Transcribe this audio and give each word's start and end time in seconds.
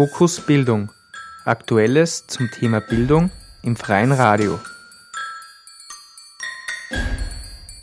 Fokus 0.00 0.40
Bildung. 0.40 0.90
Aktuelles 1.44 2.26
zum 2.26 2.50
Thema 2.50 2.80
Bildung 2.80 3.30
im 3.62 3.76
freien 3.76 4.12
Radio. 4.12 4.58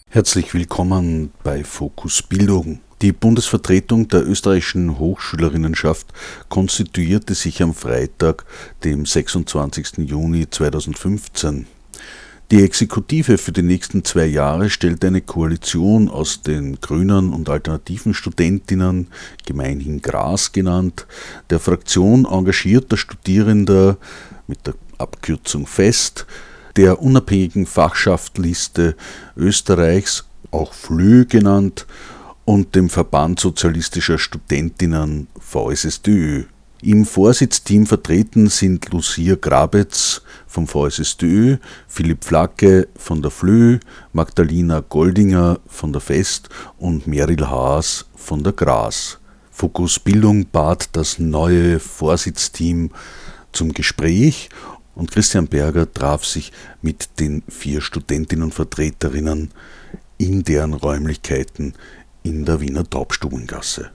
Herzlich 0.09 0.51
willkommen 0.55 1.31
bei 1.43 1.63
Fokus 1.63 2.23
Bildung. 2.23 2.79
Die 3.03 3.11
Bundesvertretung 3.11 4.07
der 4.07 4.27
österreichischen 4.27 4.97
Hochschülerinnenschaft 4.97 6.07
konstituierte 6.49 7.35
sich 7.35 7.61
am 7.61 7.75
Freitag, 7.75 8.45
dem 8.83 9.05
26. 9.05 9.99
Juni 10.09 10.49
2015. 10.49 11.67
Die 12.49 12.63
Exekutive 12.63 13.37
für 13.37 13.51
die 13.51 13.61
nächsten 13.61 14.05
zwei 14.05 14.25
Jahre 14.25 14.69
stellt 14.69 15.03
eine 15.03 15.19
Koalition 15.19 16.07
aus 16.07 16.43
den 16.43 16.79
grünen 16.79 17.33
und 17.33 17.49
alternativen 17.49 18.13
Studentinnen, 18.13 19.07
gemeinhin 19.45 20.01
Gras 20.01 20.53
genannt, 20.53 21.07
der 21.49 21.59
Fraktion 21.59 22.23
engagierter 22.23 22.95
Studierender 22.95 23.97
mit 24.47 24.65
der 24.65 24.75
Abkürzung 24.97 25.67
FEST, 25.67 26.25
der 26.77 27.01
unabhängigen 27.01 27.65
Fachschaftliste 27.65 28.95
Österreichs, 29.35 30.23
auch 30.49 30.73
FLÖ 30.73 31.25
genannt, 31.25 31.85
und 32.45 32.75
dem 32.75 32.89
Verband 32.89 33.41
Sozialistischer 33.41 34.17
Studentinnen 34.17 35.27
VSSDÖ. 35.37 36.45
Im 36.83 37.05
Vorsitzteam 37.05 37.87
vertreten 37.87 38.49
sind 38.49 38.91
Lucia 38.91 39.35
Grabetz 39.35 40.21
vom 40.45 40.67
VSSDÖ, 40.67 41.57
Philipp 41.87 42.23
Flacke 42.23 42.87
von 42.95 43.23
der 43.23 43.31
FLÖ, 43.31 43.79
Magdalena 44.13 44.83
Goldinger 44.87 45.59
von 45.65 45.91
der 45.91 46.01
FEST 46.01 46.49
und 46.77 47.07
Meryl 47.07 47.49
Haas 47.49 48.05
von 48.15 48.43
der 48.43 48.53
GRAS. 48.53 49.17
Fokus 49.49 49.97
Bildung 49.99 50.45
bat 50.51 50.89
das 50.91 51.17
neue 51.17 51.79
Vorsitzteam 51.79 52.91
zum 53.51 53.73
Gespräch 53.73 54.49
und 54.93 55.09
Christian 55.09 55.47
Berger 55.47 55.91
traf 55.91 56.25
sich 56.25 56.51
mit 56.83 57.19
den 57.19 57.41
vier 57.47 57.81
Studentinnenvertreterinnen 57.81 59.49
in 60.19 60.43
deren 60.43 60.73
Räumlichkeiten 60.73 61.73
in 62.21 62.45
der 62.45 62.61
Wiener 62.61 62.87
Taubstubengasse. 62.87 63.89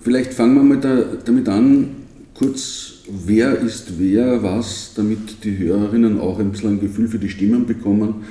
Vielleicht 0.00 0.34
fangen 0.34 0.56
wir 0.56 0.62
mal 0.64 0.80
da, 0.80 1.16
damit 1.24 1.48
an, 1.48 2.04
kurz, 2.34 2.94
wer 3.08 3.58
ist 3.58 3.98
wer, 3.98 4.42
was, 4.42 4.92
damit 4.94 5.44
die 5.44 5.56
Hörerinnen 5.56 6.20
auch 6.20 6.38
ein 6.38 6.50
bisschen 6.52 6.74
ein 6.74 6.80
Gefühl 6.80 7.08
für 7.08 7.18
die 7.18 7.28
Stimmen 7.28 7.66
bekommen 7.66 8.24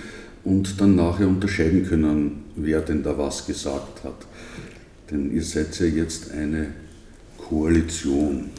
und 0.43 0.79
dann 0.79 0.95
nachher 0.95 1.27
unterscheiden 1.27 1.85
können, 1.85 2.43
wer 2.55 2.81
denn 2.81 3.03
da 3.03 3.17
was 3.17 3.45
gesagt 3.45 4.03
hat. 4.03 4.27
Denn 5.09 5.33
ihr 5.33 5.43
seid 5.43 5.79
ja 5.79 5.85
jetzt 5.85 6.31
eine 6.31 6.73
Koalition. 7.37 8.49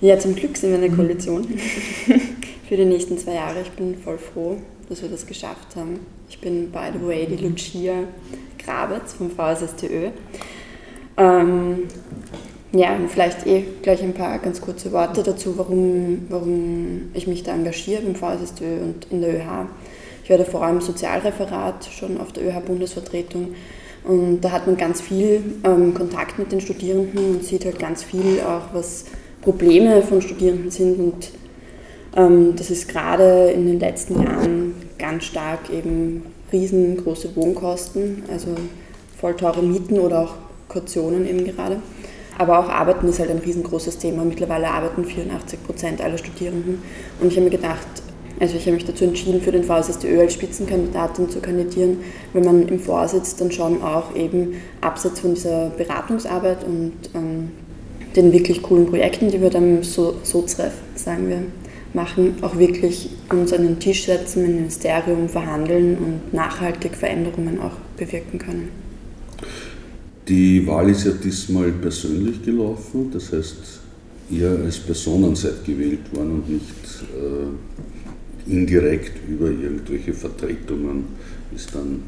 Ja, 0.00 0.18
zum 0.18 0.34
Glück 0.34 0.56
sind 0.56 0.70
wir 0.70 0.78
eine 0.78 0.90
Koalition 0.90 1.46
für 2.68 2.76
die 2.76 2.84
nächsten 2.84 3.18
zwei 3.18 3.34
Jahre. 3.34 3.62
Ich 3.62 3.70
bin 3.70 3.96
voll 3.96 4.18
froh, 4.18 4.58
dass 4.88 5.02
wir 5.02 5.08
das 5.08 5.26
geschafft 5.26 5.76
haben. 5.76 6.00
Ich 6.28 6.40
bin, 6.40 6.70
by 6.70 6.90
the 6.92 7.06
way, 7.06 7.26
die 7.26 7.42
Lucia 7.42 8.04
Grabetz 8.58 9.14
vom 9.14 9.30
VSSTÖ. 9.30 10.10
Ähm, 11.16 11.84
ja, 12.74 12.98
vielleicht 13.08 13.46
eh 13.46 13.64
gleich 13.82 14.02
ein 14.02 14.14
paar 14.14 14.38
ganz 14.38 14.60
kurze 14.60 14.90
Worte 14.92 15.22
dazu, 15.22 15.56
warum, 15.56 16.26
warum 16.28 17.10
ich 17.14 17.26
mich 17.26 17.42
da 17.44 17.54
engagiere 17.54 18.02
beim 18.02 18.16
VSSTÖ 18.16 18.82
und 18.82 19.06
in 19.10 19.20
der 19.20 19.34
ÖH. 19.34 19.68
Ich 20.24 20.30
werde 20.30 20.44
vor 20.44 20.64
allem 20.64 20.80
Sozialreferat 20.80 21.86
schon 21.86 22.20
auf 22.20 22.32
der 22.32 22.44
ÖH-Bundesvertretung 22.44 23.54
und 24.02 24.40
da 24.40 24.50
hat 24.50 24.66
man 24.66 24.76
ganz 24.76 25.00
viel 25.00 25.42
ähm, 25.64 25.94
Kontakt 25.94 26.38
mit 26.38 26.50
den 26.50 26.60
Studierenden 26.60 27.36
und 27.36 27.44
sieht 27.44 27.64
halt 27.64 27.78
ganz 27.78 28.02
viel 28.02 28.40
auch, 28.40 28.74
was 28.74 29.04
Probleme 29.40 30.02
von 30.02 30.20
Studierenden 30.20 30.70
sind 30.70 30.98
und 30.98 31.30
ähm, 32.16 32.56
das 32.56 32.70
ist 32.70 32.88
gerade 32.88 33.50
in 33.50 33.66
den 33.66 33.78
letzten 33.78 34.20
Jahren 34.22 34.74
ganz 34.98 35.24
stark 35.24 35.70
eben 35.70 36.24
riesengroße 36.52 37.36
Wohnkosten, 37.36 38.24
also 38.30 38.48
voll 39.18 39.36
teure 39.36 39.62
Mieten 39.62 39.98
oder 39.98 40.22
auch 40.22 40.34
Kautionen 40.68 41.28
eben 41.28 41.44
gerade. 41.44 41.76
Aber 42.38 42.58
auch 42.58 42.68
Arbeiten 42.68 43.08
ist 43.08 43.20
halt 43.20 43.30
ein 43.30 43.38
riesengroßes 43.38 43.98
Thema. 43.98 44.24
Mittlerweile 44.24 44.68
arbeiten 44.68 45.04
84 45.04 45.62
Prozent 45.64 46.00
aller 46.00 46.18
Studierenden. 46.18 46.82
Und 47.20 47.28
ich 47.28 47.36
habe 47.36 47.44
mir 47.44 47.56
gedacht, 47.56 47.86
also 48.40 48.56
ich 48.56 48.62
habe 48.62 48.72
mich 48.72 48.84
dazu 48.84 49.04
entschieden, 49.04 49.40
für 49.40 49.52
den 49.52 49.62
VSSDÖ 49.62 50.20
als 50.20 50.34
Spitzenkandidatin 50.34 51.30
zu 51.30 51.40
kandidieren, 51.40 51.98
wenn 52.32 52.44
man 52.44 52.66
im 52.66 52.80
Vorsitz 52.80 53.36
dann 53.36 53.52
schon 53.52 53.82
auch 53.82 54.14
eben 54.16 54.54
abseits 54.80 55.20
von 55.20 55.34
dieser 55.34 55.70
Beratungsarbeit 55.70 56.64
und 56.64 56.92
ähm, 57.14 57.52
den 58.16 58.32
wirklich 58.32 58.62
coolen 58.62 58.86
Projekten, 58.86 59.30
die 59.30 59.40
wir 59.40 59.50
dann 59.50 59.78
im 59.78 59.82
so 59.82 60.16
Sozref, 60.22 60.72
sagen 60.96 61.28
wir, 61.28 61.42
machen, 61.92 62.36
auch 62.42 62.58
wirklich 62.58 63.10
uns 63.30 63.52
an 63.52 63.62
den 63.62 63.78
Tisch 63.78 64.06
setzen, 64.06 64.44
im 64.44 64.56
Ministerium 64.56 65.28
verhandeln 65.28 65.96
und 65.98 66.34
nachhaltig 66.34 66.96
Veränderungen 66.96 67.60
auch 67.60 67.76
bewirken 67.96 68.38
können. 68.38 68.83
Die 70.28 70.66
Wahl 70.66 70.88
ist 70.88 71.04
ja 71.04 71.12
diesmal 71.12 71.70
persönlich 71.72 72.42
gelaufen, 72.42 73.10
das 73.12 73.32
heißt, 73.32 73.80
ihr 74.30 74.58
als 74.64 74.78
Personen 74.78 75.36
seid 75.36 75.64
gewählt 75.64 76.14
worden 76.14 76.30
und 76.32 76.48
nicht 76.48 76.64
äh, 77.14 78.50
indirekt 78.50 79.12
über 79.28 79.46
irgendwelche 79.46 80.14
Vertretungen 80.14 81.04
ist 81.54 81.74
dann 81.74 82.02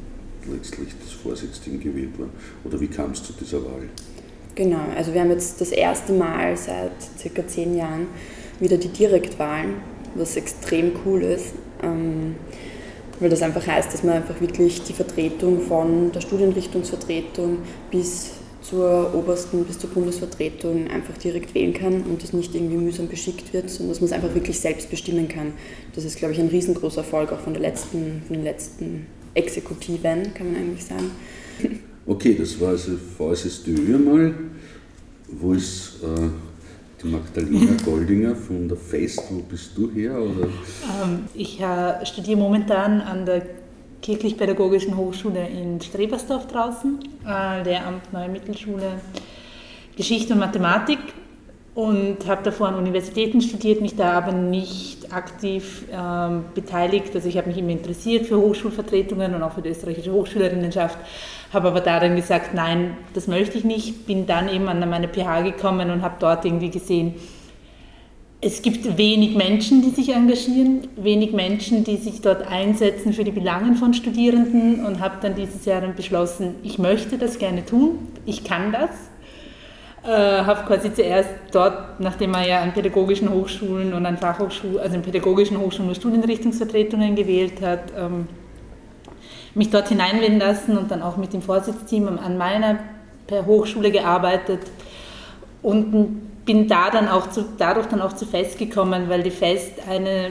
letztlich 0.51 0.89
das 1.03 1.13
Vorsitzteam 1.13 1.79
gewählt 1.79 2.19
worden. 2.19 2.31
Oder 2.65 2.81
wie 2.81 2.87
kam 2.87 3.11
es 3.11 3.23
zu 3.23 3.33
dieser 3.33 3.63
Wahl? 3.65 3.89
Genau, 4.55 4.81
also 4.97 5.13
wir 5.13 5.21
haben 5.21 5.31
jetzt 5.31 5.61
das 5.61 5.71
erste 5.71 6.13
Mal 6.13 6.57
seit 6.57 6.93
circa 7.19 7.47
zehn 7.47 7.77
Jahren 7.77 8.07
wieder 8.61 8.79
die 8.79 8.89
Direktwahlen, 8.89 9.75
was 10.15 10.37
extrem 10.37 10.93
cool 11.05 11.23
ist. 11.23 11.53
Ähm, 11.83 12.37
weil 13.21 13.31
das 13.31 13.43
einfach 13.43 13.67
heißt, 13.67 13.93
dass 13.93 14.03
man 14.03 14.15
einfach 14.17 14.41
wirklich 14.41 14.83
die 14.83 14.93
Vertretung 14.93 15.61
von 15.61 16.13
der 16.13 16.21
Studienrichtungsvertretung 16.21 17.59
bis 17.91 18.33
zur 18.63 19.15
obersten, 19.15 19.65
bis 19.65 19.79
zur 19.79 19.91
Bundesvertretung 19.91 20.89
einfach 20.89 21.17
direkt 21.19 21.55
wählen 21.55 21.73
kann 21.73 22.03
und 22.03 22.23
das 22.23 22.33
nicht 22.33 22.55
irgendwie 22.55 22.77
mühsam 22.77 23.09
beschickt 23.09 23.53
wird, 23.53 23.71
sondern 23.71 23.91
dass 23.91 24.01
man 24.01 24.07
es 24.07 24.13
einfach 24.13 24.35
wirklich 24.35 24.59
selbst 24.59 24.91
bestimmen 24.91 25.29
kann. 25.29 25.53
Das 25.95 26.05
ist, 26.05 26.19
glaube 26.19 26.35
ich, 26.35 26.41
ein 26.41 26.49
riesengroßer 26.49 26.99
Erfolg 26.99 27.33
auch 27.33 27.41
von, 27.41 27.53
der 27.53 27.63
letzten, 27.63 28.23
von 28.27 28.35
den 28.35 28.45
letzten 28.45 29.07
Exekutiven, 29.35 30.35
kann 30.35 30.53
man 30.53 30.63
eigentlich 30.63 30.85
sagen. 30.85 31.11
Okay, 32.09 32.37
das 32.39 32.61
war 32.61 32.69
also 32.69 32.93
VSSDÖ 33.19 33.99
mal. 33.99 34.33
Wo 35.29 35.55
ist 35.55 35.95
äh, 36.05 36.29
die 37.03 37.09
Magdalena 37.09 37.77
Goldinger 37.85 38.35
von 38.35 38.69
der 38.69 38.77
Fest, 38.77 39.23
wo 39.31 39.41
bist 39.41 39.77
du 39.77 39.91
her? 39.91 40.15
Oder? 40.15 40.49
Ähm, 41.03 41.25
ich 41.35 41.61
äh, 41.61 42.05
studiere 42.07 42.39
momentan 42.39 43.01
an 43.01 43.27
der 43.27 43.43
Kirchlich-Pädagogischen 44.03 44.97
Hochschule 44.97 45.49
in 45.49 45.81
Strebersdorf 45.81 46.47
draußen, 46.47 46.99
äh, 47.27 47.63
Lehramt 47.63 48.13
Neue 48.13 48.29
Mittelschule 48.29 49.01
Geschichte 49.97 50.35
und 50.35 50.41
Mathematik 50.41 50.99
und 51.75 52.27
habe 52.27 52.43
davor 52.43 52.69
an 52.69 52.77
Universitäten 52.77 53.41
studiert, 53.41 53.81
mich 53.81 53.97
da 53.97 54.13
aber 54.13 54.33
nicht 54.33 55.13
aktiv 55.13 55.85
ähm, 55.93 56.45
beteiligt. 56.55 57.15
Also 57.15 57.29
ich 57.29 57.37
habe 57.37 57.49
mich 57.49 57.59
immer 57.59 57.71
interessiert 57.71 58.27
für 58.27 58.39
Hochschulvertretungen 58.39 59.35
und 59.35 59.43
auch 59.43 59.53
für 59.53 59.63
die 59.63 59.71
österreichische 59.71 60.13
Hochschülerinnenschaft, 60.13 60.99
habe 61.53 61.69
aber 61.69 61.81
darin 61.81 62.17
gesagt, 62.17 62.55
nein, 62.55 62.97
das 63.15 63.29
möchte 63.29 63.59
ich 63.59 63.65
nicht. 63.65 64.07
Bin 64.07 64.27
dann 64.27 64.49
eben 64.49 64.69
an 64.69 64.89
meine 64.89 65.09
PH 65.09 65.43
gekommen 65.43 65.91
und 65.91 66.03
habe 66.03 66.17
dort 66.19 66.45
irgendwie 66.45 66.71
gesehen, 66.71 67.15
es 68.43 68.61
gibt 68.63 68.99
wenig 68.99 69.35
Menschen, 69.35 69.83
die 69.83 69.91
sich 69.91 70.15
engagieren, 70.15 70.89
wenig 70.97 71.33
Menschen, 71.33 71.85
die 71.85 71.97
sich 71.97 72.21
dort 72.21 72.47
einsetzen 72.47 73.13
für 73.13 73.25
die 73.25 73.31
Belangen 73.31 73.77
von 73.77 73.95
Studierenden 73.95 74.85
und 74.85 75.01
habe 75.01 75.17
dann 75.23 75.35
dieses 75.35 75.65
Jahr 75.65 75.81
dann 75.81 75.95
beschlossen, 75.95 76.57
ich 76.63 76.79
möchte 76.79 77.17
das 77.17 77.39
gerne 77.39 77.65
tun, 77.65 78.09
ich 78.27 78.45
kann 78.45 78.73
das 78.73 78.91
äh, 80.07 80.45
habe 80.45 80.67
quasi 80.67 80.93
zuerst 80.93 81.31
dort, 81.53 82.01
nachdem 82.01 82.31
man 82.31 82.47
ja 82.47 82.63
an 82.63 82.73
pädagogischen 82.73 83.29
Hochschulen 83.31 83.93
und 83.93 84.07
an 84.07 84.17
Fachhochschulen, 84.17 84.79
also 84.79 84.95
in 84.95 85.03
pädagogischen 85.03 85.59
Hochschulen 85.59 85.87
nur 85.87 85.97
Studienrichtungsvertretungen 85.97 87.17
gewählt 87.17 87.61
hat, 87.61 87.93
ähm, 87.99 88.29
mich 89.57 89.71
dort 89.71 89.89
hineinwählen 89.89 90.39
lassen 90.39 90.77
und 90.77 90.91
dann 90.91 91.03
auch 91.03 91.17
mit 91.17 91.33
dem 91.33 91.43
Vorsitzteam 91.43 92.19
an 92.19 92.37
meiner 92.37 92.79
Hochschule 93.31 93.91
gearbeitet 93.91 94.61
und 95.63 96.45
bin 96.45 96.69
da 96.69 96.91
dann 96.91 97.09
auch 97.09 97.31
zu, 97.31 97.45
dadurch 97.59 97.87
dann 97.87 98.01
auch 98.01 98.13
zu 98.13 98.27
Fest 98.27 98.59
gekommen, 98.59 99.09
weil 99.09 99.23
die 99.23 99.31
Fest 99.31 99.73
eine 99.89 100.31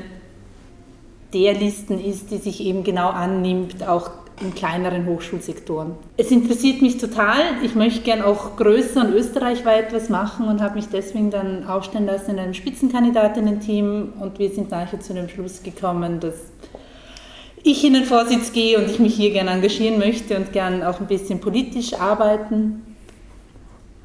der 1.33 1.53
Listen 1.53 1.99
ist, 1.99 2.31
die 2.31 2.37
sich 2.37 2.61
eben 2.63 2.83
genau 2.83 3.09
annimmt, 3.09 3.85
auch 3.85 4.11
in 4.41 4.53
kleineren 4.53 5.05
Hochschulsektoren. 5.05 5.93
Es 6.17 6.29
interessiert 6.29 6.81
mich 6.81 6.97
total. 6.97 7.41
Ich 7.63 7.75
möchte 7.75 8.01
gern 8.01 8.21
auch 8.21 8.57
größer 8.57 9.01
und 9.01 9.13
österreichweit 9.13 9.93
was 9.93 10.09
machen 10.09 10.47
und 10.47 10.61
habe 10.61 10.75
mich 10.75 10.87
deswegen 10.89 11.31
dann 11.31 11.65
aufstellen 11.67 12.05
lassen 12.05 12.31
in 12.31 12.39
einem 12.39 12.53
Spitzenkandidatinnen-Team 12.53 14.13
und 14.19 14.39
wir 14.39 14.49
sind 14.49 14.71
nachher 14.71 14.99
zu 14.99 15.13
dem 15.13 15.29
Schluss 15.29 15.63
gekommen, 15.63 16.19
dass 16.19 16.35
ich 17.65 17.83
in 17.83 17.93
den 17.93 18.05
Vorsitz 18.05 18.53
gehe 18.53 18.77
und 18.77 18.89
ich 18.89 18.99
mich 18.99 19.15
hier 19.15 19.31
gerne 19.31 19.49
engagieren 19.49 19.97
möchte 19.97 20.37
und 20.37 20.53
gern 20.53 20.83
auch 20.83 20.99
ein 20.99 21.07
bisschen 21.07 21.39
politisch 21.39 21.93
arbeiten. 21.95 22.95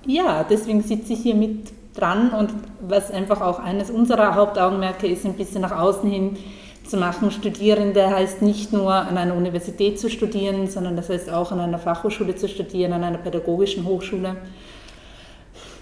Ja, 0.07 0.47
deswegen 0.49 0.83
sitze 0.83 1.13
ich 1.13 1.21
hier 1.21 1.35
mit 1.35 1.69
dran 1.95 2.31
und 2.31 2.51
was 2.81 3.11
einfach 3.11 3.43
auch 3.43 3.59
eines 3.59 3.91
unserer 3.91 4.35
Hauptaugenmerke 4.35 5.07
ist, 5.07 5.27
ein 5.27 5.35
bisschen 5.35 5.61
nach 5.61 5.79
außen 5.79 6.11
hin 6.11 6.39
zu 6.87 6.97
machen. 6.97 7.31
Studierende 7.31 8.09
heißt 8.09 8.41
nicht 8.41 8.73
nur 8.73 8.95
an 8.95 9.19
einer 9.19 9.35
Universität 9.35 10.01
zu 10.01 10.09
studieren, 10.09 10.67
sondern 10.67 10.97
das 10.97 11.11
heißt 11.11 11.31
auch 11.31 11.53
an 11.53 11.61
einer 11.61 11.79
Fachhochschule 11.79 12.37
zu 12.37 12.49
studieren, 12.49 12.95
an 12.95 13.05
einer 13.05 13.19
pädagogischen 13.19 13.85
Hochschule. 13.85 14.37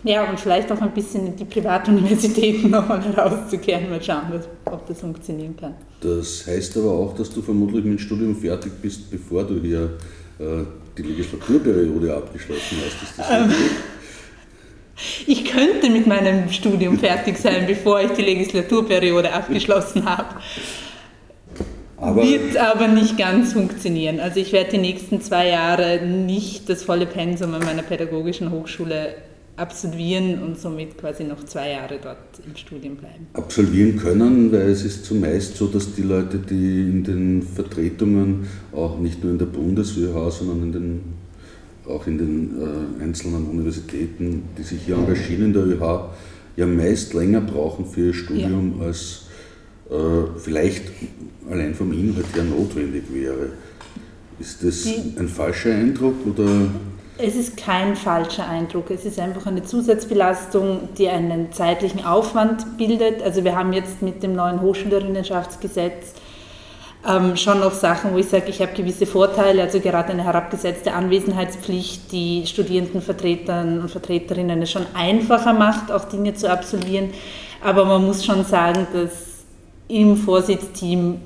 Ja, 0.04 0.28
und 0.28 0.38
vielleicht 0.38 0.70
auch 0.70 0.80
ein 0.80 0.92
bisschen 0.92 1.26
in 1.26 1.36
die 1.36 1.44
Privatuniversitäten 1.44 2.70
nochmal 2.70 3.02
herauszukehren, 3.02 3.90
mal 3.90 4.02
schauen, 4.02 4.40
ob 4.64 4.86
das 4.86 5.00
funktionieren 5.00 5.56
kann. 5.56 5.74
Das 6.00 6.46
heißt 6.46 6.76
aber 6.76 6.92
auch, 6.92 7.14
dass 7.14 7.30
du 7.30 7.42
vermutlich 7.42 7.84
mit 7.84 7.94
dem 7.94 7.98
Studium 7.98 8.36
fertig 8.36 8.72
bist, 8.80 9.10
bevor 9.10 9.44
du 9.44 9.60
hier 9.60 9.90
äh, 10.38 10.64
die 10.96 11.02
Legislaturperiode 11.02 12.14
abgeschlossen 12.14 12.78
hast. 12.84 13.02
Ist 13.02 13.18
das 13.18 13.26
ähm, 13.30 13.52
ich 15.26 15.44
könnte 15.44 15.90
mit 15.90 16.06
meinem 16.06 16.50
Studium 16.50 16.98
fertig 16.98 17.36
sein, 17.38 17.66
bevor 17.66 18.00
ich 18.00 18.12
die 18.12 18.22
Legislaturperiode 18.22 19.32
abgeschlossen 19.32 20.04
habe. 20.04 20.36
Aber 22.00 22.22
Wird 22.22 22.56
aber 22.56 22.86
nicht 22.86 23.18
ganz 23.18 23.52
funktionieren. 23.52 24.20
Also 24.20 24.38
ich 24.38 24.52
werde 24.52 24.70
die 24.70 24.78
nächsten 24.78 25.20
zwei 25.20 25.48
Jahre 25.48 26.00
nicht 26.06 26.68
das 26.68 26.84
volle 26.84 27.06
Pensum 27.06 27.54
an 27.54 27.64
meiner 27.64 27.82
pädagogischen 27.82 28.52
Hochschule 28.52 29.16
absolvieren 29.58 30.42
und 30.42 30.58
somit 30.58 30.96
quasi 30.96 31.24
noch 31.24 31.44
zwei 31.44 31.70
Jahre 31.70 31.98
dort 32.00 32.18
im 32.46 32.56
Studium 32.56 32.96
bleiben. 32.96 33.26
Absolvieren 33.32 33.96
können, 33.98 34.52
weil 34.52 34.68
es 34.70 34.84
ist 34.84 35.04
zumeist 35.04 35.56
so, 35.56 35.66
dass 35.66 35.94
die 35.94 36.02
Leute, 36.02 36.38
die 36.38 36.82
in 36.82 37.02
den 37.02 37.42
Vertretungen, 37.42 38.46
auch 38.72 38.98
nicht 38.98 39.22
nur 39.22 39.32
in 39.32 39.38
der 39.38 39.46
Bundeswehr, 39.46 40.30
sondern 40.30 40.62
in 40.62 40.72
den, 40.72 41.00
auch 41.88 42.06
in 42.06 42.18
den 42.18 42.54
äh, 42.60 43.02
einzelnen 43.02 43.46
Universitäten, 43.46 44.44
die 44.56 44.62
sich 44.62 44.82
hier 44.86 44.96
engagieren 44.96 45.46
in 45.46 45.52
der 45.52 45.66
ÖH, 45.66 46.10
ja 46.56 46.66
meist 46.66 47.14
länger 47.14 47.40
brauchen 47.40 47.84
für 47.84 48.06
ihr 48.06 48.14
Studium, 48.14 48.76
ja. 48.78 48.86
als 48.86 49.26
äh, 49.90 50.38
vielleicht 50.38 50.84
allein 51.50 51.74
vom 51.74 51.92
Inhalt 51.92 52.26
her 52.34 52.44
notwendig 52.44 53.04
wäre. 53.12 53.50
Ist 54.38 54.62
das 54.62 54.86
ein 55.18 55.26
falscher 55.26 55.74
Eindruck 55.74 56.14
oder? 56.24 56.68
Es 57.20 57.34
ist 57.34 57.56
kein 57.56 57.96
falscher 57.96 58.48
Eindruck. 58.48 58.92
Es 58.92 59.04
ist 59.04 59.18
einfach 59.18 59.44
eine 59.46 59.64
Zusatzbelastung, 59.64 60.90
die 60.96 61.08
einen 61.08 61.52
zeitlichen 61.52 62.06
Aufwand 62.06 62.78
bildet. 62.78 63.22
Also 63.24 63.42
wir 63.42 63.56
haben 63.56 63.72
jetzt 63.72 64.02
mit 64.02 64.22
dem 64.22 64.34
neuen 64.36 64.60
Hochschülerinnenschaftsgesetz 64.60 66.14
ähm, 67.08 67.36
schon 67.36 67.58
noch 67.58 67.72
Sachen, 67.72 68.12
wo 68.14 68.18
ich 68.18 68.28
sage, 68.28 68.50
ich 68.50 68.62
habe 68.62 68.72
gewisse 68.72 69.04
Vorteile, 69.04 69.62
also 69.62 69.80
gerade 69.80 70.10
eine 70.10 70.22
herabgesetzte 70.22 70.92
Anwesenheitspflicht, 70.92 72.12
die 72.12 72.46
Studierendenvertretern 72.46 73.80
und 73.80 73.90
Vertreterinnen 73.90 74.62
es 74.62 74.70
schon 74.70 74.86
einfacher 74.94 75.52
macht, 75.52 75.90
auch 75.90 76.04
Dinge 76.04 76.34
zu 76.34 76.48
absolvieren. 76.48 77.10
Aber 77.64 77.84
man 77.84 78.06
muss 78.06 78.24
schon 78.24 78.44
sagen, 78.44 78.86
dass 78.92 79.44
im 79.88 80.16
Vorsitzteam 80.16 81.20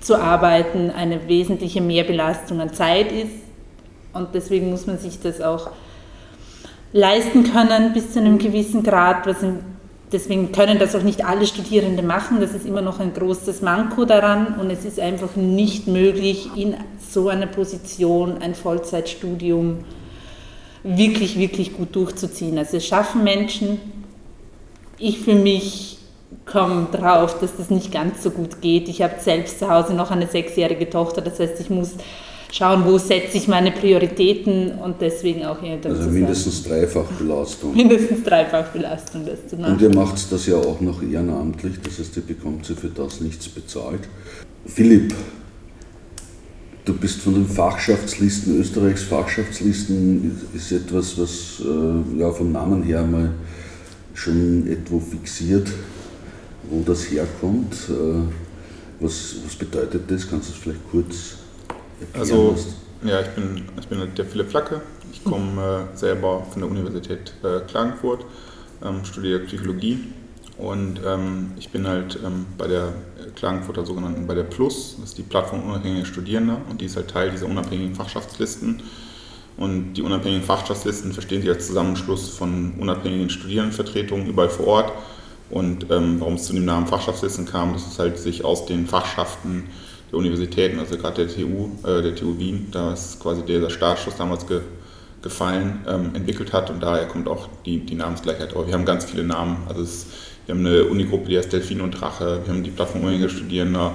zu 0.00 0.16
arbeiten 0.16 0.90
eine 0.90 1.28
wesentliche 1.28 1.82
Mehrbelastung 1.82 2.62
an 2.62 2.72
Zeit 2.72 3.12
ist 3.12 3.47
und 4.18 4.34
deswegen 4.34 4.70
muss 4.70 4.86
man 4.86 4.98
sich 4.98 5.20
das 5.20 5.40
auch 5.40 5.70
leisten 6.92 7.44
können 7.44 7.92
bis 7.92 8.12
zu 8.12 8.20
einem 8.20 8.38
gewissen 8.38 8.82
Grad. 8.82 9.26
Im, 9.42 9.60
deswegen 10.12 10.52
können 10.52 10.78
das 10.78 10.94
auch 10.94 11.02
nicht 11.02 11.24
alle 11.24 11.46
Studierende 11.46 12.02
machen. 12.02 12.40
Das 12.40 12.52
ist 12.52 12.66
immer 12.66 12.82
noch 12.82 13.00
ein 13.00 13.14
großes 13.14 13.62
Manko 13.62 14.04
daran 14.04 14.58
und 14.60 14.70
es 14.70 14.84
ist 14.84 15.00
einfach 15.00 15.36
nicht 15.36 15.86
möglich, 15.86 16.50
in 16.56 16.76
so 16.98 17.28
einer 17.28 17.46
Position 17.46 18.38
ein 18.42 18.54
Vollzeitstudium 18.54 19.84
wirklich, 20.82 21.38
wirklich 21.38 21.74
gut 21.74 21.94
durchzuziehen. 21.94 22.58
Also 22.58 22.76
es 22.76 22.86
schaffen 22.86 23.24
Menschen. 23.24 23.80
Ich 24.98 25.20
für 25.20 25.34
mich 25.34 25.98
komme 26.44 26.88
drauf, 26.90 27.38
dass 27.40 27.56
das 27.56 27.70
nicht 27.70 27.92
ganz 27.92 28.22
so 28.22 28.30
gut 28.30 28.60
geht. 28.60 28.88
Ich 28.88 29.02
habe 29.02 29.14
selbst 29.20 29.58
zu 29.58 29.68
Hause 29.68 29.94
noch 29.94 30.10
eine 30.10 30.26
sechsjährige 30.26 30.88
Tochter, 30.90 31.20
das 31.20 31.38
heißt, 31.38 31.60
ich 31.60 31.70
muss 31.70 31.94
schauen, 32.52 32.84
wo 32.84 32.98
setze 32.98 33.36
ich 33.36 33.48
meine 33.48 33.70
Prioritäten 33.72 34.72
und 34.72 35.00
deswegen 35.00 35.44
auch 35.44 35.60
hier 35.60 35.78
Also 35.84 36.10
mindestens 36.10 36.64
Dreifachbelastung. 36.64 37.74
Mindestens 37.74 38.22
Dreifachbelastung, 38.24 39.26
das 39.26 39.46
zu 39.48 39.56
machen. 39.56 39.74
Und 39.74 39.82
ihr 39.82 39.94
macht 39.94 40.30
das 40.32 40.46
ja 40.46 40.56
auch 40.56 40.80
noch 40.80 41.02
ehrenamtlich, 41.02 41.74
das 41.82 41.98
heißt, 41.98 42.16
ihr 42.16 42.22
bekommt 42.22 42.66
sie 42.66 42.74
für 42.74 42.88
das 42.88 43.20
nichts 43.20 43.48
bezahlt. 43.48 44.00
Philipp, 44.66 45.14
du 46.84 46.94
bist 46.94 47.20
von 47.20 47.34
den 47.34 47.46
Fachschaftslisten, 47.46 48.60
Österreichs 48.60 49.02
Fachschaftslisten 49.02 50.38
ist 50.54 50.72
etwas, 50.72 51.18
was 51.18 51.62
äh, 51.64 52.20
ja, 52.20 52.30
vom 52.30 52.52
Namen 52.52 52.82
her 52.82 53.02
mal 53.02 53.32
schon 54.14 54.66
etwo 54.66 54.98
fixiert, 54.98 55.68
wo 56.70 56.82
das 56.84 57.10
herkommt. 57.10 57.74
Äh, 57.88 58.22
was, 59.00 59.36
was 59.44 59.54
bedeutet 59.54 60.02
das? 60.10 60.28
Kannst 60.28 60.48
du 60.48 60.52
es 60.54 60.58
vielleicht 60.58 60.90
kurz 60.90 61.37
also, 62.14 62.56
ja, 63.02 63.20
ich 63.20 63.28
bin, 63.28 63.64
ich 63.78 63.88
bin 63.88 64.14
der 64.14 64.24
Philipp 64.24 64.50
Flacke. 64.50 64.80
Ich 65.12 65.24
komme 65.24 65.88
äh, 65.92 65.96
selber 65.96 66.44
von 66.50 66.62
der 66.62 66.70
Universität 66.70 67.32
äh, 67.42 67.60
Klagenfurt, 67.66 68.24
ähm, 68.84 69.04
studiere 69.04 69.40
Psychologie 69.40 69.98
und 70.58 71.00
ähm, 71.06 71.52
ich 71.56 71.70
bin 71.70 71.86
halt 71.86 72.18
ähm, 72.24 72.46
bei 72.58 72.66
der 72.66 72.92
Klagenfurter 73.36 73.86
sogenannten, 73.86 74.26
bei 74.26 74.34
der 74.34 74.42
Plus, 74.42 74.96
das 75.00 75.10
ist 75.10 75.18
die 75.18 75.22
Plattform 75.22 75.62
unabhängiger 75.62 76.04
Studierender 76.04 76.60
und 76.68 76.80
die 76.80 76.86
ist 76.86 76.96
halt 76.96 77.08
Teil 77.08 77.30
dieser 77.30 77.46
unabhängigen 77.46 77.94
Fachschaftslisten. 77.94 78.82
Und 79.56 79.94
die 79.94 80.02
unabhängigen 80.02 80.44
Fachschaftslisten 80.44 81.12
verstehen 81.12 81.42
sich 81.42 81.50
als 81.50 81.66
Zusammenschluss 81.66 82.28
von 82.28 82.74
unabhängigen 82.78 83.30
Studierendenvertretungen 83.30 84.26
überall 84.26 84.50
vor 84.50 84.66
Ort. 84.66 84.92
Und 85.50 85.90
ähm, 85.90 86.20
warum 86.20 86.34
es 86.34 86.44
zu 86.44 86.52
dem 86.52 86.64
Namen 86.64 86.86
Fachschaftslisten 86.86 87.46
kam, 87.46 87.72
das 87.72 87.86
ist 87.86 87.98
halt 87.98 88.18
sich 88.18 88.44
aus 88.44 88.66
den 88.66 88.86
Fachschaften 88.86 89.64
der 90.10 90.18
Universitäten, 90.18 90.78
also 90.78 90.96
gerade 90.96 91.26
der 91.26 91.34
TU, 91.34 91.70
äh, 91.86 92.02
der 92.02 92.14
TU 92.14 92.38
Wien, 92.38 92.68
da 92.72 92.92
ist 92.92 93.20
quasi 93.20 93.42
dieser 93.42 93.70
Startschuss 93.70 94.16
damals 94.16 94.46
ge, 94.46 94.60
gefallen, 95.22 95.84
ähm, 95.88 96.10
entwickelt 96.14 96.52
hat 96.52 96.70
und 96.70 96.82
daher 96.82 97.06
kommt 97.06 97.28
auch 97.28 97.48
die, 97.66 97.80
die 97.80 97.94
Namensgleichheit. 97.94 98.54
Aber 98.54 98.66
wir 98.66 98.74
haben 98.74 98.84
ganz 98.84 99.04
viele 99.04 99.24
Namen. 99.24 99.58
Also 99.68 99.82
es, 99.82 100.06
wir 100.46 100.54
haben 100.54 100.64
eine 100.64 100.84
Unigruppe, 100.84 101.28
die 101.28 101.36
heißt 101.36 101.52
Delfin 101.52 101.80
und 101.80 101.92
Drache, 101.92 102.40
wir 102.44 102.52
haben 102.52 102.62
die 102.62 102.70
Plattform 102.70 103.02
Unabhängige 103.02 103.28
Studierende, 103.28 103.92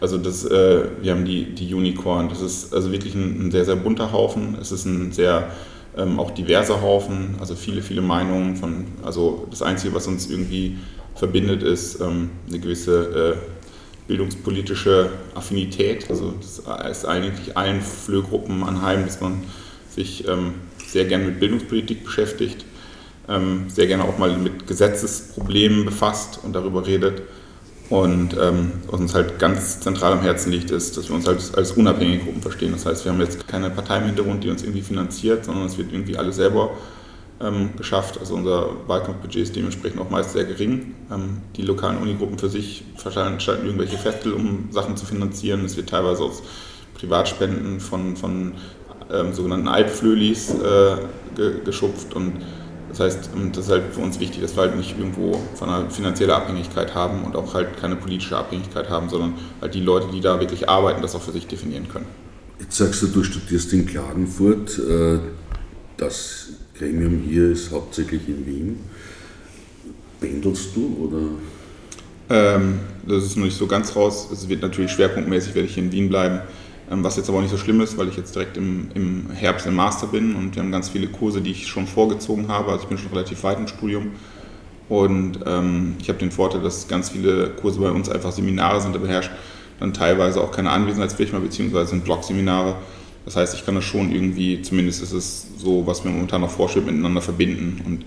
also 0.00 0.18
das, 0.18 0.44
äh, 0.44 0.84
wir 1.00 1.12
haben 1.12 1.24
die, 1.24 1.54
die 1.54 1.72
Unicorn. 1.72 2.28
Das 2.28 2.42
ist 2.42 2.74
also 2.74 2.92
wirklich 2.92 3.14
ein, 3.14 3.46
ein 3.46 3.50
sehr, 3.50 3.64
sehr 3.64 3.76
bunter 3.76 4.12
Haufen. 4.12 4.56
Es 4.60 4.70
ist 4.70 4.84
ein 4.84 5.12
sehr 5.12 5.50
ähm, 5.96 6.20
auch 6.20 6.30
diverser 6.30 6.82
Haufen, 6.82 7.36
also 7.40 7.54
viele, 7.54 7.82
viele 7.82 8.02
Meinungen 8.02 8.56
von, 8.56 8.84
also 9.02 9.46
das 9.50 9.62
Einzige, 9.62 9.94
was 9.94 10.06
uns 10.06 10.28
irgendwie 10.28 10.76
verbindet, 11.14 11.62
ist 11.62 12.00
ähm, 12.00 12.30
eine 12.48 12.58
gewisse 12.58 13.36
äh, 13.36 13.55
bildungspolitische 14.06 15.10
Affinität. 15.34 16.08
Also 16.10 16.34
das 16.40 16.62
ist 16.90 17.04
eigentlich 17.04 17.56
allen 17.56 17.80
Flögruppen 17.80 18.62
anheim, 18.62 19.04
dass 19.04 19.20
man 19.20 19.42
sich 19.90 20.26
ähm, 20.28 20.54
sehr 20.86 21.04
gerne 21.06 21.24
mit 21.24 21.40
Bildungspolitik 21.40 22.04
beschäftigt, 22.04 22.64
ähm, 23.28 23.66
sehr 23.68 23.86
gerne 23.86 24.04
auch 24.04 24.18
mal 24.18 24.36
mit 24.38 24.66
Gesetzesproblemen 24.66 25.84
befasst 25.84 26.40
und 26.42 26.54
darüber 26.54 26.86
redet. 26.86 27.22
Und 27.88 28.36
ähm, 28.40 28.72
was 28.88 29.00
uns 29.00 29.14
halt 29.14 29.38
ganz 29.38 29.80
zentral 29.80 30.12
am 30.12 30.22
Herzen 30.22 30.50
liegt, 30.50 30.70
ist, 30.72 30.96
dass 30.96 31.08
wir 31.08 31.14
uns 31.14 31.26
halt 31.26 31.40
als 31.56 31.72
unabhängige 31.72 32.24
Gruppen 32.24 32.42
verstehen. 32.42 32.72
Das 32.72 32.84
heißt, 32.84 33.04
wir 33.04 33.12
haben 33.12 33.20
jetzt 33.20 33.46
keine 33.46 33.70
Partei 33.70 33.98
im 33.98 34.06
Hintergrund, 34.06 34.42
die 34.42 34.50
uns 34.50 34.62
irgendwie 34.62 34.82
finanziert, 34.82 35.44
sondern 35.44 35.66
es 35.66 35.78
wird 35.78 35.92
irgendwie 35.92 36.16
alles 36.16 36.36
selber 36.36 36.70
ähm, 37.40 37.70
geschafft. 37.76 38.18
Also 38.18 38.34
unser 38.34 38.68
Wahlkampfbudget 38.86 39.42
ist 39.42 39.56
dementsprechend 39.56 40.00
auch 40.00 40.10
meist 40.10 40.32
sehr 40.32 40.44
gering. 40.44 40.94
Ähm, 41.10 41.38
die 41.56 41.62
lokalen 41.62 41.98
Unigruppen 41.98 42.38
für 42.38 42.48
sich 42.48 42.84
veranstalten 42.96 43.66
irgendwelche 43.66 43.98
Festel, 43.98 44.32
um 44.32 44.68
Sachen 44.70 44.96
zu 44.96 45.06
finanzieren. 45.06 45.64
Es 45.64 45.76
wird 45.76 45.88
teilweise 45.88 46.22
aus 46.22 46.42
Privatspenden 46.94 47.80
von, 47.80 48.16
von 48.16 48.54
ähm, 49.12 49.32
sogenannten 49.32 49.68
Alpflölis 49.68 50.50
äh, 50.54 50.96
ge, 51.36 51.64
geschupft. 51.64 52.14
Und 52.14 52.42
das 52.88 53.00
heißt, 53.00 53.30
ähm, 53.36 53.52
das 53.52 53.66
ist 53.66 53.70
halt 53.70 53.84
für 53.92 54.00
uns 54.00 54.18
wichtig, 54.18 54.40
dass 54.40 54.56
wir 54.56 54.62
halt 54.62 54.76
nicht 54.76 54.98
irgendwo 54.98 55.38
von 55.54 55.68
einer 55.68 55.90
finanziellen 55.90 56.34
Abhängigkeit 56.34 56.94
haben 56.94 57.24
und 57.24 57.36
auch 57.36 57.54
halt 57.54 57.76
keine 57.78 57.96
politische 57.96 58.36
Abhängigkeit 58.36 58.88
haben, 58.88 59.08
sondern 59.08 59.34
halt 59.60 59.74
die 59.74 59.80
Leute, 59.80 60.08
die 60.12 60.20
da 60.20 60.40
wirklich 60.40 60.68
arbeiten, 60.68 61.02
das 61.02 61.14
auch 61.14 61.22
für 61.22 61.32
sich 61.32 61.46
definieren 61.46 61.88
können. 61.88 62.06
Jetzt 62.58 62.78
sagst 62.78 63.02
du, 63.02 63.08
du 63.08 63.22
studierst 63.22 63.72
in 63.74 63.84
Klagenfurt. 63.84 64.78
Äh, 64.78 65.18
das 65.98 66.48
Gremium 66.78 67.22
hier 67.26 67.50
ist 67.50 67.70
hauptsächlich 67.70 68.28
in 68.28 68.46
Wien. 68.46 68.80
Pendelst 70.20 70.74
du 70.74 71.08
oder? 71.08 71.22
Ähm, 72.28 72.80
das 73.06 73.24
ist 73.24 73.36
noch 73.36 73.44
nicht 73.44 73.56
so 73.56 73.66
ganz 73.66 73.94
raus. 73.94 74.28
Es 74.32 74.48
wird 74.48 74.62
natürlich 74.62 74.90
schwerpunktmäßig, 74.90 75.54
werde 75.54 75.68
ich 75.68 75.78
in 75.78 75.92
Wien 75.92 76.08
bleiben. 76.08 76.40
Ähm, 76.90 77.02
was 77.02 77.16
jetzt 77.16 77.28
aber 77.28 77.38
auch 77.38 77.42
nicht 77.42 77.50
so 77.50 77.58
schlimm 77.58 77.80
ist, 77.80 77.96
weil 77.96 78.08
ich 78.08 78.16
jetzt 78.16 78.34
direkt 78.34 78.56
im, 78.56 78.88
im 78.94 79.30
Herbst 79.30 79.66
im 79.66 79.74
Master 79.74 80.06
bin 80.06 80.34
und 80.34 80.54
wir 80.54 80.62
haben 80.62 80.72
ganz 80.72 80.88
viele 80.88 81.08
Kurse, 81.08 81.40
die 81.40 81.50
ich 81.52 81.66
schon 81.66 81.86
vorgezogen 81.86 82.48
habe. 82.48 82.70
Also 82.70 82.84
ich 82.84 82.88
bin 82.88 82.98
schon 82.98 83.10
relativ 83.12 83.42
weit 83.42 83.58
im 83.58 83.68
Studium. 83.68 84.12
Und 84.88 85.40
ähm, 85.46 85.94
ich 86.00 86.08
habe 86.08 86.18
den 86.18 86.30
Vorteil, 86.30 86.62
dass 86.62 86.86
ganz 86.86 87.10
viele 87.10 87.50
Kurse 87.50 87.80
bei 87.80 87.90
uns 87.90 88.08
einfach 88.08 88.32
Seminare 88.32 88.80
sind, 88.80 88.94
da 88.94 88.98
beherrscht 88.98 89.32
dann 89.80 89.92
teilweise 89.92 90.40
auch 90.40 90.52
keine 90.52 90.70
Anwesenheitspflicht 90.70 91.32
mehr, 91.32 91.42
beziehungsweise 91.42 91.90
sind 91.90 92.04
Blog-Seminare. 92.04 92.76
Das 93.26 93.34
heißt, 93.34 93.54
ich 93.54 93.66
kann 93.66 93.74
das 93.74 93.84
schon 93.84 94.12
irgendwie, 94.12 94.62
zumindest 94.62 95.02
ist 95.02 95.12
es 95.12 95.48
so, 95.58 95.86
was 95.86 96.04
mir 96.04 96.10
momentan 96.10 96.40
noch 96.40 96.50
vorschwebt, 96.50 96.86
miteinander 96.86 97.20
verbinden. 97.20 97.82
Und 97.84 98.04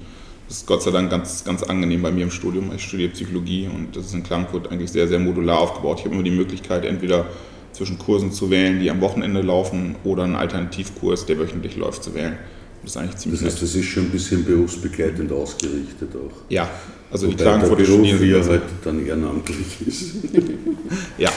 das 0.48 0.58
ist 0.58 0.66
Gott 0.66 0.82
sei 0.82 0.92
Dank 0.92 1.12
ganz, 1.12 1.44
ganz 1.44 1.62
angenehm 1.62 2.02
bei 2.02 2.10
mir 2.10 2.24
im 2.24 2.32
Studium. 2.32 2.72
Ich 2.74 2.84
studiere 2.84 3.12
Psychologie 3.12 3.68
und 3.68 3.96
das 3.96 4.06
ist 4.06 4.14
in 4.14 4.24
Klagenfurt 4.24 4.72
eigentlich 4.72 4.92
sehr, 4.92 5.10
sehr 5.10 5.20
modular 5.20 5.60
aufgebaut. 5.60 6.00
Ich 6.00 6.06
habe 6.06 6.16
immer 6.16 6.24
die 6.24 6.32
Möglichkeit, 6.32 6.86
entweder 6.86 7.26
zwischen 7.74 8.00
Kursen 8.00 8.32
zu 8.32 8.50
wählen, 8.50 8.80
die 8.80 8.90
am 8.90 9.02
Wochenende 9.02 9.42
laufen, 9.42 9.98
oder 10.06 10.24
einen 10.24 10.36
Alternativkurs, 10.36 11.26
der 11.26 11.38
wöchentlich 11.38 11.76
läuft, 11.76 12.04
zu 12.04 12.16
wählen. 12.16 12.38
Das 12.82 12.92
ist 12.92 12.98
eigentlich 12.98 13.18
ziemlich 13.18 13.42
Das 13.42 13.52
heißt, 13.52 13.62
das 13.62 13.76
ist 13.76 13.86
schon 13.86 14.04
ein 14.04 14.10
bisschen 14.12 14.46
berufsbegleitend 14.46 15.32
ausgerichtet 15.34 16.16
auch. 16.16 16.34
Ja, 16.48 16.70
also 17.12 17.28
Wobei 17.28 17.36
die 17.36 17.44
Klagenfurter 17.44 17.84
Studierenden... 17.84 18.30
Beruf 18.30 18.50
halt 18.50 18.64
dann 18.86 19.06
ehrenamtlich 19.06 19.86
ist. 19.86 20.16
ja. 21.18 21.30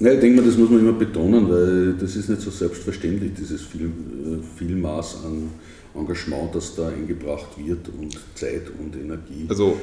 Ja, 0.00 0.12
ich 0.12 0.20
denke 0.20 0.40
mal, 0.40 0.46
das 0.46 0.58
muss 0.58 0.70
man 0.70 0.80
immer 0.80 0.92
betonen, 0.92 1.48
weil 1.48 1.94
das 1.94 2.16
ist 2.16 2.28
nicht 2.28 2.42
so 2.42 2.50
selbstverständlich, 2.50 3.32
dieses 3.38 3.62
viel, 3.62 3.86
äh, 3.86 4.58
viel 4.58 4.74
Maß 4.74 5.24
an 5.24 5.50
Engagement, 5.94 6.54
das 6.54 6.74
da 6.74 6.88
eingebracht 6.88 7.50
wird 7.56 7.88
und 7.90 8.18
Zeit 8.34 8.70
und 8.80 8.96
Energie. 8.96 9.46
Also, 9.48 9.76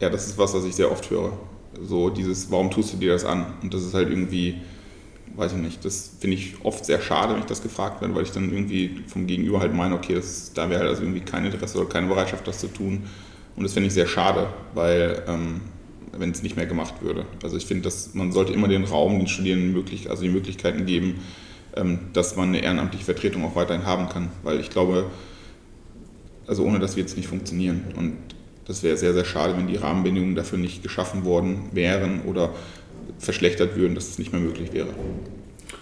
ja, 0.00 0.08
das 0.08 0.26
ist 0.26 0.38
was, 0.38 0.54
was 0.54 0.64
ich 0.64 0.74
sehr 0.74 0.90
oft 0.90 1.10
höre. 1.10 1.32
So 1.82 2.08
dieses, 2.08 2.50
warum 2.50 2.70
tust 2.70 2.94
du 2.94 2.96
dir 2.96 3.12
das 3.12 3.26
an? 3.26 3.54
Und 3.62 3.74
das 3.74 3.84
ist 3.84 3.92
halt 3.92 4.08
irgendwie, 4.08 4.54
weiß 5.36 5.52
ich 5.52 5.58
nicht, 5.58 5.84
das 5.84 6.12
finde 6.18 6.36
ich 6.36 6.54
oft 6.64 6.86
sehr 6.86 7.02
schade, 7.02 7.34
wenn 7.34 7.40
ich 7.40 7.46
das 7.46 7.62
gefragt 7.62 8.00
werde, 8.00 8.14
weil 8.14 8.22
ich 8.22 8.30
dann 8.30 8.50
irgendwie 8.50 9.02
vom 9.06 9.26
Gegenüber 9.26 9.60
halt 9.60 9.74
meine, 9.74 9.94
okay, 9.94 10.14
das, 10.14 10.52
da 10.54 10.70
wäre 10.70 10.80
halt 10.80 10.88
also 10.88 11.02
irgendwie 11.02 11.20
kein 11.20 11.44
Interesse 11.44 11.78
oder 11.78 11.88
keine 11.90 12.06
Bereitschaft, 12.06 12.48
das 12.48 12.60
zu 12.60 12.68
tun. 12.68 13.02
Und 13.54 13.62
das 13.62 13.74
finde 13.74 13.88
ich 13.88 13.94
sehr 13.94 14.06
schade, 14.06 14.48
weil 14.72 15.22
ähm, 15.28 15.60
wenn 16.18 16.30
es 16.30 16.42
nicht 16.42 16.56
mehr 16.56 16.66
gemacht 16.66 16.94
würde. 17.02 17.26
Also 17.42 17.56
ich 17.56 17.66
finde, 17.66 17.84
dass 17.84 18.14
man 18.14 18.32
sollte 18.32 18.52
immer 18.52 18.68
den 18.68 18.84
Raum 18.84 19.18
den 19.18 19.26
Studierenden 19.26 19.72
möglich, 19.72 20.10
also 20.10 20.22
die 20.22 20.28
Möglichkeiten 20.28 20.86
geben, 20.86 21.20
ähm, 21.74 21.98
dass 22.12 22.36
man 22.36 22.48
eine 22.48 22.62
ehrenamtliche 22.62 23.04
Vertretung 23.04 23.44
auch 23.44 23.56
weiterhin 23.56 23.86
haben 23.86 24.08
kann. 24.08 24.30
Weil 24.42 24.60
ich 24.60 24.70
glaube, 24.70 25.10
also 26.46 26.64
ohne 26.64 26.78
das 26.78 26.96
wird 26.96 27.08
es 27.08 27.16
nicht 27.16 27.28
funktionieren. 27.28 27.84
Und 27.96 28.16
das 28.66 28.82
wäre 28.82 28.96
sehr, 28.96 29.12
sehr 29.12 29.24
schade, 29.24 29.56
wenn 29.56 29.68
die 29.68 29.76
Rahmenbedingungen 29.76 30.34
dafür 30.34 30.58
nicht 30.58 30.82
geschaffen 30.82 31.24
worden 31.24 31.70
wären 31.72 32.22
oder 32.22 32.54
verschlechtert 33.18 33.76
würden, 33.76 33.94
dass 33.94 34.08
es 34.08 34.18
nicht 34.18 34.32
mehr 34.32 34.40
möglich 34.40 34.72
wäre. 34.72 34.88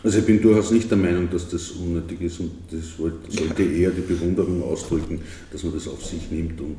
Also 0.02 0.18
ich 0.18 0.26
bin 0.26 0.40
durchaus 0.40 0.70
nicht 0.70 0.90
der 0.90 0.98
Meinung, 0.98 1.30
dass 1.30 1.48
das 1.48 1.70
unnötig 1.70 2.20
ist 2.20 2.40
und 2.40 2.52
das 2.70 2.96
sollte 2.96 3.62
eher 3.62 3.90
die 3.90 4.02
Bewunderung 4.02 4.62
ausdrücken, 4.62 5.22
dass 5.50 5.62
man 5.62 5.72
das 5.72 5.88
auf 5.88 6.04
sich 6.04 6.30
nimmt 6.30 6.60
und 6.60 6.76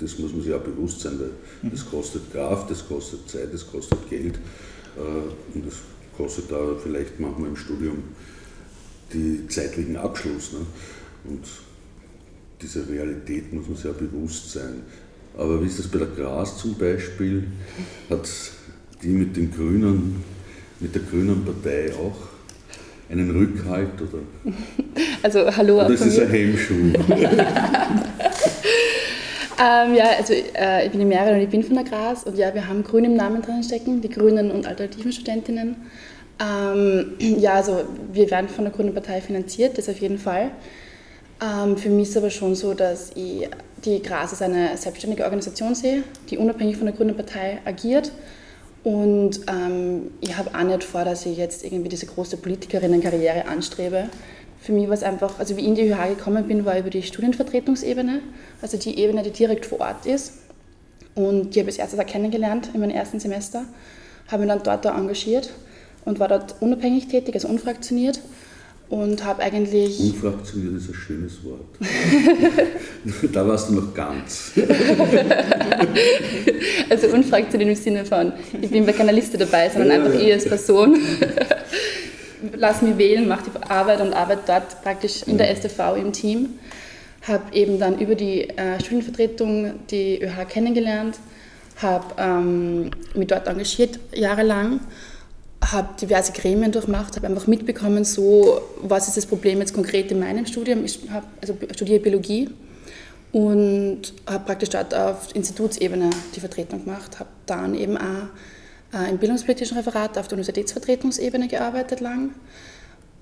das 0.00 0.18
muss 0.18 0.32
man 0.32 0.42
sich 0.42 0.54
auch 0.54 0.60
bewusst 0.60 1.00
sein, 1.00 1.18
weil 1.18 1.70
das 1.70 1.88
kostet 1.88 2.32
Kraft, 2.32 2.70
das 2.70 2.86
kostet 2.86 3.28
Zeit, 3.28 3.52
das 3.52 3.66
kostet 3.66 4.08
Geld 4.08 4.36
äh, 4.96 5.54
und 5.54 5.66
das 5.66 5.74
kostet 6.16 6.50
da 6.50 6.74
vielleicht 6.82 7.18
manchmal 7.20 7.48
im 7.48 7.56
Studium 7.56 8.02
die 9.12 9.46
zeitlichen 9.48 9.96
Abschluss. 9.96 10.52
Ne? 10.52 10.60
Und 11.24 11.44
dieser 12.60 12.88
Realität 12.88 13.52
muss 13.52 13.68
man 13.68 13.76
sich 13.76 13.90
auch 13.90 13.94
bewusst 13.94 14.52
sein. 14.52 14.82
Aber 15.36 15.62
wie 15.62 15.66
ist 15.66 15.78
das 15.78 15.88
bei 15.88 15.98
der 15.98 16.08
Gras 16.08 16.58
zum 16.58 16.74
Beispiel? 16.74 17.44
Hat 18.10 18.28
die 19.02 19.08
mit 19.08 19.36
den 19.36 19.52
Grünen, 19.52 20.24
mit 20.80 20.94
der 20.94 21.02
Grünen 21.02 21.44
Partei 21.44 21.92
auch 21.94 22.16
einen 23.08 23.30
Rückhalt? 23.30 24.00
Oder? 24.00 24.22
Also 25.20 25.44
hallo 25.56 25.80
oder 25.80 25.90
ist 25.90 26.06
das 26.06 26.18
ein 26.20 26.28
Hemmschuh? 26.28 26.92
ähm, 29.60 29.94
ja, 29.94 30.04
also 30.18 30.32
äh, 30.32 30.86
ich 30.86 30.90
bin 30.90 31.00
die 31.00 31.06
Merit 31.06 31.34
und 31.34 31.40
ich 31.40 31.48
bin 31.48 31.62
von 31.62 31.74
der 31.74 31.84
Gras 31.84 32.24
und 32.24 32.36
ja, 32.36 32.54
wir 32.54 32.68
haben 32.68 32.82
Grün 32.84 33.04
im 33.04 33.14
Namen 33.14 33.42
drin 33.42 33.62
stecken, 33.62 34.00
die 34.00 34.08
Grünen 34.08 34.50
und 34.50 34.66
alternativen 34.66 35.12
Studentinnen. 35.12 35.76
Ähm, 36.40 37.14
ja, 37.18 37.54
also 37.54 37.84
wir 38.12 38.30
werden 38.30 38.48
von 38.48 38.64
der 38.64 38.72
Grünen 38.72 38.94
Partei 38.94 39.20
finanziert, 39.20 39.78
das 39.78 39.88
auf 39.88 39.98
jeden 39.98 40.18
Fall. 40.18 40.50
Ähm, 41.40 41.76
für 41.76 41.88
mich 41.88 42.08
ist 42.08 42.16
aber 42.16 42.30
schon 42.30 42.54
so, 42.54 42.74
dass 42.74 43.10
ich 43.14 43.48
die 43.84 44.02
GRAS 44.02 44.30
als 44.30 44.42
eine 44.42 44.76
selbstständige 44.76 45.24
Organisation 45.24 45.74
sehe, 45.74 46.02
die 46.30 46.38
unabhängig 46.38 46.76
von 46.76 46.86
der 46.86 46.94
Grünen 46.94 47.16
Partei 47.16 47.60
agiert. 47.64 48.12
Und 48.84 49.40
ähm, 49.48 50.12
ich 50.20 50.36
habe 50.36 50.50
auch 50.56 50.62
nicht 50.62 50.84
vor, 50.84 51.04
dass 51.04 51.26
ich 51.26 51.36
jetzt 51.36 51.64
irgendwie 51.64 51.88
diese 51.88 52.06
große 52.06 52.36
Politikerinnenkarriere 52.38 53.46
anstrebe. 53.46 54.08
Für 54.68 54.74
mich 54.74 54.86
war 54.86 54.92
es 54.92 55.02
einfach, 55.02 55.38
also 55.38 55.56
wie 55.56 55.62
ich 55.62 55.66
in 55.66 55.76
die 55.76 55.88
ÖH 55.88 56.10
gekommen 56.10 56.46
bin, 56.46 56.66
war 56.66 56.78
über 56.78 56.90
die 56.90 57.02
Studienvertretungsebene, 57.02 58.20
also 58.60 58.76
die 58.76 58.98
Ebene, 58.98 59.22
die 59.22 59.30
direkt 59.30 59.64
vor 59.64 59.80
Ort 59.80 60.04
ist. 60.04 60.34
Und 61.14 61.54
die 61.54 61.60
habe 61.60 61.70
ich 61.70 61.80
als 61.80 61.94
erstes 61.94 61.98
auch 61.98 62.06
kennengelernt 62.06 62.72
in 62.74 62.80
meinem 62.80 62.90
ersten 62.90 63.18
Semester, 63.18 63.64
habe 64.26 64.42
mich 64.42 64.52
dann 64.52 64.62
dort 64.62 64.86
auch 64.86 64.94
engagiert 64.94 65.54
und 66.04 66.20
war 66.20 66.28
dort 66.28 66.56
unabhängig 66.60 67.08
tätig, 67.08 67.34
also 67.34 67.48
unfraktioniert 67.48 68.20
und 68.90 69.24
habe 69.24 69.42
eigentlich. 69.42 70.00
Unfraktioniert 70.00 70.76
ist 70.76 70.90
ein 70.90 70.94
schönes 70.94 71.42
Wort. 71.44 71.64
da 73.32 73.48
warst 73.48 73.70
du 73.70 73.72
noch 73.72 73.94
ganz. 73.94 74.52
also 76.90 77.08
unfraktioniert 77.08 77.70
im 77.70 77.76
Sinne 77.76 78.04
von, 78.04 78.34
ich 78.60 78.70
bin 78.70 78.84
bei 78.84 78.92
keiner 78.92 79.12
Liste 79.12 79.38
dabei, 79.38 79.70
sondern 79.70 79.92
einfach 79.92 80.20
ich 80.20 80.30
als 80.30 80.44
Person. 80.44 80.98
Lass 82.54 82.82
mich 82.82 82.98
wählen, 82.98 83.28
mache 83.28 83.50
die 83.50 83.70
Arbeit 83.70 84.00
und 84.00 84.12
arbeite 84.12 84.42
dort 84.46 84.82
praktisch 84.82 85.22
in 85.24 85.38
der 85.38 85.54
STV 85.54 85.96
im 85.96 86.12
Team. 86.12 86.58
Habe 87.26 87.54
eben 87.54 87.78
dann 87.78 87.98
über 87.98 88.14
die 88.14 88.48
äh, 88.48 88.80
Studienvertretung 88.80 89.86
die 89.90 90.22
ÖH 90.22 90.46
kennengelernt, 90.48 91.18
habe 91.76 92.06
ähm, 92.18 92.90
mich 93.14 93.26
dort 93.26 93.46
engagiert 93.48 93.98
jahrelang 94.14 94.80
habe 95.60 95.88
diverse 96.00 96.32
Gremien 96.32 96.72
durchmacht, 96.72 97.16
habe 97.16 97.26
einfach 97.26 97.46
mitbekommen, 97.46 98.04
so, 98.04 98.60
was 98.80 99.08
ist 99.08 99.16
das 99.16 99.26
Problem 99.26 99.58
jetzt 99.58 99.74
konkret 99.74 100.10
in 100.10 100.20
meinem 100.20 100.46
Studium. 100.46 100.84
Ich 100.84 101.00
hab, 101.12 101.24
also 101.40 101.56
studiere 101.74 102.00
Biologie 102.00 102.48
und 103.32 104.14
habe 104.26 104.44
praktisch 104.44 104.70
dort 104.70 104.94
auf 104.94 105.34
Institutsebene 105.34 106.10
die 106.34 106.40
Vertretung 106.40 106.84
gemacht, 106.84 107.18
habe 107.18 107.28
dann 107.46 107.74
eben 107.74 107.96
auch 107.96 108.28
äh, 108.92 109.10
im 109.10 109.18
bildungspolitischen 109.18 109.76
Referat 109.76 110.18
auf 110.18 110.28
der 110.28 110.36
Universitätsvertretungsebene 110.36 111.48
gearbeitet 111.48 112.00
lang 112.00 112.30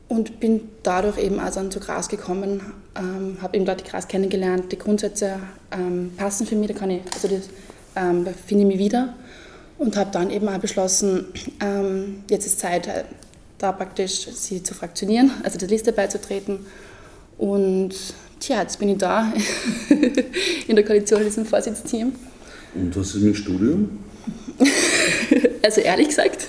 und 0.08 0.38
bin 0.38 0.68
dadurch 0.82 1.18
eben 1.18 1.40
also 1.40 1.60
dann 1.60 1.70
zu 1.70 1.80
Gras 1.80 2.08
gekommen, 2.08 2.60
ähm, 2.96 3.38
habe 3.42 3.56
eben 3.56 3.66
dort 3.66 3.80
die 3.80 3.90
Gras 3.90 4.06
kennengelernt, 4.06 4.70
die 4.70 4.78
Grundsätze 4.78 5.40
ähm, 5.72 6.12
passen 6.16 6.46
für 6.46 6.56
mich, 6.56 6.68
da 6.68 6.74
kann 6.74 6.90
ich, 6.90 7.02
also 7.12 7.28
das, 7.28 7.48
ähm, 7.96 8.26
finde 8.46 8.64
ich 8.64 8.68
mich 8.68 8.78
wieder 8.78 9.14
und 9.78 9.96
habe 9.96 10.10
dann 10.12 10.30
eben 10.30 10.48
auch 10.48 10.58
beschlossen, 10.58 11.26
ähm, 11.60 12.22
jetzt 12.30 12.46
ist 12.46 12.60
Zeit, 12.60 12.86
äh, 12.86 13.04
da 13.58 13.72
praktisch 13.72 14.28
sie 14.32 14.62
zu 14.62 14.74
fraktionieren, 14.74 15.30
also 15.42 15.58
der 15.58 15.68
Liste 15.68 15.92
beizutreten. 15.92 16.60
Und 17.38 17.94
tja, 18.40 18.62
jetzt 18.62 18.78
bin 18.78 18.90
ich 18.90 18.98
da 18.98 19.32
in 20.68 20.76
der 20.76 20.84
Koalition 20.84 21.20
in 21.20 21.26
diesem 21.26 21.46
Vorsitzteam. 21.46 22.12
Und 22.74 22.96
was 22.96 23.08
ist 23.08 23.16
mit 23.16 23.24
dem 23.24 23.34
Studium? 23.34 23.98
also 25.62 25.80
ehrlich 25.80 26.08
gesagt, 26.08 26.48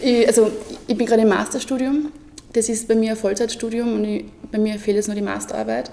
ich, 0.00 0.26
also 0.26 0.50
ich 0.86 0.96
bin 0.96 1.06
gerade 1.06 1.22
im 1.22 1.28
Masterstudium. 1.28 2.12
Das 2.52 2.68
ist 2.68 2.88
bei 2.88 2.94
mir 2.94 3.10
ein 3.10 3.16
Vollzeitstudium 3.16 3.94
und 3.94 4.04
ich, 4.04 4.24
bei 4.50 4.58
mir 4.58 4.78
fehlt 4.78 4.96
jetzt 4.96 5.08
nur 5.08 5.14
die 5.14 5.22
Masterarbeit. 5.22 5.90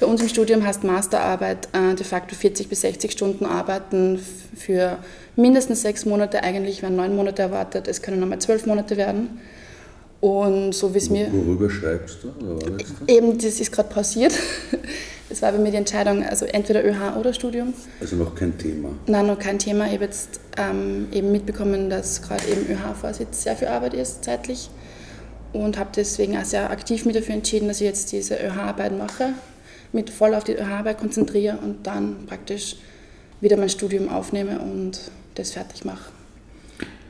Bei 0.00 0.06
uns 0.06 0.22
im 0.22 0.28
Studium 0.28 0.66
heißt 0.66 0.82
Masterarbeit 0.82 1.68
äh, 1.72 1.94
de 1.94 2.06
facto 2.06 2.34
40 2.34 2.68
bis 2.68 2.80
60 2.80 3.12
Stunden 3.12 3.44
arbeiten 3.44 4.18
für 4.56 4.98
mindestens 5.36 5.82
sechs 5.82 6.06
Monate. 6.06 6.42
Eigentlich 6.42 6.80
werden 6.80 6.96
neun 6.96 7.14
Monate 7.14 7.42
erwartet. 7.42 7.86
Es 7.86 8.00
können 8.00 8.18
nochmal 8.18 8.38
zwölf 8.38 8.64
Monate 8.64 8.96
werden. 8.96 9.40
Und 10.20 10.74
so 10.74 10.94
wie 10.94 10.98
es 10.98 11.10
mir. 11.10 11.28
Worüber 11.32 11.68
schreibst 11.70 12.18
du? 12.22 12.46
Oder 12.46 12.78
eben, 13.08 13.36
das 13.36 13.60
ist 13.60 13.72
gerade 13.72 13.88
pausiert. 13.92 14.32
Das 15.30 15.42
war 15.42 15.52
bei 15.52 15.58
mir 15.58 15.70
die 15.70 15.76
Entscheidung, 15.76 16.24
also 16.24 16.44
entweder 16.44 16.84
ÖH 16.84 17.16
oder 17.16 17.32
Studium. 17.32 17.72
Also 18.00 18.16
noch 18.16 18.34
kein 18.34 18.58
Thema? 18.58 18.90
Nein, 19.06 19.28
noch 19.28 19.38
kein 19.38 19.60
Thema. 19.60 19.86
Ich 19.86 19.94
habe 19.94 20.04
jetzt 20.04 20.40
ähm, 20.58 21.06
eben 21.12 21.30
mitbekommen, 21.30 21.88
dass 21.88 22.20
gerade 22.20 22.42
eben 22.48 22.66
ÖH-Vorsitz 22.68 23.44
sehr 23.44 23.54
viel 23.54 23.68
Arbeit 23.68 23.94
ist, 23.94 24.24
zeitlich. 24.24 24.68
Und 25.52 25.78
habe 25.78 25.90
deswegen 25.94 26.36
auch 26.36 26.44
sehr 26.44 26.68
aktiv 26.70 27.04
mich 27.04 27.14
dafür 27.14 27.36
entschieden, 27.36 27.68
dass 27.68 27.80
ich 27.80 27.86
jetzt 27.86 28.10
diese 28.10 28.34
ÖH-Arbeit 28.34 28.98
mache 28.98 29.30
mit 29.92 30.10
voll 30.10 30.34
auf 30.34 30.44
die 30.44 30.58
Arbeit 30.58 30.98
konzentriere 30.98 31.58
und 31.62 31.86
dann 31.86 32.26
praktisch 32.26 32.76
wieder 33.40 33.56
mein 33.56 33.68
Studium 33.68 34.08
aufnehme 34.08 34.58
und 34.58 35.00
das 35.36 35.52
fertig 35.52 35.84
mache. 35.84 36.10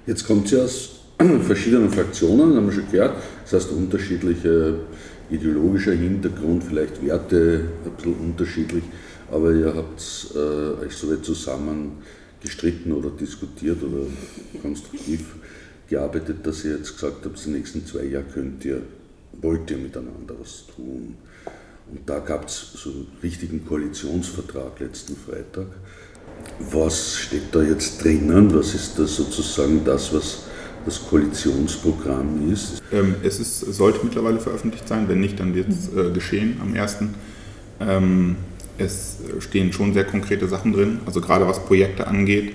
Jetzt 0.07 0.27
kommt 0.27 0.49
sie 0.49 0.61
aus 0.63 0.91
verschiedenen 1.43 1.91
Fraktionen, 1.91 2.57
haben 2.57 2.67
wir 2.67 2.73
schon 2.73 2.91
gehört. 2.91 3.17
Das 3.45 3.65
heißt, 3.65 3.73
unterschiedlicher 3.73 4.75
ideologischer 5.31 5.93
Hintergrund, 5.93 6.65
vielleicht 6.65 7.05
Werte 7.05 7.69
ein 7.85 7.91
bisschen 7.93 8.15
unterschiedlich, 8.15 8.85
aber 9.31 9.53
ihr 9.53 9.75
habt 9.75 10.03
äh, 10.35 10.85
euch 10.85 10.95
so 10.95 11.11
weit 11.11 11.25
zusammen 11.25 11.93
gestritten 12.43 12.93
oder 12.93 13.11
diskutiert 13.11 13.83
oder 13.83 14.07
konstruktiv 14.63 15.37
gearbeitet, 15.89 16.39
dass 16.47 16.65
ihr 16.65 16.77
jetzt 16.77 16.95
gesagt 16.95 17.25
habt, 17.25 17.45
die 17.45 17.51
nächsten 17.51 17.85
zwei 17.85 18.05
Jahre 18.05 18.25
könnt 18.33 18.65
ihr, 18.65 18.83
wollt 19.41 19.71
ihr 19.71 19.79
miteinander 19.79 20.35
was 20.41 20.65
tun. 20.75 21.17
Und 21.91 22.09
da 22.09 22.21
gab 22.21 22.47
es 22.47 22.73
so 22.75 22.91
einen 22.91 23.07
richtigen 23.23 23.67
Koalitionsvertrag 23.67 24.79
letzten 24.81 25.17
Freitag. 25.17 25.67
Was 26.71 27.17
steht 27.17 27.53
da 27.53 27.63
jetzt 27.63 28.03
drinnen? 28.03 28.55
Was 28.55 28.75
ist 28.75 28.99
da 28.99 29.07
sozusagen 29.07 29.85
das, 29.85 30.13
was 30.15 30.45
das 30.85 31.07
Koalitionsprogramm 31.07 32.51
ist? 32.53 32.83
Ähm, 32.93 33.17
es 33.23 33.41
ist, 33.41 33.61
sollte 33.61 34.01
mittlerweile 34.05 34.41
veröffentlicht 34.41 34.89
sein, 34.89 35.09
wenn 35.09 35.21
nicht, 35.21 35.41
dann 35.41 35.55
wird 35.55 35.69
es 35.69 35.89
äh, 35.89 36.11
geschehen 36.13 36.61
am 36.63 36.75
1. 36.75 36.97
Ähm, 37.81 38.37
es 38.79 39.19
stehen 39.41 39.73
schon 39.73 39.93
sehr 39.93 40.05
konkrete 40.05 40.49
Sachen 40.49 40.73
drin, 40.73 41.01
also 41.07 41.21
gerade 41.21 41.47
was 41.47 41.65
Projekte 41.65 42.07
angeht, 42.07 42.55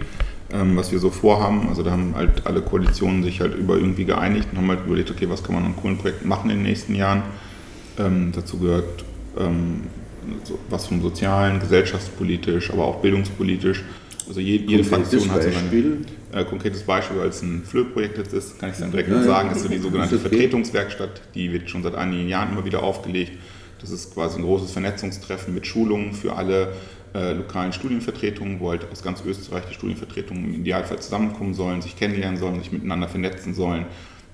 ähm, 0.51 0.75
was 0.75 0.91
wir 0.91 0.99
so 0.99 1.09
vorhaben. 1.09 1.69
Also 1.69 1.83
da 1.83 1.91
haben 1.91 2.15
halt 2.15 2.45
alle 2.45 2.61
Koalitionen 2.61 3.23
sich 3.23 3.41
halt 3.41 3.55
über 3.55 3.75
irgendwie 3.75 4.05
geeinigt 4.05 4.49
und 4.51 4.57
haben 4.57 4.69
halt 4.69 4.85
überlegt, 4.85 5.11
okay, 5.11 5.29
was 5.29 5.43
kann 5.43 5.55
man 5.55 5.65
an 5.65 5.75
coolen 5.75 5.97
Projekten 5.97 6.27
machen 6.27 6.49
in 6.49 6.57
den 6.57 6.65
nächsten 6.65 6.95
Jahren. 6.95 7.23
Ähm, 7.97 8.31
dazu 8.33 8.57
gehört 8.57 9.05
ähm, 9.37 9.81
so, 10.43 10.59
was 10.69 10.87
vom 10.87 11.01
Sozialen, 11.01 11.59
gesellschaftspolitisch, 11.59 12.71
aber 12.71 12.85
auch 12.85 13.01
bildungspolitisch. 13.01 13.83
Also 14.27 14.39
je, 14.39 14.57
jede 14.57 14.83
Fraktion 14.83 15.29
hat 15.31 15.43
so 15.43 15.49
ein 15.49 15.71
äh, 16.35 16.43
konkretes 16.43 16.83
Beispiel, 16.83 17.17
weil 17.17 17.29
es 17.29 17.41
ein 17.41 17.63
FLÖ-Projekt 17.63 18.17
jetzt 18.17 18.33
ist, 18.33 18.59
kann 18.59 18.69
ich 18.71 18.77
dann 18.77 18.91
direkt 18.91 19.09
ja, 19.09 19.23
sagen, 19.23 19.51
ist 19.51 19.63
so 19.63 19.69
die 19.69 19.77
sogenannte. 19.77 20.19
Vertretungswerkstatt, 20.19 21.21
die 21.33 21.51
wird 21.51 21.69
schon 21.69 21.81
seit 21.81 21.95
einigen 21.95 22.27
Jahren 22.27 22.51
immer 22.51 22.65
wieder 22.65 22.83
aufgelegt. 22.83 23.33
Das 23.79 23.89
ist 23.89 24.13
quasi 24.13 24.39
ein 24.39 24.43
großes 24.43 24.71
Vernetzungstreffen 24.71 25.53
mit 25.53 25.65
Schulungen 25.65 26.13
für 26.13 26.35
alle 26.35 26.73
äh, 27.13 27.33
lokalen 27.33 27.71
Studienvertretungen, 27.71 28.59
wo 28.59 28.71
halt 28.71 28.85
aus 28.91 29.01
ganz 29.01 29.23
Österreich 29.25 29.63
die 29.69 29.73
Studienvertretungen 29.73 30.43
im 30.45 30.53
Idealfall 30.61 30.99
zusammenkommen 30.99 31.53
sollen, 31.53 31.81
sich 31.81 31.95
kennenlernen 31.95 32.37
sollen, 32.37 32.59
sich 32.59 32.71
miteinander 32.71 33.07
vernetzen 33.07 33.53
sollen 33.53 33.85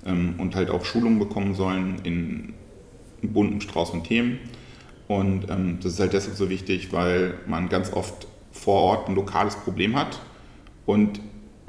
ähm, 0.06 0.36
und 0.40 0.56
halt 0.56 0.70
auch 0.70 0.86
Schulungen 0.86 1.20
bekommen 1.20 1.54
sollen 1.54 2.00
in 2.04 2.54
bunten 3.22 3.62
Strauß 3.62 3.92
von 3.92 4.04
Themen. 4.04 4.40
Und 5.08 5.50
ähm, 5.50 5.78
das 5.84 5.94
ist 5.94 6.00
halt 6.00 6.14
deshalb 6.14 6.36
so 6.36 6.50
wichtig, 6.50 6.92
weil 6.94 7.36
man 7.46 7.70
ganz 7.70 7.94
oft 7.94 8.28
vor 8.52 8.82
Ort 8.82 9.10
ein 9.10 9.16
lokales 9.16 9.56
Problem 9.56 9.96
hat 9.96 10.20
und 10.86 11.20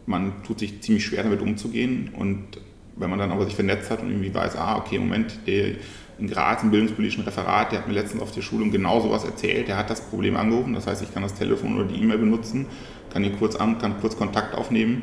man 0.06 0.42
tut 0.44 0.58
sich 0.58 0.80
ziemlich 0.82 1.04
schwer 1.04 1.22
damit 1.22 1.40
umzugehen. 1.40 2.10
Und 2.16 2.58
wenn 2.96 3.10
man 3.10 3.18
dann 3.18 3.30
aber 3.30 3.44
sich 3.44 3.54
vernetzt 3.54 3.90
hat 3.90 4.02
und 4.02 4.10
irgendwie 4.10 4.34
weiß, 4.34 4.56
ah, 4.56 4.76
okay, 4.76 4.98
Moment, 4.98 5.38
der 5.46 5.72
in 6.18 6.28
Graz 6.28 6.62
im 6.62 6.70
bildungspolitischen 6.70 7.24
Referat, 7.24 7.72
der 7.72 7.80
hat 7.80 7.88
mir 7.88 7.94
letztens 7.94 8.22
auf 8.22 8.32
der 8.32 8.42
Schulung 8.42 8.70
genau 8.70 9.00
sowas 9.00 9.24
erzählt, 9.24 9.68
der 9.68 9.76
hat 9.76 9.90
das 9.90 10.00
Problem 10.02 10.36
angerufen, 10.36 10.74
das 10.74 10.86
heißt, 10.86 11.02
ich 11.02 11.12
kann 11.12 11.22
das 11.22 11.34
Telefon 11.34 11.76
oder 11.76 11.88
die 11.88 12.00
E-Mail 12.00 12.18
benutzen, 12.18 12.66
kann 13.12 13.24
ihn 13.24 13.36
kurz 13.38 13.56
an, 13.56 13.78
kann 13.78 14.00
kurz 14.00 14.16
Kontakt 14.16 14.54
aufnehmen 14.54 15.02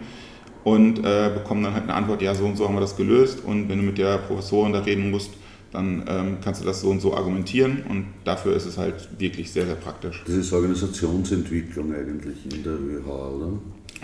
und 0.64 1.00
äh, 1.00 1.32
bekomme 1.34 1.64
dann 1.64 1.74
halt 1.74 1.84
eine 1.84 1.94
Antwort, 1.94 2.22
ja, 2.22 2.36
so 2.36 2.46
und 2.46 2.56
so 2.56 2.68
haben 2.68 2.76
wir 2.76 2.82
das 2.82 2.96
gelöst 2.96 3.44
und 3.44 3.70
wenn 3.70 3.80
du 3.80 3.84
mit 3.84 3.98
der 3.98 4.18
Professorin 4.18 4.72
da 4.72 4.80
reden 4.80 5.12
musst, 5.12 5.32
dann 5.72 6.04
ähm, 6.08 6.38
kannst 6.44 6.62
du 6.62 6.66
das 6.66 6.82
so 6.82 6.90
und 6.90 7.00
so 7.00 7.14
argumentieren 7.16 7.84
und 7.90 8.06
dafür 8.24 8.56
ist 8.56 8.66
es 8.66 8.78
halt 8.78 9.20
wirklich 9.20 9.52
sehr, 9.52 9.66
sehr 9.66 9.76
praktisch. 9.76 10.24
Das 10.26 10.36
ist 10.36 10.54
Organisationsentwicklung 10.54 11.94
eigentlich 11.94 12.46
in 12.52 12.64
der 12.64 12.74
ÖH, 12.74 13.08
oder? 13.08 13.52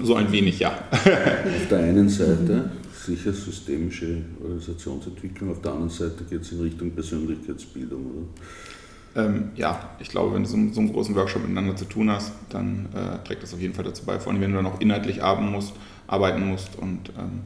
So 0.03 0.15
ein 0.15 0.31
wenig, 0.31 0.59
ja. 0.59 0.71
Auf 0.91 1.67
der 1.69 1.79
einen 1.79 2.09
Seite 2.09 2.71
sicher 3.05 3.33
systemische 3.33 4.17
Organisationsentwicklung, 4.41 5.51
auf 5.51 5.61
der 5.61 5.71
anderen 5.71 5.89
Seite 5.89 6.23
geht 6.29 6.41
es 6.41 6.51
in 6.51 6.61
Richtung 6.61 6.91
Persönlichkeitsbildung, 6.91 8.05
oder? 8.05 9.25
Ähm, 9.25 9.51
ja, 9.55 9.91
ich 9.99 10.09
glaube, 10.09 10.33
wenn 10.33 10.43
du 10.43 10.49
so, 10.49 10.57
so, 10.73 10.81
einen 10.81 10.91
großen 10.91 11.15
Workshop 11.15 11.43
miteinander 11.43 11.75
zu 11.75 11.85
tun 11.85 12.11
hast, 12.11 12.33
dann 12.49 12.87
äh, 12.93 13.25
trägt 13.25 13.43
das 13.43 13.53
auf 13.53 13.61
jeden 13.61 13.73
Fall 13.73 13.85
dazu 13.85 14.03
bei, 14.05 14.19
vor 14.19 14.33
allem 14.33 14.41
wenn 14.41 14.51
du 14.51 14.57
dann 14.57 14.65
auch 14.65 14.81
inhaltlich 14.81 15.23
arbeiten 15.23 15.51
musst, 15.51 15.73
arbeiten 16.07 16.45
musst 16.45 16.75
und 16.77 17.11
ähm, 17.17 17.41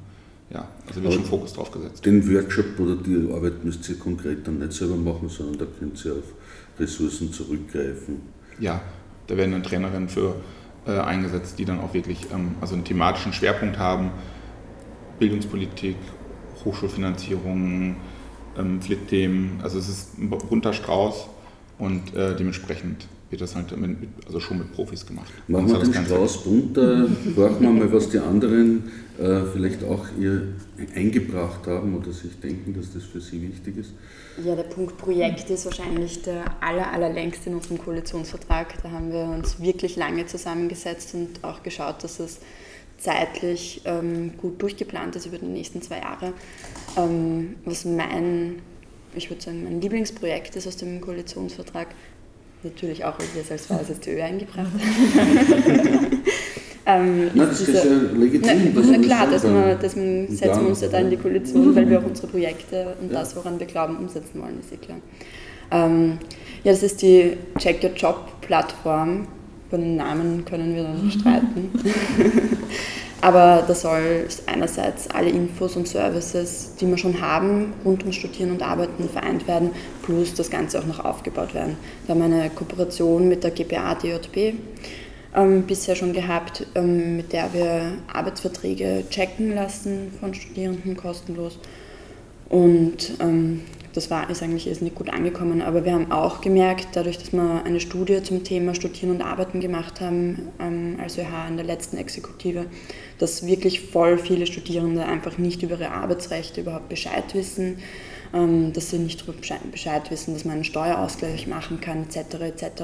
ja, 0.49 0.67
also 0.87 1.03
wird 1.03 1.13
schon 1.13 1.25
Fokus 1.25 1.53
drauf 1.53 1.69
gesetzt. 1.69 2.03
Den 2.03 2.27
Workshop 2.33 2.79
oder 2.79 2.95
die 2.95 3.31
Arbeit 3.31 3.63
müsst 3.63 3.87
ihr 3.87 3.99
konkret 3.99 4.47
dann 4.47 4.57
nicht 4.57 4.73
selber 4.73 4.95
machen, 4.95 5.29
sondern 5.29 5.59
da 5.59 5.65
könnt 5.79 6.03
ihr 6.03 6.13
auf 6.13 6.79
Ressourcen 6.79 7.31
zurückgreifen. 7.31 8.21
Ja, 8.59 8.81
da 9.27 9.37
werden 9.37 9.51
dann 9.51 9.61
Trainerinnen 9.61 10.09
für 10.09 10.35
äh, 10.87 10.99
eingesetzt, 10.99 11.59
die 11.59 11.65
dann 11.65 11.79
auch 11.79 11.93
wirklich 11.93 12.27
ähm, 12.31 12.55
also 12.61 12.75
einen 12.75 12.83
thematischen 12.83 13.33
Schwerpunkt 13.33 13.77
haben. 13.77 14.11
Bildungspolitik, 15.19 15.97
Hochschulfinanzierung, 16.63 17.97
ähm, 18.57 18.81
Flitthemen, 18.81 19.59
also 19.61 19.77
es 19.77 19.89
ist 19.89 20.17
ein 20.17 20.29
bunter 20.29 20.73
Strauß 20.73 21.27
und 21.77 22.15
äh, 22.15 22.35
dementsprechend 22.35 23.07
wird 23.29 23.41
das 23.41 23.55
halt 23.55 23.75
mit, 23.77 23.97
also 24.25 24.39
schon 24.39 24.57
mit 24.57 24.71
Profis 24.73 25.05
gemacht. 25.05 25.31
Machen 25.47 25.67
wir 25.67 25.79
den 25.79 26.05
Strauß 26.05 26.43
bunter, 26.43 27.07
horchen 27.35 27.61
wir 27.61 27.71
mal, 27.71 27.93
was 27.93 28.09
die 28.09 28.19
anderen 28.19 28.83
äh, 29.19 29.41
vielleicht 29.53 29.83
auch 29.83 30.05
ihr 30.19 30.47
eingebracht 30.95 31.67
haben 31.67 31.95
oder 31.95 32.11
sich 32.11 32.39
denken, 32.39 32.73
dass 32.73 32.93
das 32.93 33.03
für 33.03 33.21
sie 33.21 33.41
wichtig 33.41 33.77
ist. 33.77 33.93
Ja, 34.43 34.55
der 34.55 34.63
Punkt 34.63 34.97
Projekt 34.97 35.49
ist 35.49 35.65
wahrscheinlich 35.65 36.21
der 36.21 36.45
aller, 36.61 36.91
allerlängste 36.91 37.49
in 37.49 37.55
unserem 37.55 37.77
Koalitionsvertrag. 37.77 38.81
Da 38.81 38.91
haben 38.91 39.11
wir 39.11 39.25
uns 39.25 39.59
wirklich 39.59 39.95
lange 39.95 40.25
zusammengesetzt 40.25 41.13
und 41.13 41.43
auch 41.43 41.61
geschaut, 41.63 42.03
dass 42.03 42.19
es 42.19 42.39
zeitlich 42.97 43.81
ähm, 43.85 44.37
gut 44.37 44.61
durchgeplant 44.61 45.15
ist 45.15 45.25
über 45.25 45.37
die 45.37 45.45
nächsten 45.45 45.81
zwei 45.81 45.99
Jahre. 45.99 46.33
Ähm, 46.97 47.55
was 47.65 47.85
mein, 47.85 48.61
ich 49.15 49.29
würde 49.29 49.41
sagen, 49.41 49.63
mein 49.63 49.81
Lieblingsprojekt 49.81 50.55
ist 50.55 50.67
aus 50.67 50.77
dem 50.77 51.01
Koalitionsvertrag, 51.01 51.87
natürlich 52.63 53.03
auch, 53.05 53.15
wir 53.17 53.41
es 53.41 53.51
als 53.51 53.65
VSSTÖ 53.67 54.21
eingebracht 54.21 54.67
ähm, 56.85 57.29
Nein, 57.33 57.47
das 57.49 57.61
ist, 57.61 57.73
ja 57.73 57.83
legitim. 58.17 58.73
Na, 58.73 58.81
na 58.91 58.97
klar, 58.97 59.27
dass 59.29 59.43
wir, 59.43 59.77
deswegen 59.81 60.27
setzen 60.35 60.61
wir 60.61 60.69
uns 60.69 60.81
ja 60.81 60.87
da 60.87 60.99
in 60.99 61.09
die 61.09 61.17
Koalition, 61.17 61.75
weil 61.75 61.89
wir 61.89 61.99
auch 61.99 62.05
unsere 62.07 62.27
Projekte 62.27 62.95
und 63.01 63.11
ja. 63.11 63.19
das, 63.19 63.35
woran 63.35 63.59
wir 63.59 63.67
glauben, 63.67 63.97
umsetzen 63.97 64.41
wollen, 64.41 64.59
ist 64.59 64.71
eh 64.73 64.77
klar. 64.77 64.97
Ähm, 65.71 66.17
ja, 66.63 66.71
das 66.71 66.83
ist 66.83 67.01
die 67.01 67.37
Check 67.57 67.83
Your 67.83 67.91
Job 67.95 68.41
Plattform. 68.41 69.27
Über 69.67 69.77
den 69.77 69.97
Namen 69.97 70.43
können 70.45 70.75
wir 70.75 70.83
dann 70.83 71.11
streiten. 71.19 71.69
Aber 73.21 73.63
da 73.67 73.75
soll 73.75 74.27
einerseits 74.45 75.09
alle 75.09 75.29
Infos 75.29 75.75
und 75.75 75.87
Services, 75.87 76.75
die 76.79 76.87
wir 76.87 76.97
schon 76.97 77.19
haben, 77.19 77.73
rund 77.83 78.01
ums 78.01 78.15
Studieren 78.15 78.51
und 78.51 78.61
Arbeiten 78.61 79.09
vereint 79.09 79.47
werden, 79.47 79.71
plus 80.03 80.33
das 80.33 80.49
Ganze 80.49 80.79
auch 80.79 80.85
noch 80.85 81.03
aufgebaut 81.03 81.53
werden. 81.53 81.75
Wir 82.05 82.15
haben 82.15 82.21
eine 82.21 82.49
Kooperation 82.49 83.27
mit 83.27 83.43
der 83.43 83.51
GPA 83.51 83.95
DJB 83.95 84.55
ähm, 85.35 85.63
bisher 85.63 85.95
schon 85.95 86.13
gehabt, 86.13 86.65
ähm, 86.75 87.17
mit 87.17 87.33
der 87.33 87.53
wir 87.53 87.91
Arbeitsverträge 88.11 89.03
checken 89.09 89.53
lassen 89.53 90.11
von 90.19 90.33
Studierenden 90.33 90.95
kostenlos. 90.95 91.59
Und 92.49 93.11
ähm, 93.19 93.61
das 93.93 94.11
war, 94.11 94.29
ist 94.29 94.43
eigentlich 94.43 94.67
ist 94.67 94.81
nicht 94.81 94.95
gut 94.95 95.09
angekommen, 95.09 95.61
aber 95.61 95.85
wir 95.85 95.93
haben 95.93 96.11
auch 96.11 96.41
gemerkt, 96.41 96.89
dadurch, 96.93 97.17
dass 97.17 97.33
wir 97.33 97.63
eine 97.65 97.79
Studie 97.79 98.21
zum 98.21 98.43
Thema 98.43 98.75
Studieren 98.75 99.11
und 99.11 99.21
Arbeiten 99.21 99.59
gemacht 99.59 99.99
haben, 100.01 100.49
ähm, 100.59 100.97
als 101.01 101.17
ÖH 101.17 101.47
in 101.47 101.57
der 101.57 101.65
letzten 101.65 101.97
Exekutive, 101.97 102.65
dass 103.17 103.45
wirklich 103.45 103.81
voll 103.81 104.17
viele 104.17 104.45
Studierende 104.45 105.05
einfach 105.05 105.37
nicht 105.37 105.63
über 105.63 105.75
ihre 105.75 105.91
Arbeitsrechte 105.91 106.61
überhaupt 106.61 106.89
Bescheid 106.89 107.33
wissen, 107.33 107.79
ähm, 108.33 108.73
dass 108.73 108.91
sie 108.91 108.99
nicht 108.99 109.21
darüber 109.21 109.39
Bescheid 109.71 110.11
wissen, 110.11 110.33
dass 110.33 110.45
man 110.45 110.55
einen 110.55 110.63
Steuerausgleich 110.63 111.47
machen 111.47 111.81
kann, 111.81 112.03
etc. 112.03 112.41
etc. 112.41 112.83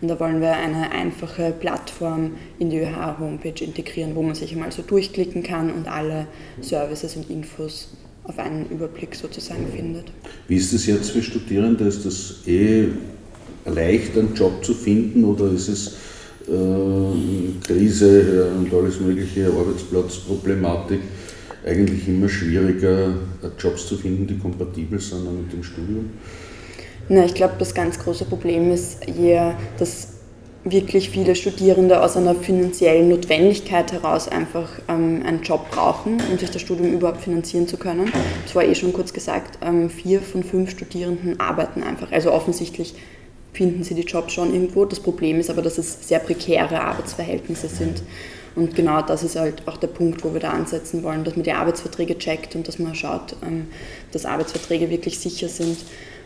Und 0.00 0.08
da 0.08 0.20
wollen 0.20 0.40
wir 0.40 0.52
eine 0.52 0.92
einfache 0.92 1.52
Plattform 1.52 2.32
in 2.58 2.70
die 2.70 2.78
ÖH-Homepage 2.78 3.64
integrieren, 3.64 4.14
wo 4.14 4.22
man 4.22 4.36
sich 4.36 4.52
einmal 4.52 4.70
so 4.70 4.82
durchklicken 4.82 5.42
kann 5.42 5.72
und 5.72 5.88
alle 5.88 6.28
Services 6.60 7.16
und 7.16 7.28
Infos 7.28 7.88
auf 8.24 8.38
einen 8.38 8.68
Überblick 8.70 9.14
sozusagen 9.14 9.66
findet. 9.68 10.10
Wie 10.48 10.56
ist 10.56 10.72
es 10.72 10.86
jetzt 10.86 11.10
für 11.10 11.22
Studierende? 11.22 11.84
Ist 11.84 12.04
das 12.04 12.46
eh 12.46 12.88
leicht, 13.64 14.16
einen 14.16 14.34
Job 14.34 14.64
zu 14.64 14.74
finden 14.74 15.24
oder 15.24 15.50
ist 15.50 15.68
es 15.68 15.86
äh, 16.48 17.66
Krise 17.66 18.48
und 18.58 18.72
alles 18.72 19.00
mögliche, 19.00 19.46
Arbeitsplatzproblematik, 19.46 21.00
eigentlich 21.64 22.06
immer 22.08 22.28
schwieriger, 22.28 23.14
Jobs 23.58 23.88
zu 23.88 23.96
finden, 23.96 24.26
die 24.26 24.38
kompatibel 24.38 25.00
sind 25.00 25.24
mit 25.24 25.52
dem 25.52 25.62
Studium? 25.62 26.10
Na, 27.08 27.24
ich 27.24 27.34
glaube, 27.34 27.54
das 27.58 27.74
ganz 27.74 27.98
große 27.98 28.24
Problem 28.26 28.70
ist 28.70 29.06
eher, 29.08 29.56
dass 29.78 30.13
wirklich 30.64 31.10
viele 31.10 31.34
Studierende 31.36 32.02
aus 32.02 32.16
einer 32.16 32.34
finanziellen 32.34 33.10
Notwendigkeit 33.10 33.92
heraus 33.92 34.28
einfach 34.28 34.70
ähm, 34.88 35.22
einen 35.24 35.42
Job 35.42 35.70
brauchen, 35.70 36.22
um 36.30 36.38
sich 36.38 36.50
das 36.50 36.62
Studium 36.62 36.92
überhaupt 36.92 37.20
finanzieren 37.20 37.68
zu 37.68 37.76
können. 37.76 38.10
Das 38.44 38.54
war 38.54 38.64
eh 38.64 38.74
schon 38.74 38.92
kurz 38.94 39.12
gesagt, 39.12 39.58
ähm, 39.62 39.90
vier 39.90 40.22
von 40.22 40.42
fünf 40.42 40.70
Studierenden 40.70 41.38
arbeiten 41.38 41.82
einfach. 41.82 42.10
Also 42.12 42.32
offensichtlich 42.32 42.94
finden 43.52 43.84
sie 43.84 43.94
die 43.94 44.02
Jobs 44.02 44.32
schon 44.32 44.52
irgendwo. 44.54 44.86
Das 44.86 45.00
Problem 45.00 45.38
ist 45.38 45.50
aber, 45.50 45.60
dass 45.60 45.76
es 45.76 46.08
sehr 46.08 46.18
prekäre 46.18 46.80
Arbeitsverhältnisse 46.80 47.68
sind. 47.68 48.02
Und 48.56 48.74
genau 48.74 49.02
das 49.02 49.22
ist 49.22 49.36
halt 49.36 49.66
auch 49.66 49.76
der 49.76 49.88
Punkt, 49.88 50.24
wo 50.24 50.32
wir 50.32 50.40
da 50.40 50.50
ansetzen 50.50 51.02
wollen, 51.02 51.24
dass 51.24 51.36
man 51.36 51.42
die 51.42 51.52
Arbeitsverträge 51.52 52.18
checkt 52.18 52.54
und 52.54 52.66
dass 52.66 52.78
man 52.78 52.94
schaut, 52.94 53.36
ähm, 53.42 53.66
dass 54.12 54.24
Arbeitsverträge 54.24 54.88
wirklich 54.88 55.18
sicher 55.18 55.48
sind 55.48 55.76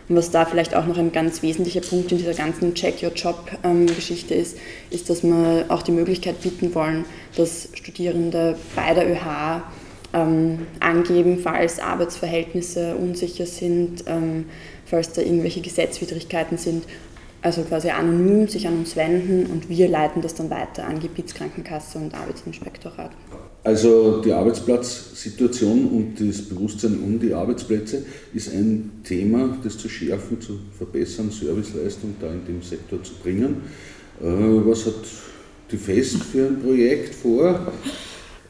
und 0.09 0.17
was 0.17 0.31
da 0.31 0.47
vielleicht 0.47 0.75
auch 0.75 0.87
noch 0.87 0.97
ein 0.97 1.13
ganz 1.13 1.43
wesentlicher 1.43 1.81
Punkt 1.81 2.11
in 2.13 2.19
dieser 2.19 2.35
ganzen 2.35 2.75
Check 2.75 3.03
Your 3.03 3.13
Job-Geschichte 3.13 4.35
ähm, 4.35 4.41
ist, 4.41 4.57
ist, 4.91 5.11
dass 5.11 5.23
wir 5.23 5.67
auch 5.69 5.83
die 5.83 5.93
Möglichkeit 5.93 6.41
bieten 6.41 6.75
wollen, 6.75 7.05
dass 7.37 7.69
Studierende 7.75 8.57
bei 8.75 8.95
der 8.95 9.11
ÖH 9.11 9.63
ähm, 10.15 10.67
angeben, 10.81 11.39
falls 11.43 11.79
Arbeitsverhältnisse 11.79 12.97
unsicher 12.97 13.45
sind, 13.45 14.05
ähm, 14.07 14.47
falls 14.87 15.13
da 15.13 15.21
irgendwelche 15.21 15.61
Gesetzwidrigkeiten 15.61 16.57
sind, 16.57 16.85
also 17.43 17.63
quasi 17.63 17.91
anonym 17.91 18.49
sich 18.49 18.67
an 18.67 18.79
uns 18.79 18.97
wenden 18.97 19.47
und 19.47 19.69
wir 19.69 19.89
leiten 19.89 20.23
das 20.23 20.35
dann 20.35 20.51
weiter 20.51 20.87
an 20.87 20.99
Gebietskrankenkasse 20.99 21.99
und 21.99 22.15
Arbeitsinspektorat. 22.15 23.11
Also 23.65 24.21
die 24.23 24.33
Arbeitsplatzsituation 24.33 25.87
und 25.87 26.15
das 26.21 26.43
Bewusstsein 26.43 27.01
um 27.03 27.19
die 27.19 27.35
Arbeitsplätze 27.35 28.05
ist 28.33 28.53
ein 28.53 29.03
Thema, 29.05 29.59
das 29.63 29.77
zu 29.77 29.89
schärfen, 29.89 30.41
zu 30.41 30.59
verbessern, 30.77 31.31
Serviceleistung 31.31 32.15
da 32.21 32.29
in 32.29 32.47
dem 32.47 32.63
Sektor 32.63 33.03
zu 33.03 33.15
bringen. 33.15 33.63
was 34.21 34.87
hat 34.87 34.95
die 35.71 35.77
FEST 35.77 36.23
für 36.23 36.47
ein 36.47 36.63
Projekt 36.63 37.15
vor? 37.15 37.73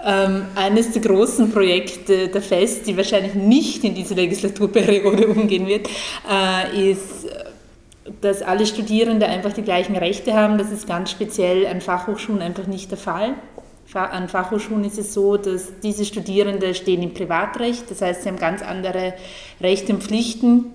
Ähm, 0.05 0.42
eines 0.55 0.92
der 0.92 1.03
großen 1.03 1.51
Projekte 1.51 2.29
der 2.29 2.40
FEST, 2.40 2.87
die 2.87 2.97
wahrscheinlich 2.97 3.35
nicht 3.35 3.83
in 3.83 3.94
diese 3.94 4.14
Legislaturperiode 4.14 5.27
umgehen 5.29 5.66
wird, 5.66 5.88
äh, 6.31 6.90
ist, 6.90 7.27
dass 8.21 8.42
alle 8.42 8.64
Studierende 8.64 9.27
einfach 9.27 9.53
die 9.53 9.62
gleichen 9.62 9.97
Rechte 9.97 10.35
haben. 10.35 10.57
Das 10.57 10.71
ist 10.71 10.87
ganz 10.87 11.11
speziell 11.11 11.66
an 11.66 11.81
Fachhochschulen 11.81 12.42
einfach 12.42 12.68
nicht 12.68 12.90
der 12.90 12.99
Fall. 12.99 13.35
An 13.94 14.29
Fachhochschulen 14.29 14.85
ist 14.85 14.98
es 14.98 15.14
so, 15.14 15.37
dass 15.37 15.81
diese 15.83 16.05
Studierende 16.05 16.74
stehen 16.74 17.03
im 17.03 17.14
Privatrecht, 17.14 17.90
das 17.90 18.03
heißt, 18.03 18.22
sie 18.22 18.29
haben 18.29 18.38
ganz 18.38 18.62
andere 18.62 19.14
Rechte 19.61 19.94
und 19.94 20.03
Pflichten 20.03 20.66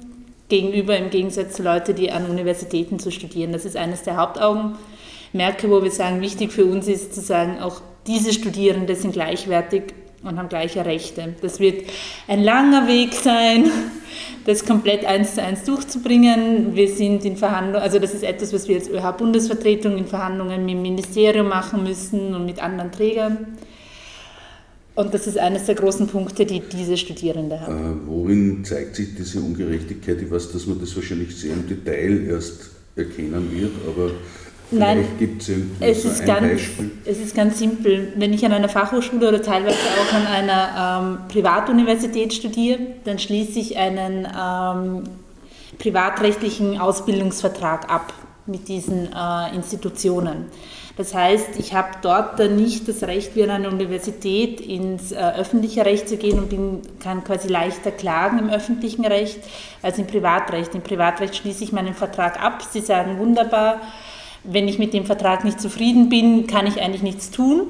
gegenüber 0.50 0.98
im 0.98 1.10
Gegensatz 1.10 1.54
zu 1.54 1.64
Leuten, 1.64 1.96
die 1.96 2.12
an 2.12 2.30
Universitäten 2.30 3.00
zu 3.00 3.12
studieren. 3.12 3.52
Das 3.52 3.66
ist 3.66 3.78
eines 3.78 4.04
der 4.04 4.18
Hauptaugenmerke, 4.18 5.70
wo 5.70 5.84
wir 5.84 5.92
sagen, 5.92 6.22
wichtig 6.22 6.52
für 6.52 6.66
uns 6.66 6.88
ist 6.88 7.14
zu 7.14 7.22
sagen, 7.22 7.60
auch 7.60 7.82
diese 8.08 8.34
Studierenden 8.34 8.96
sind 8.96 9.14
gleichwertig 9.14 9.94
und 10.24 10.38
haben 10.38 10.50
gleiche 10.50 10.86
Rechte. 10.86 11.36
Das 11.42 11.60
wird 11.60 11.84
ein 12.28 12.44
langer 12.44 12.88
Weg 12.88 13.14
sein, 13.14 13.70
das 14.46 14.66
komplett 14.66 15.06
eins 15.06 15.36
zu 15.36 15.44
eins 15.44 15.64
durchzubringen. 15.64 16.76
Wir 16.76 16.88
sind 16.88 17.26
in 17.26 17.38
Verhandlungen, 17.38 17.82
also 17.82 18.00
das 18.00 18.14
ist 18.14 18.24
etwas, 18.24 18.54
was 18.54 18.68
wir 18.68 18.76
als 18.76 18.90
ÖH-Bundesvertretung 18.90 19.98
in 19.98 20.06
Verhandlungen 20.06 20.66
mit 20.66 20.76
dem 20.76 20.82
Ministerium 20.82 21.48
machen 21.50 21.84
müssen 21.84 22.34
und 22.34 22.46
mit 22.46 22.62
anderen 22.62 22.92
Trägern. 22.92 23.58
Und 24.96 25.14
das 25.14 25.26
ist 25.26 25.40
eines 25.40 25.66
der 25.66 25.76
großen 25.76 26.06
Punkte, 26.08 26.46
die 26.46 26.62
diese 26.62 26.98
Studierende 26.98 27.60
haben. 27.60 28.04
Äh, 28.04 28.08
worin 28.08 28.64
zeigt 28.64 28.96
sich 28.96 29.16
diese 29.16 29.40
Ungerechtigkeit? 29.40 30.22
Ich 30.22 30.30
weiß, 30.30 30.52
dass 30.52 30.68
man 30.68 30.80
das 30.80 30.96
wahrscheinlich 30.96 31.36
sehr 31.36 31.54
im 31.54 31.68
Detail 31.68 32.28
erst 32.28 32.70
erkennen 32.96 33.50
wird, 33.52 33.72
aber 33.88 34.12
Nein, 34.72 35.06
es 35.80 36.06
ist, 36.06 36.26
ganz, 36.26 36.62
es 37.06 37.20
ist 37.20 37.36
ganz 37.36 37.60
simpel. 37.60 38.14
Wenn 38.16 38.34
ich 38.34 38.44
an 38.46 38.52
einer 38.52 38.70
Fachhochschule 38.70 39.30
oder 39.30 39.42
teilweise 39.42 39.78
auch 39.78 40.14
an 40.14 40.26
einer 40.26 41.02
ähm, 41.02 41.18
Privatuniversität 41.28 42.34
studiere, 42.34 42.80
dann 43.04 43.20
schließe 43.20 43.60
ich 43.60 43.78
einen 43.78 44.26
ähm, 44.26 45.04
privatrechtlichen 45.78 46.80
Ausbildungsvertrag 46.80 47.90
ab 47.92 48.14
mit 48.46 48.68
diesen 48.68 49.10
äh, 49.14 49.56
Institutionen. 49.56 50.46
Das 50.96 51.16
heißt, 51.16 51.58
ich 51.58 51.74
habe 51.74 51.90
dort 52.04 52.40
dann 52.40 52.56
nicht 52.56 52.88
das 52.88 53.02
Recht, 53.04 53.36
wie 53.36 53.44
an 53.44 53.50
einer 53.50 53.70
Universität 53.70 54.62
ins 54.62 55.12
äh, 55.12 55.16
öffentliche 55.16 55.86
Recht 55.86 56.08
zu 56.08 56.18
gehen 56.18 56.38
und 56.38 56.50
bin, 56.50 56.82
kann 57.00 57.24
quasi 57.24 57.48
leichter 57.48 57.90
klagen 57.90 58.38
im 58.38 58.50
öffentlichen 58.50 59.04
Recht 59.04 59.40
als 59.82 59.98
im 59.98 60.06
Privatrecht. 60.06 60.76
Im 60.76 60.82
Privatrecht 60.82 61.36
schließe 61.36 61.64
ich 61.64 61.72
meinen 61.72 61.96
Vertrag 61.96 62.40
ab. 62.44 62.62
Sie 62.70 62.82
sagen 62.82 63.18
wunderbar, 63.18 63.82
wenn 64.44 64.68
ich 64.68 64.80
mit 64.80 64.94
dem 64.94 65.06
Vertrag 65.06 65.44
nicht 65.44 65.60
zufrieden 65.60 66.10
bin, 66.10 66.48
kann 66.48 66.68
ich 66.68 66.82
eigentlich 66.82 67.04
nichts 67.04 67.32
tun, 67.32 67.68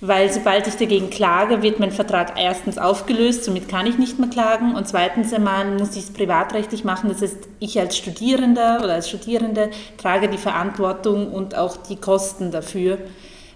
weil 0.00 0.32
sobald 0.32 0.66
ich 0.66 0.74
dagegen 0.74 1.10
klage, 1.10 1.62
wird 1.62 1.80
mein 1.80 1.90
Vertrag 1.90 2.34
erstens 2.38 2.78
aufgelöst, 2.78 3.44
somit 3.44 3.68
kann 3.68 3.86
ich 3.86 3.98
nicht 3.98 4.18
mehr 4.18 4.28
klagen 4.28 4.74
und 4.74 4.86
zweitens 4.86 5.32
einmal 5.32 5.64
muss 5.78 5.96
ich 5.96 6.04
es 6.04 6.10
privatrechtlich 6.10 6.84
machen, 6.84 7.08
das 7.08 7.22
heißt, 7.22 7.48
ich 7.60 7.78
als 7.78 7.96
Studierender 7.96 8.80
oder 8.82 8.94
als 8.94 9.08
Studierende 9.08 9.70
trage 9.96 10.28
die 10.28 10.38
Verantwortung 10.38 11.32
und 11.32 11.54
auch 11.56 11.76
die 11.76 11.96
Kosten 11.96 12.50
dafür, 12.50 12.98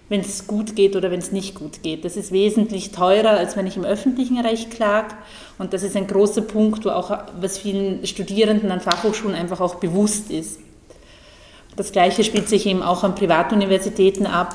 wenn 0.08 0.20
es 0.20 0.46
gut 0.46 0.74
geht 0.74 0.96
oder 0.96 1.10
wenn 1.10 1.20
es 1.20 1.30
nicht 1.30 1.54
gut 1.54 1.82
geht. 1.82 2.04
Das 2.04 2.16
ist 2.16 2.32
wesentlich 2.32 2.90
teurer, 2.90 3.30
als 3.30 3.56
wenn 3.56 3.66
ich 3.66 3.76
im 3.76 3.84
öffentlichen 3.84 4.40
Recht 4.40 4.72
klage. 4.72 5.14
Und 5.56 5.72
das 5.72 5.84
ist 5.84 5.96
ein 5.96 6.08
großer 6.08 6.42
Punkt, 6.42 6.84
wo 6.84 6.90
auch 6.90 7.16
was 7.40 7.58
vielen 7.58 8.04
Studierenden 8.04 8.72
an 8.72 8.80
Fachhochschulen 8.80 9.36
einfach 9.36 9.60
auch 9.60 9.76
bewusst 9.76 10.32
ist. 10.32 10.58
Das 11.76 11.92
Gleiche 11.92 12.24
spielt 12.24 12.48
sich 12.48 12.66
eben 12.66 12.82
auch 12.82 13.04
an 13.04 13.14
Privatuniversitäten 13.14 14.26
ab. 14.26 14.54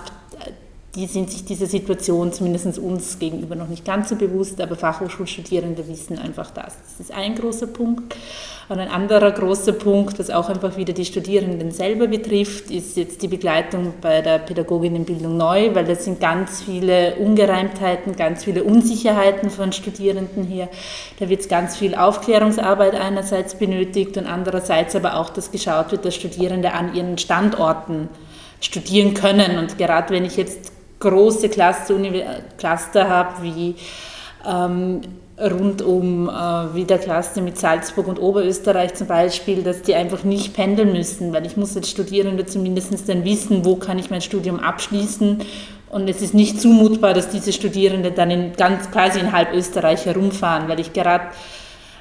Die 0.95 1.07
sind 1.07 1.29
sich 1.29 1.43
dieser 1.43 1.65
Situation 1.65 2.31
zumindest 2.31 2.79
uns 2.79 3.19
gegenüber 3.19 3.55
noch 3.55 3.67
nicht 3.67 3.83
ganz 3.83 4.07
so 4.07 4.15
bewusst, 4.15 4.61
aber 4.61 4.77
Fachhochschulstudierende 4.77 5.89
wissen 5.89 6.17
einfach 6.17 6.51
das. 6.51 6.77
Das 6.97 6.99
ist 7.01 7.11
ein 7.13 7.35
großer 7.35 7.67
Punkt. 7.67 8.15
Und 8.69 8.79
ein 8.79 8.87
anderer 8.87 9.31
großer 9.31 9.73
Punkt, 9.73 10.17
was 10.17 10.29
auch 10.29 10.47
einfach 10.47 10.77
wieder 10.77 10.93
die 10.93 11.03
Studierenden 11.03 11.71
selber 11.71 12.07
betrifft, 12.07 12.71
ist 12.71 12.95
jetzt 12.95 13.21
die 13.21 13.27
Begleitung 13.27 13.93
bei 13.99 14.21
der 14.21 14.39
Pädagoginnenbildung 14.39 15.35
neu, 15.35 15.75
weil 15.75 15.83
das 15.83 16.05
sind 16.05 16.21
ganz 16.21 16.61
viele 16.63 17.15
Ungereimtheiten, 17.15 18.15
ganz 18.15 18.45
viele 18.45 18.63
Unsicherheiten 18.63 19.49
von 19.49 19.73
Studierenden 19.73 20.45
hier. 20.45 20.69
Da 21.19 21.27
wird 21.27 21.47
ganz 21.49 21.75
viel 21.75 21.93
Aufklärungsarbeit 21.93 22.95
einerseits 22.95 23.55
benötigt 23.55 24.17
und 24.17 24.27
andererseits 24.27 24.95
aber 24.95 25.17
auch, 25.17 25.29
dass 25.29 25.51
geschaut 25.51 25.91
wird, 25.91 26.05
dass 26.05 26.15
Studierende 26.15 26.71
an 26.73 26.95
ihren 26.95 27.17
Standorten 27.17 28.07
studieren 28.61 29.13
können. 29.13 29.59
Und 29.59 29.77
gerade 29.77 30.13
wenn 30.13 30.25
ich 30.25 30.37
jetzt 30.37 30.74
große 31.09 31.49
Cluster, 31.49 31.95
Cluster 32.57 33.09
habe, 33.09 33.43
wie 33.43 33.75
ähm, 34.47 35.01
rund 35.39 35.81
um 35.81 36.29
äh, 36.29 36.31
wie 36.73 36.85
der 36.85 36.97
Cluster 36.97 37.41
mit 37.41 37.57
Salzburg 37.59 38.07
und 38.07 38.19
Oberösterreich 38.19 38.93
zum 38.93 39.07
Beispiel, 39.07 39.63
dass 39.63 39.81
die 39.81 39.95
einfach 39.95 40.23
nicht 40.23 40.53
pendeln 40.53 40.93
müssen, 40.93 41.33
weil 41.33 41.45
ich 41.45 41.57
muss 41.57 41.75
als 41.75 41.89
Studierende 41.89 42.45
zumindest 42.45 43.09
dann 43.09 43.25
wissen, 43.25 43.65
wo 43.65 43.75
kann 43.75 43.99
ich 43.99 44.09
mein 44.09 44.21
Studium 44.21 44.59
abschließen. 44.59 45.41
Und 45.89 46.09
es 46.09 46.21
ist 46.21 46.33
nicht 46.33 46.59
zumutbar, 46.59 47.13
dass 47.13 47.29
diese 47.29 47.53
Studierenden 47.53 48.15
dann 48.15 48.31
in 48.31 48.53
ganz 48.53 48.89
quasi 48.91 49.19
in 49.19 49.31
halb 49.31 49.53
Österreich 49.53 50.05
herumfahren, 50.05 50.67
weil 50.67 50.79
ich 50.79 50.93
gerade 50.93 51.25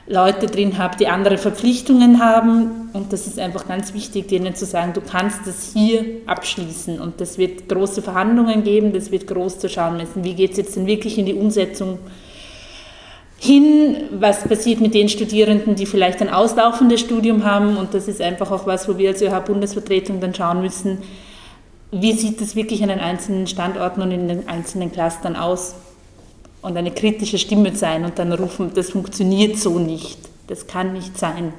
Leute 0.06 0.46
drin 0.46 0.76
habe, 0.76 0.96
die 0.98 1.08
andere 1.08 1.38
Verpflichtungen 1.38 2.22
haben. 2.22 2.90
Und 2.92 3.12
das 3.12 3.26
ist 3.26 3.38
einfach 3.38 3.66
ganz 3.66 3.94
wichtig, 3.94 4.28
denen 4.28 4.54
zu 4.54 4.66
sagen, 4.66 4.92
du 4.92 5.00
kannst 5.00 5.46
das 5.46 5.72
hier 5.72 6.04
abschließen. 6.26 7.00
Und 7.00 7.20
das 7.20 7.38
wird 7.38 7.68
große 7.68 8.02
Verhandlungen 8.02 8.64
geben, 8.64 8.92
das 8.92 9.10
wird 9.10 9.26
groß 9.26 9.58
zu 9.58 9.68
schauen 9.68 9.96
müssen. 9.96 10.22
Wie 10.22 10.34
geht 10.34 10.52
es 10.52 10.56
jetzt 10.58 10.76
denn 10.76 10.86
wirklich 10.86 11.16
in 11.18 11.24
die 11.24 11.34
Umsetzung 11.34 11.98
hin? 13.38 13.96
Was 14.10 14.46
passiert 14.46 14.80
mit 14.80 14.92
den 14.92 15.08
Studierenden, 15.08 15.74
die 15.74 15.86
vielleicht 15.86 16.20
ein 16.20 16.28
auslaufendes 16.28 17.00
Studium 17.00 17.44
haben? 17.44 17.78
Und 17.78 17.94
das 17.94 18.06
ist 18.06 18.20
einfach 18.20 18.50
auch 18.50 18.66
was, 18.66 18.86
wo 18.88 18.98
wir 18.98 19.10
als 19.10 19.22
ÖH-Bundesvertretung 19.22 20.20
dann 20.20 20.34
schauen 20.34 20.60
müssen, 20.60 20.98
wie 21.90 22.12
sieht 22.12 22.40
das 22.40 22.56
wirklich 22.56 22.82
an 22.82 22.88
den 22.88 22.98
einzelnen 22.98 23.46
Standorten 23.46 24.02
und 24.02 24.10
in 24.10 24.26
den 24.26 24.48
einzelnen 24.48 24.90
Clustern 24.90 25.36
aus? 25.36 25.76
Und 26.64 26.78
eine 26.78 26.90
kritische 26.90 27.36
Stimme 27.36 27.76
sein 27.76 28.04
und 28.04 28.18
dann 28.18 28.32
rufen, 28.32 28.70
das 28.74 28.90
funktioniert 28.90 29.58
so 29.58 29.78
nicht, 29.78 30.18
das 30.46 30.66
kann 30.66 30.94
nicht 30.94 31.18
sein. 31.18 31.52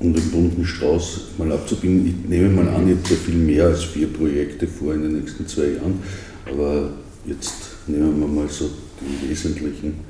Um 0.00 0.14
den 0.14 0.30
bunten 0.30 0.64
Strauß 0.64 1.32
mal 1.36 1.52
abzubinden, 1.52 2.06
ich 2.06 2.28
nehme 2.28 2.48
mal 2.48 2.68
an, 2.68 2.88
ihr 2.88 2.96
habt 2.96 3.10
ja 3.10 3.16
viel 3.16 3.34
mehr 3.34 3.66
als 3.66 3.84
vier 3.84 4.10
Projekte 4.10 4.66
vor 4.66 4.94
in 4.94 5.02
den 5.02 5.20
nächsten 5.20 5.46
zwei 5.46 5.72
Jahren, 5.72 6.02
aber 6.46 6.90
jetzt 7.26 7.54
nehmen 7.86 8.18
wir 8.18 8.28
mal 8.28 8.48
so 8.48 8.70
die 9.00 9.28
wesentlichen 9.28 10.00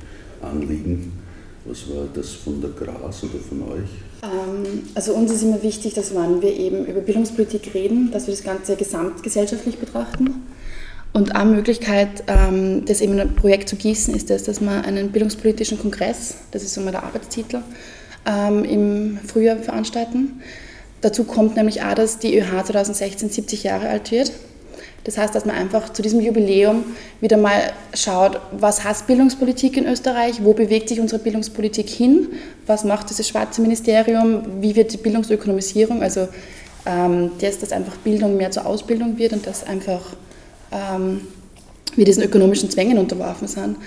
Anliegen. 0.41 1.11
Was 1.65 1.89
war 1.89 2.07
das 2.13 2.31
von 2.31 2.61
der 2.61 2.69
Gras 2.69 3.21
oder 3.23 3.39
von 3.47 3.63
euch? 3.63 3.89
Ähm, 4.23 4.83
also 4.95 5.13
uns 5.13 5.29
ist 5.31 5.43
immer 5.43 5.61
wichtig, 5.61 5.93
dass 5.93 6.15
wenn 6.15 6.41
wir 6.41 6.55
eben 6.55 6.85
über 6.85 7.01
Bildungspolitik 7.01 7.73
reden, 7.73 8.11
dass 8.11 8.27
wir 8.27 8.33
das 8.33 8.43
Ganze 8.43 8.77
gesamtgesellschaftlich 8.77 9.77
betrachten 9.77 10.35
und 11.13 11.35
eine 11.35 11.49
Möglichkeit, 11.49 12.23
ähm, 12.27 12.85
das 12.85 13.01
eben 13.01 13.13
in 13.13 13.21
ein 13.21 13.35
Projekt 13.35 13.69
zu 13.69 13.75
gießen, 13.75 14.13
ist 14.13 14.29
das, 14.29 14.43
dass 14.43 14.61
man 14.61 14.85
einen 14.85 15.11
bildungspolitischen 15.11 15.79
Kongress, 15.79 16.35
das 16.51 16.63
ist 16.63 16.77
mal 16.77 16.91
der 16.91 17.03
Arbeitstitel, 17.03 17.61
ähm, 18.27 18.63
im 18.63 19.19
Frühjahr 19.25 19.57
veranstalten. 19.57 20.41
Dazu 21.01 21.23
kommt 21.23 21.55
nämlich 21.55 21.81
auch, 21.81 21.93
dass 21.93 22.19
die 22.19 22.37
ÖH 22.37 22.63
2016 22.63 23.29
70 23.29 23.63
Jahre 23.63 23.89
alt 23.89 24.11
wird. 24.11 24.31
Das 25.05 25.17
heißt, 25.17 25.33
dass 25.33 25.45
man 25.45 25.55
einfach 25.55 25.93
zu 25.93 26.01
diesem 26.01 26.19
Jubiläum 26.19 26.83
wieder 27.21 27.37
mal 27.37 27.71
schaut, 27.93 28.39
was 28.51 28.83
heißt 28.83 29.07
Bildungspolitik 29.07 29.77
in 29.77 29.87
Österreich, 29.87 30.43
wo 30.43 30.53
bewegt 30.53 30.89
sich 30.89 30.99
unsere 30.99 31.21
Bildungspolitik 31.21 31.89
hin, 31.89 32.27
was 32.67 32.83
macht 32.83 33.09
dieses 33.09 33.27
schwarze 33.27 33.61
Ministerium, 33.61 34.61
wie 34.61 34.75
wird 34.75 34.91
die 34.93 34.97
Bildungsökonomisierung, 34.97 36.03
also 36.03 36.27
ähm, 36.85 37.31
das, 37.39 37.59
dass 37.59 37.71
einfach 37.71 37.95
Bildung 37.97 38.37
mehr 38.37 38.51
zur 38.51 38.65
Ausbildung 38.65 39.17
wird 39.17 39.33
und 39.33 39.47
dass 39.47 39.65
einfach 39.65 40.01
ähm, 40.71 41.21
wir 41.95 42.05
diesen 42.05 42.23
ökonomischen 42.23 42.69
Zwängen 42.69 42.97
unterworfen 42.97 43.47
sind. 43.47 43.77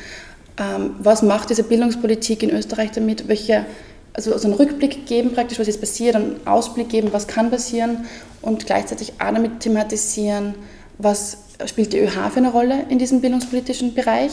Ähm, 0.58 0.96
was 0.98 1.22
macht 1.22 1.50
diese 1.50 1.62
Bildungspolitik 1.62 2.42
in 2.42 2.50
Österreich 2.50 2.90
damit? 2.92 3.28
Welche, 3.28 3.64
also, 4.12 4.32
also 4.32 4.48
einen 4.48 4.56
Rückblick 4.56 5.06
geben 5.06 5.32
praktisch, 5.32 5.58
was 5.58 5.68
ist 5.68 5.80
passiert, 5.80 6.16
einen 6.16 6.46
Ausblick 6.46 6.88
geben, 6.88 7.08
was 7.12 7.26
kann 7.26 7.50
passieren 7.50 8.04
und 8.42 8.66
gleichzeitig 8.66 9.14
auch 9.18 9.32
damit 9.32 9.60
thematisieren, 9.60 10.54
was 10.98 11.38
spielt 11.66 11.92
die 11.92 11.98
ÖH 11.98 12.30
für 12.30 12.38
eine 12.38 12.50
Rolle 12.50 12.86
in 12.88 12.98
diesem 12.98 13.20
bildungspolitischen 13.20 13.94
Bereich 13.94 14.32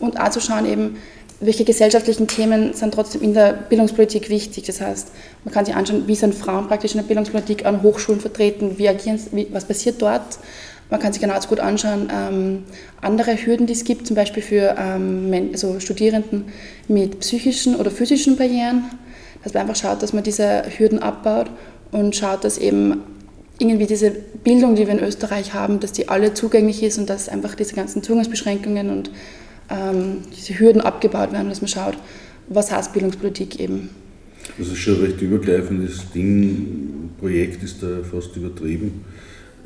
und 0.00 0.18
auch 0.18 0.30
zu 0.30 0.40
schauen 0.40 0.64
eben, 0.66 0.96
welche 1.40 1.64
gesellschaftlichen 1.64 2.26
Themen 2.26 2.72
sind 2.72 2.94
trotzdem 2.94 3.22
in 3.22 3.32
der 3.32 3.52
Bildungspolitik 3.52 4.28
wichtig. 4.28 4.64
Das 4.64 4.80
heißt, 4.80 5.08
man 5.44 5.54
kann 5.54 5.64
sich 5.64 5.74
anschauen, 5.74 6.08
wie 6.08 6.16
sind 6.16 6.34
Frauen 6.34 6.66
praktisch 6.66 6.92
in 6.92 6.98
der 6.98 7.06
Bildungspolitik 7.06 7.64
an 7.64 7.82
Hochschulen 7.82 8.20
vertreten, 8.20 8.76
wie 8.76 8.88
agieren, 8.88 9.20
wie, 9.32 9.46
was 9.52 9.64
passiert 9.64 10.02
dort, 10.02 10.38
man 10.90 11.00
kann 11.00 11.12
sich 11.12 11.20
genauso 11.20 11.48
gut 11.48 11.60
anschauen, 11.60 12.08
ähm, 12.12 12.64
andere 13.00 13.36
Hürden, 13.36 13.66
die 13.66 13.74
es 13.74 13.84
gibt, 13.84 14.06
zum 14.06 14.16
Beispiel 14.16 14.42
für 14.42 14.74
ähm, 14.78 15.50
also 15.52 15.80
Studierenden 15.80 16.44
mit 16.88 17.20
psychischen 17.20 17.76
oder 17.76 17.90
physischen 17.90 18.36
Barrieren, 18.36 18.84
dass 19.44 19.54
man 19.54 19.62
einfach 19.62 19.76
schaut, 19.76 20.02
dass 20.02 20.12
man 20.12 20.24
diese 20.24 20.64
Hürden 20.78 21.00
abbaut 21.00 21.50
und 21.92 22.16
schaut, 22.16 22.44
dass 22.44 22.58
eben 22.58 23.02
irgendwie 23.58 23.86
diese 23.86 24.10
Bildung, 24.44 24.76
die 24.76 24.86
wir 24.86 24.94
in 24.94 25.02
Österreich 25.02 25.52
haben, 25.52 25.80
dass 25.80 25.92
die 25.92 26.08
alle 26.08 26.32
zugänglich 26.32 26.82
ist 26.82 26.98
und 26.98 27.10
dass 27.10 27.28
einfach 27.28 27.54
diese 27.54 27.74
ganzen 27.74 28.02
Zugangsbeschränkungen 28.02 28.90
und 28.90 29.10
ähm, 29.68 30.18
diese 30.36 30.58
Hürden 30.58 30.80
abgebaut 30.80 31.32
werden, 31.32 31.48
dass 31.48 31.60
man 31.60 31.68
schaut, 31.68 31.98
was 32.48 32.70
heißt 32.70 32.92
Bildungspolitik 32.92 33.60
eben. 33.60 33.90
Das 34.56 34.68
ist 34.68 34.78
schon 34.78 34.94
ein 34.96 35.02
recht 35.02 35.20
übergreifendes 35.20 36.10
Ding. 36.14 37.10
Projekt 37.18 37.62
ist 37.62 37.82
da 37.82 37.98
fast 38.08 38.34
übertrieben. 38.36 39.04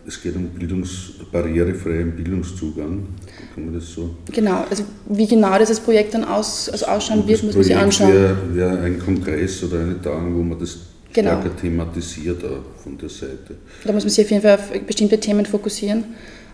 Es 0.07 0.21
geht 0.21 0.35
um 0.35 0.49
Bildungs 0.49 1.13
barrierefreien 1.31 2.17
Bildungszugang. 2.17 3.07
Kann 3.55 3.65
man 3.65 3.75
das 3.75 3.93
so? 3.93 4.17
Genau, 4.33 4.65
also 4.69 4.85
wie 5.09 5.27
genau 5.27 5.57
dieses 5.59 5.79
Projekt 5.79 6.15
dann 6.15 6.25
aus, 6.25 6.69
also 6.69 6.87
ausschauen 6.87 7.27
wird, 7.27 7.43
muss 7.45 7.55
man 7.55 7.65
sich 7.65 7.77
anschauen. 7.77 8.13
Wäre 8.13 8.37
wär 8.55 8.81
ein 8.81 8.99
Kongress 8.99 9.63
oder 9.63 9.81
eine 9.81 10.03
Tagung, 10.03 10.37
wo 10.37 10.43
man 10.43 10.59
das 10.59 10.79
genau. 11.13 11.41
stärker 11.41 11.57
thematisiert 11.57 12.45
auch 12.45 12.83
von 12.83 12.99
der 12.99 13.09
Seite. 13.09 13.57
Da 13.85 13.93
muss 13.93 14.03
man 14.03 14.11
sich 14.11 14.25
auf 14.25 14.31
jeden 14.31 14.43
Fall 14.43 14.55
auf 14.55 14.71
bestimmte 14.87 15.21
Themen 15.21 15.47
fokussieren. 15.47 16.05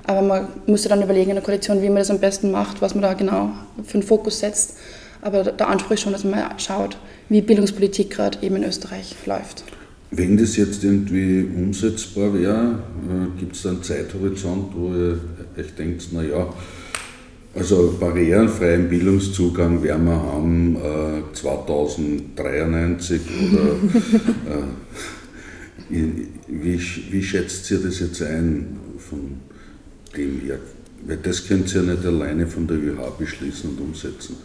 Aber 0.05 0.23
man 0.23 0.49
muss 0.67 0.83
dann 0.85 1.03
überlegen 1.03 1.31
in 1.31 1.37
der 1.37 1.45
Koalition, 1.45 1.83
wie 1.83 1.89
man 1.89 1.99
das 1.99 2.11
am 2.11 2.19
besten 2.19 2.51
macht, 2.51 2.81
was 2.81 2.95
man 2.95 3.03
da 3.03 3.13
genau 3.15 3.53
für 3.85 3.95
einen 3.95 4.03
Fokus 4.03 4.41
setzt. 4.41 4.77
Aber 5.21 5.45
der 5.45 5.69
Anspruch 5.69 5.93
ist 5.93 6.01
schon, 6.01 6.13
dass 6.13 6.25
man 6.25 6.33
mal 6.33 6.51
schaut, 6.59 6.97
wie 7.29 7.43
Bildungspolitik 7.43 8.11
gerade 8.11 8.39
eben 8.43 8.57
in 8.57 8.65
Österreich 8.65 9.15
läuft. 9.27 9.65
Wenn 10.11 10.39
das 10.39 10.57
jetzt 10.57 10.85
irgendwie 10.85 11.43
umsetzbar 11.43 12.33
wäre, 12.33 12.79
äh, 13.09 13.39
gibt 13.39 13.57
es 13.57 13.67
einen 13.67 13.83
Zeithorizont, 13.83 14.75
wo 14.75 14.95
ihr 14.95 15.21
euch 15.59 15.75
denkt, 15.75 16.13
naja, 16.13 16.53
also 17.55 17.97
barrierenfreien 17.99 18.89
Bildungszugang 18.89 19.83
werden 19.83 20.07
wir 20.07 20.13
haben 20.13 20.77
äh, 20.77 21.35
2093 21.35 23.21
oder 23.51 23.63
äh, 25.91 26.03
wie, 26.49 26.81
wie 27.11 27.23
schätzt 27.23 27.71
ihr 27.71 27.79
das 27.79 28.01
jetzt 28.01 28.23
ein 28.23 28.79
von 28.99 29.39
dem 30.17 30.41
her? 30.41 30.59
Weil 31.07 31.19
das 31.19 31.47
könnt 31.47 31.75
ihr 31.75 31.83
ja 31.83 31.95
nicht 31.95 32.05
alleine 32.05 32.47
von 32.47 32.67
der 32.67 32.77
ÖH 32.77 33.11
beschließen 33.19 33.71
und 33.71 33.81
umsetzen. 33.81 34.37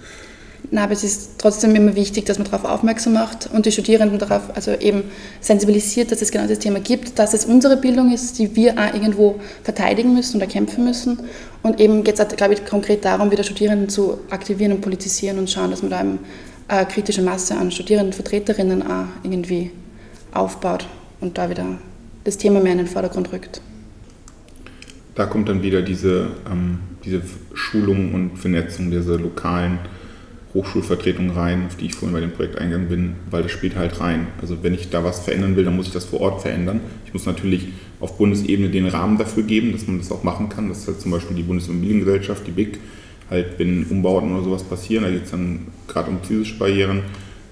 Na, 0.71 0.85
aber 0.85 0.93
es 0.93 1.03
ist 1.03 1.31
trotzdem 1.37 1.75
immer 1.75 1.95
wichtig, 1.95 2.25
dass 2.25 2.39
man 2.39 2.49
darauf 2.49 2.65
aufmerksam 2.65 3.13
macht 3.13 3.49
und 3.53 3.65
die 3.65 3.71
Studierenden 3.71 4.17
darauf, 4.17 4.55
also 4.55 4.71
eben 4.71 5.03
sensibilisiert, 5.39 6.11
dass 6.11 6.21
es 6.21 6.31
genau 6.31 6.47
das 6.47 6.59
Thema 6.59 6.79
gibt, 6.79 7.19
dass 7.19 7.33
es 7.33 7.45
unsere 7.45 7.77
Bildung 7.77 8.11
ist, 8.11 8.39
die 8.39 8.55
wir 8.55 8.73
auch 8.73 8.93
irgendwo 8.93 9.39
verteidigen 9.63 10.13
müssen 10.13 10.37
oder 10.37 10.47
kämpfen 10.47 10.83
müssen. 10.85 11.19
Und 11.61 11.79
eben 11.79 12.03
geht 12.03 12.17
es, 12.19 12.35
glaube 12.35 12.53
ich, 12.53 12.65
konkret 12.65 13.05
darum, 13.05 13.29
wieder 13.29 13.43
Studierenden 13.43 13.89
zu 13.89 14.19
aktivieren 14.29 14.71
und 14.71 14.81
politisieren 14.81 15.37
und 15.37 15.49
schauen, 15.49 15.69
dass 15.69 15.83
man 15.83 15.91
da 15.91 15.99
eine 15.99 16.85
kritische 16.87 17.21
Masse 17.21 17.55
an 17.55 17.69
Studierendenvertreterinnen 17.69 18.87
auch 18.87 19.05
irgendwie 19.23 19.71
aufbaut 20.33 20.87
und 21.21 21.37
da 21.37 21.49
wieder 21.49 21.77
das 22.23 22.37
Thema 22.37 22.59
mehr 22.59 22.71
in 22.71 22.79
den 22.79 22.87
Vordergrund 22.87 23.31
rückt. 23.31 23.61
Da 25.15 25.25
kommt 25.25 25.49
dann 25.49 25.61
wieder 25.61 25.81
diese, 25.81 26.31
ähm, 26.49 26.79
diese 27.05 27.21
Schulung 27.53 28.13
und 28.13 28.37
Vernetzung 28.37 28.89
dieser 28.89 29.19
lokalen 29.19 29.79
Hochschulvertretung 30.53 31.31
rein, 31.31 31.65
auf 31.67 31.77
die 31.77 31.87
ich 31.87 31.95
vorhin 31.95 32.13
bei 32.13 32.19
dem 32.19 32.31
Projekt 32.31 32.57
eingegangen 32.57 32.87
bin, 32.87 33.15
weil 33.31 33.43
das 33.43 33.51
spielt 33.51 33.75
halt 33.75 33.99
rein. 33.99 34.27
Also 34.39 34.61
wenn 34.61 34.73
ich 34.73 34.89
da 34.89 35.03
was 35.03 35.19
verändern 35.19 35.55
will, 35.55 35.65
dann 35.65 35.75
muss 35.75 35.87
ich 35.87 35.93
das 35.93 36.05
vor 36.05 36.21
Ort 36.21 36.41
verändern. 36.41 36.79
Ich 37.05 37.13
muss 37.13 37.25
natürlich 37.25 37.69
auf 37.99 38.17
Bundesebene 38.17 38.69
den 38.69 38.87
Rahmen 38.87 39.17
dafür 39.17 39.43
geben, 39.43 39.71
dass 39.71 39.87
man 39.87 39.97
das 39.97 40.11
auch 40.11 40.23
machen 40.23 40.49
kann. 40.49 40.69
Das 40.69 40.79
ist 40.79 40.87
halt 40.87 41.01
zum 41.01 41.11
Beispiel 41.11 41.35
die 41.35 41.43
Bundesimmobiliengesellschaft, 41.43 42.45
die 42.45 42.51
BIC, 42.51 42.79
halt 43.29 43.57
wenn 43.57 43.85
Umbauten 43.85 44.33
oder 44.33 44.43
sowas 44.43 44.63
passieren, 44.63 45.03
da 45.03 45.09
geht 45.09 45.25
es 45.25 45.31
dann 45.31 45.67
gerade 45.87 46.09
um 46.09 46.21
physische 46.21 46.59
Barrieren, 46.59 47.01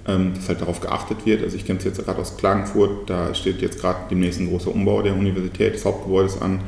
ähm, 0.07 0.33
dass 0.35 0.47
halt 0.47 0.61
darauf 0.61 0.79
geachtet 0.79 1.25
wird. 1.25 1.41
Also 1.41 1.55
ich 1.55 1.65
kenne 1.65 1.79
es 1.79 1.85
jetzt 1.85 2.03
gerade 2.03 2.19
aus 2.19 2.37
Klagenfurt, 2.37 3.09
da 3.09 3.33
steht 3.33 3.61
jetzt 3.61 3.79
gerade 3.79 3.99
demnächst 4.11 4.39
ein 4.39 4.49
großer 4.49 4.73
Umbau 4.73 5.01
der 5.01 5.15
Universität 5.15 5.73
des 5.73 5.85
Hauptgebäudes 5.85 6.39
an 6.39 6.59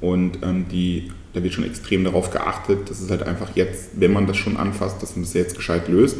und 0.00 0.38
ähm, 0.42 0.66
die 0.70 1.10
da 1.32 1.42
wird 1.42 1.54
schon 1.54 1.64
extrem 1.64 2.04
darauf 2.04 2.30
geachtet, 2.30 2.90
dass 2.90 3.00
es 3.00 3.10
halt 3.10 3.22
einfach 3.22 3.54
jetzt, 3.54 3.90
wenn 3.96 4.12
man 4.12 4.26
das 4.26 4.36
schon 4.36 4.56
anfasst, 4.56 5.02
dass 5.02 5.16
man 5.16 5.24
das 5.24 5.34
jetzt 5.34 5.56
gescheit 5.56 5.88
löst. 5.88 6.18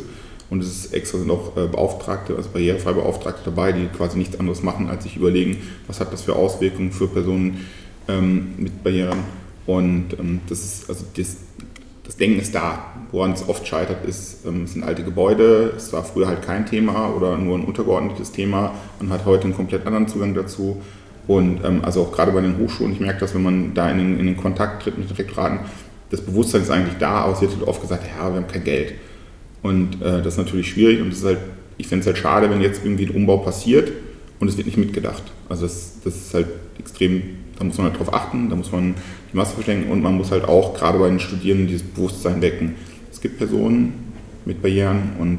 Und 0.50 0.62
es 0.62 0.68
ist 0.68 0.94
extra 0.94 1.18
sind 1.18 1.30
auch 1.30 1.56
äh, 1.56 1.66
Beauftragte, 1.68 2.34
also 2.34 2.50
barrierefreie 2.50 2.94
Beauftragte 2.94 3.42
dabei, 3.44 3.70
die 3.72 3.86
quasi 3.86 4.18
nichts 4.18 4.38
anderes 4.38 4.62
machen, 4.62 4.88
als 4.88 5.04
sich 5.04 5.16
überlegen, 5.16 5.58
was 5.86 6.00
hat 6.00 6.12
das 6.12 6.22
für 6.22 6.34
Auswirkungen 6.34 6.90
für 6.90 7.06
Personen 7.06 7.66
ähm, 8.08 8.54
mit 8.56 8.82
Barrieren. 8.82 9.18
Und 9.66 10.18
ähm, 10.18 10.40
das 10.48 10.64
ist, 10.64 10.88
also 10.88 11.04
das, 11.16 11.36
das 12.04 12.16
Denken 12.16 12.40
ist 12.40 12.54
da. 12.54 12.86
Woran 13.12 13.32
es 13.32 13.48
oft 13.48 13.66
scheitert, 13.66 14.04
ist, 14.04 14.44
ähm, 14.44 14.64
es 14.64 14.72
sind 14.72 14.82
alte 14.82 15.04
Gebäude, 15.04 15.72
es 15.76 15.92
war 15.92 16.02
früher 16.02 16.26
halt 16.26 16.42
kein 16.42 16.66
Thema 16.66 17.14
oder 17.14 17.38
nur 17.38 17.56
ein 17.56 17.64
untergeordnetes 17.64 18.32
Thema. 18.32 18.74
Man 19.00 19.10
hat 19.10 19.26
heute 19.26 19.44
einen 19.44 19.54
komplett 19.54 19.86
anderen 19.86 20.08
Zugang 20.08 20.34
dazu. 20.34 20.82
Und 21.30 21.64
ähm, 21.64 21.84
also 21.84 22.02
auch 22.02 22.10
gerade 22.10 22.32
bei 22.32 22.40
den 22.40 22.58
Hochschulen, 22.58 22.92
ich 22.92 22.98
merke 22.98 23.20
das, 23.20 23.36
wenn 23.36 23.44
man 23.44 23.72
da 23.72 23.88
in 23.88 23.98
den, 23.98 24.18
in 24.18 24.26
den 24.26 24.36
Kontakt 24.36 24.82
tritt 24.82 24.98
mit 24.98 25.08
den 25.08 25.16
Rektoraten, 25.16 25.60
das 26.10 26.22
Bewusstsein 26.22 26.62
ist 26.62 26.70
eigentlich 26.70 26.96
da, 26.98 27.20
aber 27.20 27.34
es 27.34 27.40
wird 27.40 27.52
halt 27.52 27.62
oft 27.68 27.80
gesagt, 27.80 28.02
ja, 28.04 28.28
wir 28.28 28.34
haben 28.34 28.48
kein 28.48 28.64
Geld. 28.64 28.94
Und 29.62 30.02
äh, 30.02 30.22
das 30.22 30.34
ist 30.34 30.38
natürlich 30.38 30.70
schwierig 30.70 31.00
und 31.00 31.10
das 31.10 31.18
ist 31.20 31.24
halt, 31.24 31.38
ich 31.78 31.86
fände 31.86 32.00
es 32.00 32.06
halt 32.08 32.18
schade, 32.18 32.50
wenn 32.50 32.60
jetzt 32.60 32.84
irgendwie 32.84 33.06
ein 33.06 33.14
Umbau 33.14 33.36
passiert 33.36 33.92
und 34.40 34.48
es 34.48 34.56
wird 34.56 34.66
nicht 34.66 34.76
mitgedacht. 34.76 35.22
Also 35.48 35.66
das, 35.66 36.00
das 36.02 36.16
ist 36.16 36.34
halt 36.34 36.48
extrem, 36.80 37.22
da 37.56 37.62
muss 37.62 37.78
man 37.78 37.86
halt 37.86 38.00
drauf 38.00 38.12
achten, 38.12 38.50
da 38.50 38.56
muss 38.56 38.72
man 38.72 38.96
die 39.32 39.36
Masse 39.36 39.54
verstehen 39.54 39.88
und 39.88 40.02
man 40.02 40.16
muss 40.16 40.32
halt 40.32 40.42
auch 40.42 40.74
gerade 40.74 40.98
bei 40.98 41.08
den 41.08 41.20
Studierenden 41.20 41.68
dieses 41.68 41.86
Bewusstsein 41.86 42.42
wecken. 42.42 42.74
Es 43.12 43.20
gibt 43.20 43.38
Personen 43.38 44.14
mit 44.44 44.62
Barrieren 44.62 45.12
und 45.20 45.38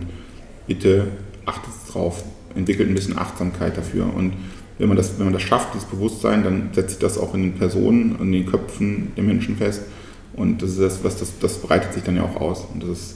bitte 0.67 1.07
achtet 1.45 1.73
drauf, 1.91 2.23
entwickelt 2.55 2.87
ein 2.87 2.95
bisschen 2.95 3.17
Achtsamkeit 3.17 3.75
dafür 3.75 4.05
und 4.15 4.31
wenn 4.81 4.87
man 4.87 4.97
das, 4.97 5.19
wenn 5.19 5.25
man 5.25 5.33
das 5.33 5.43
schafft, 5.43 5.75
dieses 5.75 5.87
Bewusstsein, 5.87 6.43
dann 6.43 6.69
setzt 6.73 6.89
sich 6.89 6.99
das 6.99 7.19
auch 7.19 7.35
in 7.35 7.43
den 7.43 7.53
Personen, 7.53 8.17
in 8.19 8.31
den 8.31 8.47
Köpfen 8.47 9.11
der 9.15 9.23
Menschen 9.23 9.55
fest. 9.55 9.83
Und 10.33 10.63
das 10.63 10.71
ist 10.71 10.79
das, 10.79 11.03
was 11.03 11.17
das, 11.17 11.37
das 11.39 11.59
breitet 11.59 11.93
sich 11.93 12.01
dann 12.01 12.15
ja 12.15 12.23
auch 12.23 12.41
aus. 12.41 12.65
Und 12.73 12.81
das 12.81 12.89
ist, 12.89 13.15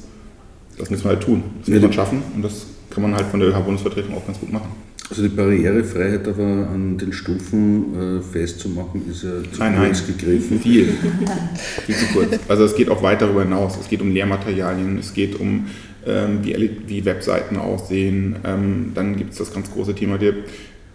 das 0.78 0.92
müssen 0.92 1.06
wir 1.06 1.10
halt 1.10 1.24
tun. 1.24 1.44
Das 1.62 1.70
muss 1.70 1.82
man 1.82 1.94
schaffen 1.94 2.24
und 2.36 2.44
das 2.44 2.68
kann 2.92 3.02
man 3.02 3.16
halt 3.16 3.26
von 3.26 3.40
der 3.40 3.50
ÖH-Bundesvertretung 3.50 4.16
auch 4.16 4.26
ganz 4.28 4.40
gut 4.40 4.54
machen. 4.54 4.68
Also 5.10 5.24
die 5.24 5.30
Barrierefreiheit 5.30 6.28
aber 6.28 6.44
an 6.44 6.98
den 7.00 7.12
Stufen 7.14 8.20
äh, 8.20 8.22
festzumachen, 8.22 9.10
ist 9.10 9.24
ja 9.24 9.32
zu 9.52 9.60
nein, 9.60 9.76
kurz 9.78 10.04
nein. 10.08 10.18
gegriffen. 10.18 10.60
Viel. 10.60 10.94
Viel 11.86 11.96
zu 11.96 12.06
kurz. 12.14 12.40
Also 12.48 12.66
es 12.66 12.76
geht 12.76 12.90
auch 12.90 13.02
weit 13.02 13.22
darüber 13.24 13.42
hinaus. 13.42 13.76
Es 13.80 13.88
geht 13.88 14.02
um 14.02 14.12
Lehrmaterialien, 14.12 15.00
es 15.00 15.14
geht 15.14 15.40
um 15.40 15.66
ähm, 16.06 16.40
wie, 16.44 16.70
wie 16.86 17.06
Webseiten 17.06 17.58
aussehen. 17.58 18.36
Ähm, 18.44 18.92
dann 18.94 19.16
gibt 19.16 19.32
es 19.32 19.40
das 19.40 19.52
ganz 19.52 19.72
große 19.72 19.96
Thema 19.96 20.20
der 20.20 20.34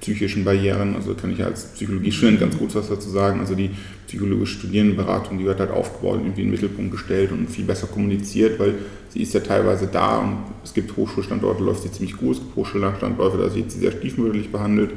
psychischen 0.01 0.45
Barrieren. 0.45 0.97
Also 0.97 1.15
kann 1.15 1.33
ich 1.33 1.45
als 1.45 1.67
Psychologiestudent 1.75 2.41
ganz 2.41 2.57
gut 2.59 2.75
was 2.75 2.89
dazu 2.89 3.09
sagen. 3.11 3.41
Also 3.41 3.55
die 3.55 3.71
psychologische 4.07 4.59
Studierendenberatung, 4.59 5.39
die 5.39 5.45
wird 5.45 5.61
halt 5.61 5.71
aufgebaut, 5.71 6.21
irgendwie 6.23 6.43
in 6.43 6.49
den 6.49 6.53
Mittelpunkt 6.53 6.93
gestellt 6.93 7.33
und 7.33 7.49
viel 7.49 7.65
besser 7.65 7.87
kommuniziert, 7.87 8.59
weil 8.59 8.75
sie 9.11 9.23
ist 9.23 9.35
ja 9.35 9.41
teilweise 9.41 9.87
da 9.87 10.19
und 10.19 10.39
es 10.65 10.75
gibt 10.75 10.97
Hochschulstandorte, 10.97 11.63
läuft 11.63 11.83
sie 11.83 11.93
ziemlich 11.93 12.17
gut, 12.17 12.37
es 12.37 12.43
gibt 12.43 12.57
Hochschulstandorte, 12.57 13.39
da 13.39 13.55
wird 13.55 13.71
sie 13.71 13.79
sehr 13.79 13.93
stiefmütterlich 13.93 14.51
behandelt. 14.51 14.91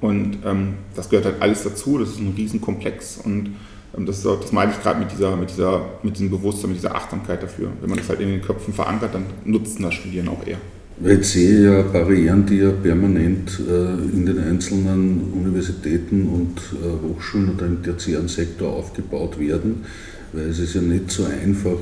Und 0.00 0.38
ähm, 0.44 0.74
das 0.94 1.08
gehört 1.08 1.24
halt 1.24 1.36
alles 1.40 1.64
dazu, 1.64 1.98
das 1.98 2.10
ist 2.10 2.20
ein 2.20 2.34
Riesenkomplex 2.36 3.18
und 3.24 3.56
ähm, 3.96 4.06
das, 4.06 4.24
auch, 4.26 4.40
das 4.40 4.52
meine 4.52 4.72
ich 4.72 4.82
gerade 4.82 5.00
mit, 5.00 5.10
dieser, 5.10 5.36
mit, 5.36 5.50
dieser, 5.50 5.86
mit 6.02 6.14
diesem 6.16 6.30
Bewusstsein, 6.30 6.70
mit 6.70 6.78
dieser 6.78 6.94
Achtsamkeit 6.94 7.42
dafür. 7.42 7.70
Wenn 7.80 7.88
man 7.88 7.98
das 7.98 8.08
halt 8.08 8.20
in 8.20 8.28
den 8.28 8.42
Köpfen 8.42 8.74
verankert, 8.74 9.14
dann 9.14 9.24
nutzen 9.44 9.82
das 9.82 9.94
Studieren 9.94 10.28
auch 10.28 10.46
eher. 10.46 10.58
Weil 10.98 11.20
ich 11.20 11.26
sehe 11.26 11.64
ja 11.64 11.82
Barrieren, 11.82 12.46
die 12.46 12.56
ja 12.56 12.70
permanent 12.70 13.60
äh, 13.68 14.16
in 14.16 14.24
den 14.24 14.38
einzelnen 14.38 15.30
Universitäten 15.34 16.26
und 16.26 16.58
äh, 16.72 17.06
Hochschulen 17.06 17.54
oder 17.54 17.66
im 17.66 17.82
tertiären 17.82 18.28
Sektor 18.28 18.72
aufgebaut 18.72 19.38
werden, 19.38 19.84
weil 20.32 20.46
es 20.48 20.58
ist 20.58 20.74
ja 20.74 20.80
nicht 20.80 21.10
so 21.10 21.26
einfach 21.26 21.78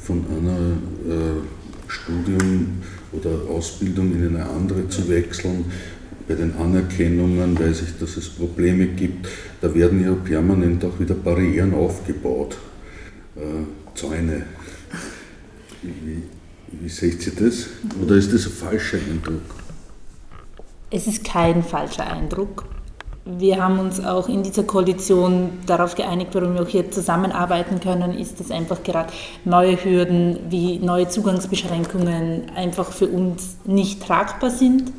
von 0.00 0.24
einer 0.26 0.72
äh, 1.14 1.86
Studium 1.86 2.82
oder 3.12 3.48
Ausbildung 3.48 4.12
in 4.12 4.34
eine 4.34 4.44
andere 4.44 4.88
zu 4.88 5.08
wechseln. 5.08 5.66
Bei 6.26 6.34
den 6.34 6.52
Anerkennungen 6.56 7.56
weiß 7.56 7.82
ich, 7.82 7.98
dass 8.00 8.16
es 8.16 8.28
Probleme 8.30 8.88
gibt. 8.88 9.28
Da 9.60 9.72
werden 9.72 10.02
ja 10.02 10.12
permanent 10.12 10.84
auch 10.84 10.98
wieder 10.98 11.14
Barrieren 11.14 11.72
aufgebaut, 11.72 12.56
Zäune. 13.94 14.42
Wie, 15.82 16.22
wie 16.72 16.88
seht 16.88 17.26
ihr 17.26 17.32
das? 17.34 17.66
Oder 18.02 18.16
ist 18.16 18.32
das 18.32 18.46
ein 18.46 18.52
falscher 18.52 18.98
Eindruck? 18.98 19.42
Es 20.90 21.06
ist 21.06 21.24
kein 21.24 21.62
falscher 21.62 22.06
Eindruck. 22.06 22.64
Wir 23.24 23.60
haben 23.60 23.80
uns 23.80 23.98
auch 24.04 24.28
in 24.28 24.44
dieser 24.44 24.62
Koalition 24.62 25.50
darauf 25.66 25.96
geeinigt, 25.96 26.30
warum 26.32 26.54
wir 26.54 26.62
auch 26.62 26.68
hier 26.68 26.92
zusammenarbeiten 26.92 27.80
können, 27.80 28.16
ist, 28.16 28.38
dass 28.38 28.52
einfach 28.52 28.84
gerade 28.84 29.12
neue 29.44 29.82
Hürden 29.82 30.38
wie 30.48 30.78
neue 30.78 31.08
Zugangsbeschränkungen 31.08 32.52
einfach 32.54 32.92
für 32.92 33.08
uns 33.08 33.56
nicht 33.64 34.00
tragbar 34.00 34.50
sind. 34.50 34.92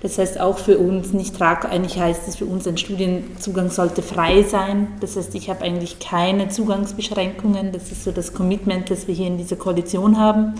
Das 0.00 0.18
heißt 0.18 0.38
auch 0.38 0.58
für 0.58 0.78
uns 0.78 1.12
nicht 1.12 1.36
tragbar, 1.36 1.72
eigentlich 1.72 1.98
heißt 1.98 2.28
es 2.28 2.36
für 2.36 2.44
uns, 2.44 2.68
ein 2.68 2.78
Studienzugang 2.78 3.70
sollte 3.70 4.02
frei 4.02 4.44
sein. 4.44 4.86
Das 5.00 5.16
heißt, 5.16 5.34
ich 5.34 5.50
habe 5.50 5.64
eigentlich 5.64 5.98
keine 5.98 6.48
Zugangsbeschränkungen. 6.48 7.72
Das 7.72 7.90
ist 7.90 8.04
so 8.04 8.12
das 8.12 8.32
Commitment, 8.32 8.90
das 8.90 9.08
wir 9.08 9.14
hier 9.16 9.26
in 9.26 9.38
dieser 9.38 9.56
Koalition 9.56 10.18
haben. 10.18 10.54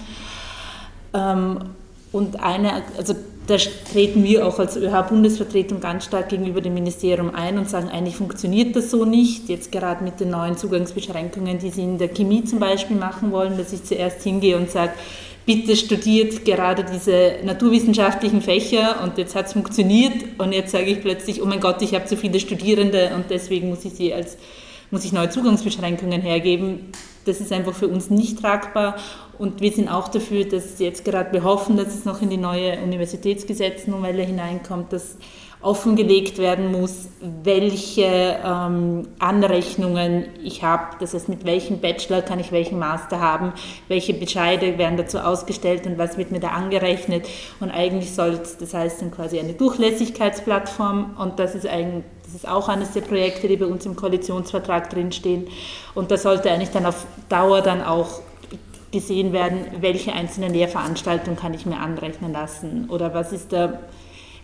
Ähm, 1.17 1.59
und 2.13 2.43
eine, 2.43 2.83
also 2.97 3.15
da 3.47 3.57
treten 3.93 4.25
wir 4.25 4.47
auch 4.47 4.59
als 4.59 4.77
ÖH-Bundesvertretung 4.77 5.81
ganz 5.81 6.05
stark 6.05 6.31
gegenüber 6.31 6.61
dem 6.61 6.75
Ministerium 6.75 7.35
ein 7.35 7.59
und 7.59 7.71
sagen, 7.71 7.89
eigentlich 7.89 8.17
funktioniert 8.17 8.75
das 8.75 8.91
so 8.91 9.05
nicht. 9.05 9.49
Jetzt 9.49 9.71
gerade 9.71 10.03
mit 10.03 10.19
den 10.19 10.31
neuen 10.31 10.57
Zugangsbeschränkungen, 10.57 11.59
die 11.59 11.71
Sie 11.71 11.83
in 11.83 11.99
der 11.99 12.09
Chemie 12.09 12.45
zum 12.45 12.59
Beispiel 12.59 12.97
machen 12.97 13.31
wollen, 13.31 13.57
dass 13.57 13.73
ich 13.73 13.85
zuerst 13.85 14.23
hingehe 14.23 14.57
und 14.57 14.71
sage, 14.71 14.93
bitte 15.45 15.77
studiert 15.77 16.45
gerade 16.45 16.85
diese 16.85 17.45
naturwissenschaftlichen 17.45 18.43
Fächer 18.43 19.03
und 19.05 19.17
jetzt 19.17 19.37
hat 19.37 19.47
es 19.47 19.53
funktioniert 19.53 20.15
und 20.39 20.53
jetzt 20.53 20.73
sage 20.73 20.87
ich 20.87 21.01
plötzlich, 21.01 21.41
oh 21.41 21.47
mein 21.47 21.61
Gott, 21.61 21.81
ich 21.83 21.95
habe 21.95 22.07
zu 22.07 22.17
viele 22.17 22.41
Studierende 22.41 23.13
und 23.15 23.27
deswegen 23.31 23.69
muss 23.69 23.85
ich 23.85 23.93
sie 23.93 24.13
als 24.13 24.37
muss 24.91 25.05
ich 25.05 25.13
neue 25.13 25.31
Zugangsbeschränkungen 25.31 26.21
hergeben. 26.21 26.93
Das 27.25 27.41
ist 27.41 27.53
einfach 27.53 27.75
für 27.75 27.89
uns 27.89 28.09
nicht 28.09 28.41
tragbar 28.41 28.97
und 29.39 29.61
wir 29.61 29.73
sind 29.73 29.89
auch 29.89 30.09
dafür, 30.09 30.45
dass 30.45 30.79
jetzt 30.79 31.05
gerade 31.05 31.33
wir 31.33 31.45
hoffen, 31.45 31.77
dass 31.77 31.89
es 31.89 32.05
noch 32.05 32.23
in 32.23 32.31
die 32.31 32.37
neue 32.37 32.81
Universitätsgesetznovelle 32.83 34.23
hineinkommt, 34.23 34.93
dass 34.93 35.17
offengelegt 35.63 36.39
werden 36.39 36.71
muss, 36.71 37.09
welche 37.43 38.39
ähm, 38.45 39.09
Anrechnungen 39.19 40.27
ich 40.45 40.63
habe, 40.63 40.97
das 41.01 41.15
heißt 41.15 41.29
mit 41.29 41.45
welchem 41.45 41.81
Bachelor 41.81 42.23
kann 42.23 42.39
ich 42.39 42.53
welchen 42.53 42.79
Master 42.79 43.21
haben, 43.21 43.53
welche 43.89 44.15
Bescheide 44.15 44.79
werden 44.79 44.97
dazu 44.97 45.19
ausgestellt 45.19 45.87
und 45.87 45.99
was 45.99 46.19
wird 46.19 46.31
mir 46.31 46.41
da 46.41 46.49
angerechnet? 46.49 47.27
Und 47.59 47.71
eigentlich 47.71 48.15
soll 48.15 48.39
es, 48.43 48.59
das 48.59 48.75
heißt 48.75 49.03
dann 49.03 49.11
quasi 49.11 49.41
eine 49.41 49.55
Durchlässigkeitsplattform. 49.55 51.17
Und 51.19 51.39
das 51.39 51.55
ist 51.55 51.67
eigentlich 51.67 52.05
das 52.27 52.35
ist 52.35 52.49
auch 52.49 52.69
eines 52.69 52.93
der 52.93 53.03
Projekte, 53.03 53.47
die 53.47 53.57
bei 53.57 53.67
uns 53.67 53.87
im 53.87 53.95
Koalitionsvertrag 53.95 54.91
drinstehen. 54.91 55.47
Und 55.95 56.11
da 56.11 56.17
sollte 56.17 56.51
eigentlich 56.51 56.71
dann 56.71 56.85
auf 56.85 57.07
Dauer 57.29 57.63
dann 57.63 57.83
auch 57.83 58.21
gesehen 58.93 59.33
werden, 59.33 59.59
welche 59.81 60.13
einzelnen 60.13 60.53
Lehrveranstaltungen 60.53 61.39
kann 61.39 61.55
ich 61.55 61.67
mir 61.67 61.79
anrechnen 61.79 62.33
lassen 62.33 62.89
oder 62.89 63.15
was 63.15 63.33
ist 63.33 63.53
da 63.53 63.81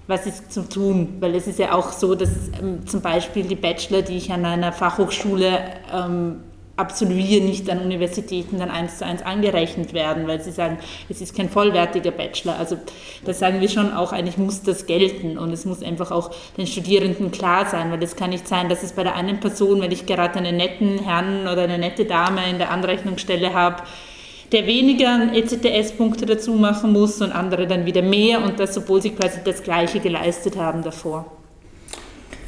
was 0.07 0.26
ist 0.26 0.52
zu 0.52 0.68
tun? 0.68 1.16
Weil 1.20 1.35
es 1.35 1.46
ist 1.46 1.59
ja 1.59 1.74
auch 1.74 1.92
so, 1.92 2.14
dass 2.14 2.31
ähm, 2.61 2.87
zum 2.87 3.02
Beispiel 3.02 3.44
die 3.44 3.55
Bachelor, 3.55 4.02
die 4.02 4.16
ich 4.16 4.33
an 4.33 4.44
einer 4.44 4.72
Fachhochschule 4.72 5.59
ähm, 5.94 6.40
absolviere, 6.76 7.44
nicht 7.44 7.68
an 7.70 7.81
Universitäten 7.81 8.59
dann 8.59 8.70
eins 8.70 8.98
zu 8.98 9.07
eins 9.07 9.22
angerechnet 9.22 9.92
werden, 9.92 10.26
weil 10.26 10.40
sie 10.40 10.50
sagen, 10.50 10.78
es 11.09 11.20
ist 11.20 11.37
kein 11.37 11.48
vollwertiger 11.48 12.11
Bachelor. 12.11 12.59
Also 12.59 12.78
da 13.24 13.33
sagen 13.33 13.61
wir 13.61 13.68
schon 13.68 13.92
auch, 13.92 14.12
eigentlich 14.12 14.38
muss 14.38 14.62
das 14.62 14.87
gelten 14.87 15.38
und 15.38 15.52
es 15.52 15.64
muss 15.64 15.83
einfach 15.83 16.11
auch 16.11 16.31
den 16.57 16.66
Studierenden 16.66 17.31
klar 17.31 17.66
sein, 17.66 17.92
weil 17.92 18.02
es 18.02 18.16
kann 18.16 18.31
nicht 18.31 18.48
sein, 18.48 18.68
dass 18.68 18.83
es 18.83 18.92
bei 18.92 19.05
der 19.05 19.14
einen 19.14 19.38
Person, 19.38 19.83
wenn 19.83 19.92
ich 19.92 20.07
gerade 20.07 20.37
einen 20.37 20.57
netten 20.57 20.98
Herrn 20.98 21.42
oder 21.42 21.62
eine 21.62 21.78
nette 21.78 22.07
Dame 22.07 22.48
in 22.50 22.59
der 22.59 22.70
Anrechnungsstelle 22.70 23.52
habe, 23.52 23.83
der 24.52 24.66
weniger 24.66 25.34
ECTS-Punkte 25.34 26.26
dazu 26.26 26.52
machen 26.52 26.92
muss 26.92 27.22
und 27.22 27.32
andere 27.32 27.66
dann 27.66 27.86
wieder 27.86 28.02
mehr 28.02 28.44
und 28.44 28.60
das, 28.60 28.76
obwohl 28.76 29.00
sie 29.00 29.08
quasi 29.10 29.38
das 29.44 29.62
Gleiche 29.62 30.00
geleistet 30.00 30.56
haben 30.56 30.82
davor. 30.82 31.32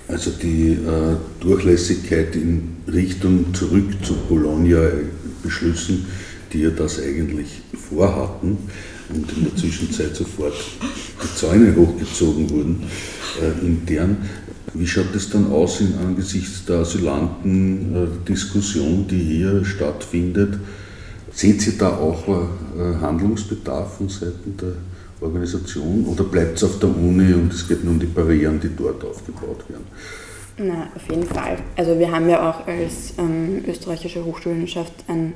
Also 0.06 0.30
die 0.30 0.72
äh, 0.72 1.16
Durchlässigkeit 1.40 2.36
in 2.36 2.76
Richtung 2.86 3.54
zurück 3.54 3.86
zu 4.02 4.12
Bologna-Beschlüssen, 4.28 6.04
die 6.52 6.60
ja 6.60 6.68
das 6.70 7.02
eigentlich 7.02 7.62
vorhatten 7.72 8.58
und 9.08 9.32
in 9.32 9.44
der 9.44 9.56
Zwischenzeit 9.56 10.14
sofort 10.14 10.52
die 11.22 11.34
Zäune 11.34 11.74
hochgezogen 11.74 12.50
wurden, 12.50 12.82
äh, 13.40 13.52
intern. 13.64 14.18
Wie 14.74 14.86
schaut 14.86 15.14
es 15.14 15.30
dann 15.30 15.50
aus 15.50 15.80
in, 15.80 15.94
angesichts 16.04 16.66
der 16.66 16.80
Asylanten-Diskussion, 16.80 19.06
die 19.08 19.22
hier 19.22 19.64
stattfindet? 19.64 20.58
Seht 21.35 21.66
ihr 21.66 21.73
da 21.77 21.88
auch 21.88 22.29
äh, 22.29 23.01
Handlungsbedarf 23.01 23.97
von 23.97 24.09
Seiten 24.09 24.57
der 24.57 24.75
Organisation 25.20 26.07
oder 26.07 26.25
bleibt 26.25 26.57
es 26.57 26.64
auf 26.64 26.79
der 26.79 26.90
Uni 26.90 27.33
und 27.33 27.53
es 27.53 27.66
geht 27.66 27.83
nur 27.83 27.94
um 27.94 28.01
die 28.01 28.07
Barrieren, 28.07 28.61
die 28.61 28.70
dort 28.75 29.05
aufgebaut 29.05 29.64
werden? 29.68 29.85
Na, 30.59 30.88
auf 30.94 31.11
jeden 31.11 31.25
Fall. 31.25 31.59
Also 31.77 31.99
wir 31.99 32.12
haben 32.12 32.29
ja 32.29 32.49
auch 32.49 32.66
als 32.68 33.14
ähm, 33.18 33.64
österreichische 33.66 34.25
Hochschulenschaft 34.25 34.92
ein, 35.09 35.33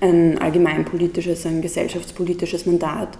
ein 0.00 0.38
allgemeinpolitisches, 0.38 1.44
ein 1.44 1.60
gesellschaftspolitisches 1.60 2.64
Mandat 2.64 3.18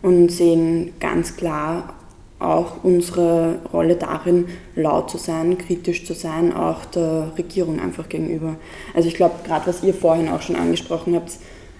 und 0.00 0.30
sehen 0.30 0.94
ganz 0.98 1.36
klar 1.36 1.99
auch 2.40 2.82
unsere 2.82 3.58
Rolle 3.72 3.96
darin, 3.96 4.46
laut 4.74 5.10
zu 5.10 5.18
sein, 5.18 5.58
kritisch 5.58 6.04
zu 6.06 6.14
sein, 6.14 6.52
auch 6.54 6.84
der 6.86 7.32
Regierung 7.36 7.80
einfach 7.80 8.08
gegenüber. 8.08 8.56
Also 8.94 9.08
ich 9.08 9.14
glaube, 9.14 9.34
gerade 9.46 9.66
was 9.66 9.82
ihr 9.82 9.94
vorhin 9.94 10.28
auch 10.28 10.42
schon 10.42 10.56
angesprochen 10.56 11.14
habt, 11.14 11.32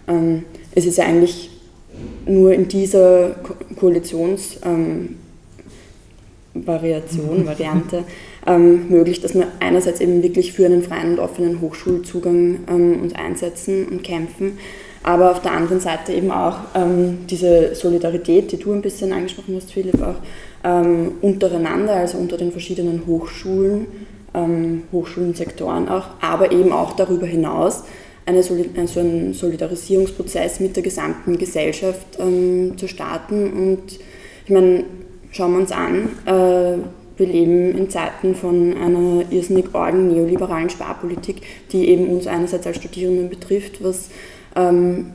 ähm, 0.06 0.44
es 0.74 0.86
ist 0.86 0.98
ja 0.98 1.04
eigentlich 1.04 1.50
nur 2.26 2.52
in 2.52 2.68
dieser 2.68 3.30
Ko 3.30 3.54
Koalitionsvariation, 3.76 5.16
ähm, 6.64 7.46
Variante 7.46 8.04
ähm, 8.46 8.88
möglich, 8.88 9.20
dass 9.20 9.34
wir 9.34 9.48
einerseits 9.60 10.00
eben 10.00 10.22
wirklich 10.22 10.52
für 10.52 10.66
einen 10.66 10.82
freien 10.82 11.12
und 11.12 11.18
offenen 11.18 11.60
Hochschulzugang 11.60 12.60
ähm, 12.68 13.00
uns 13.02 13.14
einsetzen 13.14 13.86
und 13.88 14.02
kämpfen, 14.02 14.58
aber 15.02 15.30
auf 15.30 15.40
der 15.40 15.52
anderen 15.52 15.80
Seite 15.80 16.12
eben 16.12 16.30
auch 16.30 16.56
ähm, 16.74 17.26
diese 17.28 17.74
Solidarität, 17.74 18.52
die 18.52 18.58
du 18.58 18.72
ein 18.72 18.82
bisschen 18.82 19.12
angesprochen 19.12 19.56
hast, 19.56 19.72
Philipp, 19.72 20.00
auch 20.02 20.16
ähm, 20.62 21.12
untereinander, 21.22 21.94
also 21.94 22.18
unter 22.18 22.36
den 22.36 22.52
verschiedenen 22.52 23.04
Hochschulen, 23.06 23.86
ähm, 24.34 24.82
Hochschulensektoren 24.92 25.88
auch, 25.88 26.06
aber 26.20 26.52
eben 26.52 26.72
auch 26.72 26.92
darüber 26.92 27.26
hinaus 27.26 27.84
eine 28.26 28.42
Solid 28.42 28.78
also 28.78 29.00
einen 29.00 29.34
Solidarisierungsprozess 29.34 30.60
mit 30.60 30.76
der 30.76 30.82
gesamten 30.82 31.38
Gesellschaft 31.38 32.18
ähm, 32.18 32.76
zu 32.76 32.88
starten. 32.88 33.52
Und 33.52 33.98
ich 34.44 34.50
meine, 34.50 34.84
schauen 35.32 35.52
wir 35.52 35.60
uns 35.60 35.72
an, 35.72 36.08
äh, 36.26 36.78
wir 37.16 37.26
leben 37.26 37.76
in 37.76 37.90
Zeiten 37.90 38.34
von 38.34 38.74
einer 38.76 39.30
irrsinnig 39.30 39.74
argen 39.74 40.08
neoliberalen 40.08 40.70
Sparpolitik, 40.70 41.42
die 41.70 41.88
eben 41.88 42.06
uns 42.08 42.26
einerseits 42.26 42.66
als 42.66 42.76
Studierenden 42.76 43.28
betrifft, 43.28 43.84
was 43.84 44.08
ähm, 44.56 45.06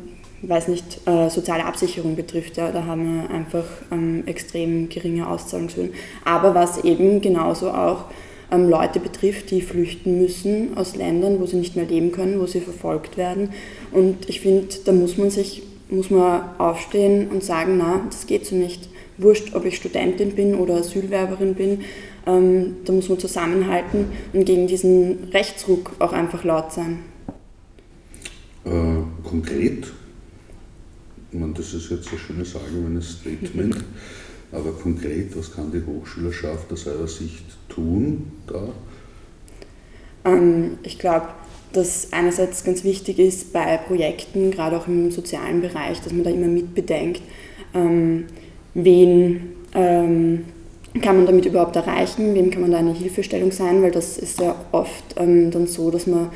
weiß 0.41 0.67
nicht, 0.67 1.07
äh, 1.07 1.29
soziale 1.29 1.65
Absicherung 1.65 2.15
betrifft. 2.15 2.57
Ja, 2.57 2.71
da 2.71 2.85
haben 2.85 3.21
wir 3.21 3.29
einfach 3.29 3.65
ähm, 3.91 4.23
extrem 4.25 4.89
geringe 4.89 5.27
Auszahlungshöhen. 5.27 5.93
Aber 6.23 6.53
was 6.53 6.83
eben 6.83 7.21
genauso 7.21 7.71
auch 7.71 8.05
ähm, 8.51 8.69
Leute 8.69 8.99
betrifft, 8.99 9.51
die 9.51 9.61
flüchten 9.61 10.21
müssen 10.21 10.77
aus 10.77 10.95
Ländern, 10.95 11.39
wo 11.39 11.45
sie 11.45 11.57
nicht 11.57 11.75
mehr 11.75 11.85
leben 11.85 12.11
können, 12.11 12.39
wo 12.39 12.45
sie 12.45 12.61
verfolgt 12.61 13.17
werden. 13.17 13.49
Und 13.91 14.29
ich 14.29 14.41
finde, 14.41 14.67
da 14.85 14.91
muss 14.91 15.17
man 15.17 15.29
sich 15.29 15.63
muss 15.89 16.09
man 16.09 16.41
aufstehen 16.57 17.29
und 17.29 17.43
sagen, 17.43 17.77
na, 17.77 18.01
das 18.09 18.27
geht 18.27 18.45
so 18.45 18.55
nicht. 18.55 18.89
Wurscht, 19.17 19.55
ob 19.55 19.65
ich 19.65 19.77
Studentin 19.77 20.35
bin 20.35 20.55
oder 20.55 20.75
Asylwerberin 20.75 21.53
bin, 21.53 21.81
ähm, 22.27 22.77
da 22.85 22.91
muss 22.91 23.07
man 23.07 23.19
zusammenhalten 23.19 24.07
und 24.33 24.45
gegen 24.45 24.67
diesen 24.67 25.29
Rechtsruck 25.31 25.91
auch 25.99 26.11
einfach 26.11 26.43
laut 26.43 26.73
sein. 26.73 26.99
Äh, 28.65 29.27
konkret 29.27 29.91
ich 31.35 31.41
meine, 31.41 31.53
das 31.53 31.73
ist 31.73 31.91
jetzt 31.91 32.09
ein 32.13 32.17
schönes 32.17 32.55
allgemeines 32.55 33.19
Statement, 33.19 33.75
aber 34.53 34.71
konkret, 34.71 35.37
was 35.37 35.53
kann 35.53 35.69
die 35.69 35.83
Hochschülerschaft 35.85 36.71
aus 36.71 36.87
eurer 36.87 37.09
Sicht 37.09 37.43
tun 37.67 38.31
da? 38.47 38.69
Ähm, 40.23 40.77
ich 40.83 40.97
glaube, 40.97 41.27
dass 41.73 42.13
einerseits 42.13 42.63
ganz 42.63 42.85
wichtig 42.85 43.19
ist 43.19 43.51
bei 43.51 43.75
Projekten, 43.75 44.49
gerade 44.51 44.77
auch 44.77 44.87
im 44.87 45.11
sozialen 45.11 45.59
Bereich, 45.59 45.99
dass 45.99 46.13
man 46.13 46.23
da 46.23 46.29
immer 46.29 46.47
mitbedenkt, 46.47 47.21
ähm, 47.73 48.27
wen 48.73 49.41
ähm, 49.73 50.45
kann 51.01 51.17
man 51.17 51.25
damit 51.25 51.45
überhaupt 51.45 51.75
erreichen, 51.75 52.33
wem 52.33 52.49
kann 52.49 52.61
man 52.61 52.71
da 52.71 52.77
eine 52.77 52.93
Hilfestellung 52.93 53.51
sein, 53.51 53.81
weil 53.81 53.91
das 53.91 54.17
ist 54.17 54.39
ja 54.39 54.55
oft 54.71 55.15
ähm, 55.17 55.51
dann 55.51 55.67
so, 55.67 55.91
dass 55.91 56.07
man 56.07 56.29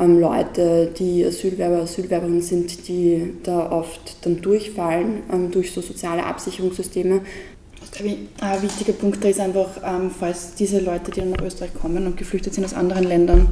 ähm, 0.00 0.18
Leute, 0.18 0.90
die 0.98 1.24
Asylwerber, 1.24 1.82
Asylwerberinnen 1.82 2.42
sind, 2.42 2.88
die 2.88 3.34
da 3.42 3.70
oft 3.70 4.24
dann 4.24 4.40
durchfallen 4.40 5.22
ähm, 5.32 5.50
durch 5.50 5.72
so 5.72 5.80
soziale 5.80 6.24
Absicherungssysteme. 6.24 7.20
Ein 8.40 8.62
wichtiger 8.62 8.92
Punkt 8.92 9.22
da 9.22 9.28
ist 9.28 9.40
einfach, 9.40 9.68
ähm, 9.84 10.10
falls 10.10 10.54
diese 10.54 10.80
Leute, 10.80 11.10
die 11.10 11.20
dann 11.20 11.30
nach 11.30 11.42
Österreich 11.42 11.74
kommen 11.74 12.06
und 12.06 12.16
geflüchtet 12.16 12.54
sind 12.54 12.64
aus 12.64 12.74
anderen 12.74 13.04
Ländern, 13.04 13.48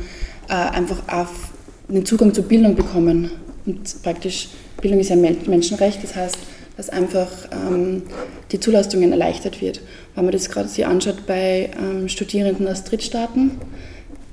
äh, 0.49 0.53
einfach 0.53 1.03
auf 1.09 1.51
den 1.88 2.05
Zugang 2.05 2.32
zur 2.32 2.44
Bildung 2.44 2.74
bekommen. 2.74 3.30
Und 3.66 4.03
praktisch, 4.03 4.49
Bildung 4.80 5.01
ist 5.01 5.11
ja 5.11 5.16
Menschenrecht, 5.16 6.03
das 6.03 6.14
heißt, 6.14 6.38
dass 6.76 6.88
einfach 6.88 7.28
ähm, 7.53 8.05
die 8.53 8.61
Zulassungen 8.61 9.11
erleichtert 9.11 9.61
wird. 9.61 9.80
Wenn 10.14 10.24
man 10.24 10.32
das 10.32 10.49
gerade 10.49 10.68
sich 10.68 10.86
anschaut 10.86 11.26
bei 11.26 11.70
ähm, 11.78 12.09
Studierenden 12.09 12.68
aus 12.68 12.84
Drittstaaten, 12.84 13.53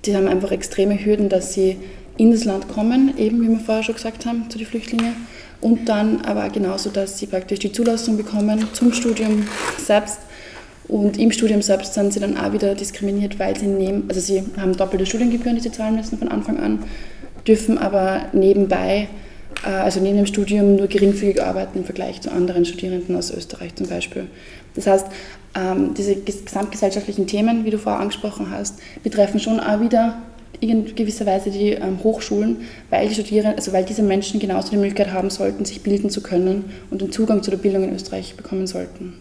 die 0.05 0.15
haben 0.15 0.27
einfach 0.27 0.51
extreme 0.51 1.03
Hürden, 1.03 1.29
dass 1.29 1.53
sie 1.53 1.77
in 2.17 2.31
das 2.31 2.45
Land 2.45 2.67
kommen, 2.67 3.17
eben 3.17 3.41
wie 3.41 3.49
wir 3.49 3.59
vorher 3.59 3.83
schon 3.83 3.95
gesagt 3.95 4.25
haben, 4.25 4.49
zu 4.49 4.57
den 4.57 4.67
Flüchtlingen. 4.67 5.15
Und 5.61 5.89
dann 5.89 6.21
aber 6.21 6.49
genauso, 6.49 6.89
dass 6.89 7.17
sie 7.17 7.27
praktisch 7.27 7.59
die 7.59 7.71
Zulassung 7.71 8.17
bekommen 8.17 8.67
zum 8.73 8.93
Studium 8.93 9.47
selbst. 9.77 10.19
Und 10.87 11.17
im 11.17 11.31
Studium 11.31 11.61
selbst 11.61 11.95
sind 11.95 12.13
sie 12.13 12.19
dann 12.19 12.37
auch 12.37 12.53
wieder 12.53 12.75
diskriminiert, 12.75 13.39
weil 13.39 13.57
sie 13.57 13.65
nehmen, 13.65 14.05
also 14.07 14.21
sie 14.21 14.43
haben 14.57 14.77
doppelte 14.77 15.05
Studiengebühren, 15.05 15.55
die 15.55 15.63
sie 15.63 15.71
zahlen 15.71 15.95
müssen 15.95 16.19
von 16.19 16.27
Anfang 16.27 16.59
an, 16.59 16.83
dürfen 17.47 17.77
aber 17.79 18.25
nebenbei 18.33 19.07
äh, 19.63 19.69
also 19.69 19.99
neben 19.99 20.17
dem 20.17 20.25
Studium 20.25 20.75
nur 20.75 20.87
geringfügig 20.87 21.41
arbeiten 21.41 21.79
im 21.79 21.85
Vergleich 21.85 22.21
zu 22.21 22.31
anderen 22.31 22.65
Studierenden 22.65 23.15
aus 23.15 23.31
Österreich 23.31 23.75
zum 23.75 23.87
Beispiel. 23.87 24.27
Das 24.75 24.87
heißt, 24.87 25.07
ähm, 25.55 25.93
diese 25.93 26.15
gesamtgesellschaftlichen 26.15 27.27
Themen, 27.27 27.65
wie 27.65 27.69
du 27.69 27.77
vorher 27.77 28.01
angesprochen 28.01 28.51
hast, 28.51 28.79
betreffen 29.03 29.39
schon 29.39 29.59
auch 29.59 29.79
wieder 29.79 30.21
in 30.59 30.95
gewisser 30.95 31.25
Weise 31.25 31.51
die 31.51 31.71
ähm, 31.71 32.03
Hochschulen, 32.03 32.57
weil 32.89 33.07
die 33.07 33.13
Studierenden, 33.13 33.57
also 33.57 33.73
weil 33.73 33.85
diese 33.85 34.03
Menschen 34.03 34.39
genauso 34.39 34.69
die 34.69 34.77
Möglichkeit 34.77 35.11
haben 35.11 35.29
sollten, 35.29 35.65
sich 35.65 35.81
bilden 35.81 36.09
zu 36.09 36.21
können 36.21 36.65
und 36.91 37.01
den 37.01 37.11
Zugang 37.11 37.43
zu 37.43 37.51
der 37.51 37.57
Bildung 37.57 37.83
in 37.83 37.93
Österreich 37.93 38.35
bekommen 38.35 38.67
sollten. 38.67 39.13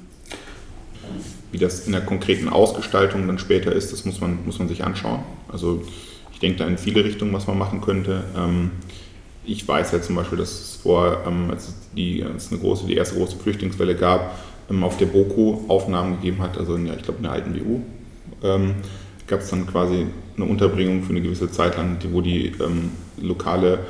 Wie 1.53 1.59
das 1.59 1.87
in 1.87 1.93
der 1.93 2.01
konkreten 2.01 2.49
Ausgestaltung 2.49 3.27
dann 3.27 3.39
später 3.39 3.73
ist, 3.73 3.93
das 3.93 4.05
muss 4.05 4.21
man, 4.21 4.39
muss 4.45 4.59
man 4.59 4.69
sich 4.69 4.83
anschauen. 4.85 5.21
Also 5.49 5.83
ich 6.33 6.41
denke 6.41 6.59
da 6.59 6.67
in 6.67 6.79
viele 6.79 7.05
Richtungen, 7.05 7.33
was 7.33 7.47
man 7.47 7.59
machen 7.59 7.81
könnte. 7.81 8.25
Ähm, 8.37 8.71
ich 9.47 9.67
weiß 9.67 9.93
ja 9.93 10.01
zum 10.01 10.17
Beispiel, 10.17 10.39
dass 10.39 10.51
es 10.51 10.77
vor, 10.83 11.23
ähm, 11.27 11.51
als, 11.51 11.75
die, 11.97 12.25
als 12.25 12.47
es 12.47 12.53
eine 12.53 12.61
große, 12.61 12.87
die 12.87 12.95
erste 12.95 13.17
große 13.17 13.37
Flüchtlingswelle 13.37 13.95
gab, 13.95 14.39
ähm, 14.71 14.83
auf 14.83 14.97
der 14.97 15.07
BOKU 15.07 15.69
Aufnahmen 15.69 16.17
gegeben 16.17 16.43
hat, 16.43 16.59
also 16.59 16.75
in, 16.77 16.87
ich 16.87 17.03
glaube 17.03 17.19
in 17.19 17.23
der 17.23 17.33
alten 17.33 17.55
WU, 17.55 17.81
gab 19.27 19.41
es 19.41 19.51
dann 19.51 19.67
quasi 19.67 20.07
eine 20.37 20.45
Unterbringung 20.45 21.03
für 21.03 21.11
eine 21.11 21.23
gewisse 21.23 21.51
Zeit 21.51 21.77
lang, 21.77 21.99
wo 22.13 22.21
die 22.21 22.53
lokale 23.21 23.81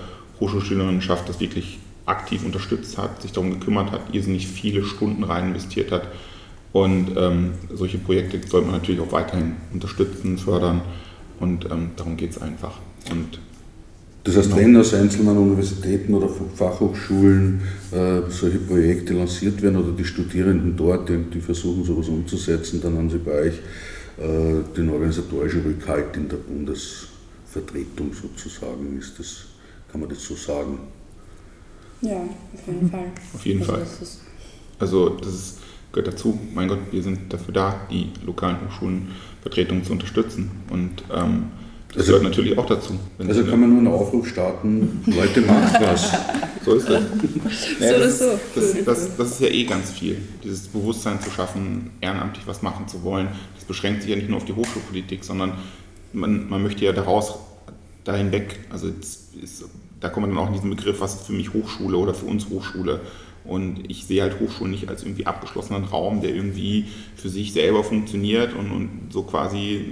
Hochschulschülerinnenschaft 0.40 1.28
das 1.28 1.40
wirklich 1.40 1.78
aktiv 2.06 2.44
unterstützt 2.44 2.98
hat, 2.98 3.22
sich 3.22 3.32
darum 3.32 3.58
gekümmert 3.58 3.90
hat, 3.90 4.00
irrsinnig 4.12 4.46
viele 4.46 4.84
Stunden 4.84 5.24
rein 5.24 5.48
investiert 5.48 5.90
hat. 5.90 6.08
Und 6.72 7.12
ähm, 7.16 7.52
solche 7.72 7.98
Projekte 7.98 8.40
sollte 8.46 8.66
man 8.66 8.76
natürlich 8.80 9.00
auch 9.00 9.12
weiterhin 9.12 9.52
unterstützen, 9.72 10.38
fördern. 10.38 10.82
Und 11.40 11.66
ähm, 11.70 11.90
darum 11.96 12.16
geht 12.16 12.32
es 12.32 12.42
einfach. 12.42 12.78
Und 13.10 13.38
das 14.24 14.36
heißt, 14.36 14.56
wenn 14.56 14.76
aus 14.76 14.94
einzelnen 14.94 15.36
Universitäten 15.36 16.14
oder 16.14 16.28
Fachhochschulen 16.54 17.60
äh, 17.92 18.22
solche 18.30 18.58
Projekte 18.58 19.12
lanciert 19.12 19.60
werden 19.62 19.76
oder 19.76 19.92
die 19.92 20.04
Studierenden 20.04 20.76
dort 20.76 21.10
irgendwie 21.10 21.40
versuchen, 21.40 21.84
sowas 21.84 22.08
umzusetzen, 22.08 22.80
dann 22.82 22.96
haben 22.96 23.10
sie 23.10 23.18
bei 23.18 23.32
euch 23.32 23.60
den 24.16 24.90
organisatorischen 24.90 25.62
Rückhalt 25.62 26.16
in 26.16 26.28
der 26.28 26.36
Bundesvertretung 26.36 28.12
sozusagen. 28.12 28.98
Ist 28.98 29.18
das, 29.18 29.46
kann 29.90 30.00
man 30.00 30.08
das 30.08 30.22
so 30.22 30.34
sagen? 30.34 30.78
Ja, 32.00 32.16
auf 32.18 32.66
jeden 32.66 32.90
Fall. 32.90 33.12
Auf 33.34 33.46
jeden 33.46 33.60
also 33.60 33.72
Fall. 33.72 33.80
Das 33.80 34.20
also 34.78 35.08
das 35.10 35.34
ist, 35.34 35.58
gehört 35.92 36.08
dazu. 36.08 36.38
Mein 36.54 36.68
Gott, 36.68 36.80
wir 36.90 37.02
sind 37.02 37.32
dafür 37.32 37.54
da, 37.54 37.80
die 37.90 38.10
lokalen 38.24 38.58
Hochschulenvertretungen 38.66 39.84
zu 39.84 39.92
unterstützen. 39.92 40.50
Und 40.70 41.02
ähm, 41.14 41.46
das 41.88 41.98
also, 41.98 42.12
gehört 42.12 42.24
natürlich 42.24 42.58
auch 42.58 42.66
dazu. 42.66 42.94
Also 43.18 43.44
kann 43.44 43.60
man 43.60 43.70
nur 43.70 43.78
einen 43.78 43.86
Aufruf 43.88 44.28
starten, 44.28 45.02
Leute, 45.06 45.40
macht 45.42 45.80
was. 45.80 46.12
So 46.64 46.74
ist 46.74 46.88
das. 46.88 47.02
Naja, 47.80 47.98
so 47.98 48.04
das, 48.04 48.18
so. 48.18 48.40
Das, 48.54 48.84
das, 48.84 49.16
das, 49.16 49.30
ist 49.32 49.40
ja 49.40 49.48
eh 49.48 49.64
ganz 49.64 49.90
viel, 49.90 50.16
dieses 50.42 50.68
Bewusstsein 50.68 51.20
zu 51.20 51.30
schaffen, 51.30 51.90
ehrenamtlich 52.00 52.46
was 52.46 52.62
machen 52.62 52.88
zu 52.88 53.02
wollen. 53.02 53.28
Das 53.54 53.64
beschränkt 53.64 54.02
sich 54.02 54.10
ja 54.10 54.16
nicht 54.16 54.28
nur 54.28 54.38
auf 54.38 54.44
die 54.44 54.54
Hochschulpolitik, 54.54 55.24
sondern 55.24 55.58
man, 56.12 56.48
man 56.48 56.62
möchte 56.62 56.84
ja 56.84 56.92
daraus 56.92 57.34
dahin 58.04 58.32
weg. 58.32 58.60
Also 58.70 58.88
ist, 58.88 59.64
da 60.00 60.08
kommt 60.08 60.26
man 60.26 60.34
dann 60.34 60.44
auch 60.44 60.48
in 60.48 60.54
diesen 60.54 60.70
Begriff, 60.70 61.00
was 61.00 61.14
ist 61.14 61.26
für 61.26 61.32
mich 61.32 61.52
Hochschule 61.52 61.96
oder 61.96 62.14
für 62.14 62.26
uns 62.26 62.48
Hochschule. 62.48 63.00
Und 63.44 63.90
ich 63.90 64.06
sehe 64.06 64.22
halt 64.22 64.40
Hochschulen 64.40 64.70
nicht 64.70 64.88
als 64.88 65.02
irgendwie 65.02 65.26
abgeschlossenen 65.26 65.84
Raum, 65.84 66.22
der 66.22 66.34
irgendwie 66.34 66.86
für 67.14 67.28
sich 67.28 67.52
selber 67.52 67.84
funktioniert 67.84 68.54
und, 68.54 68.70
und 68.70 68.90
so 69.10 69.22
quasi 69.22 69.84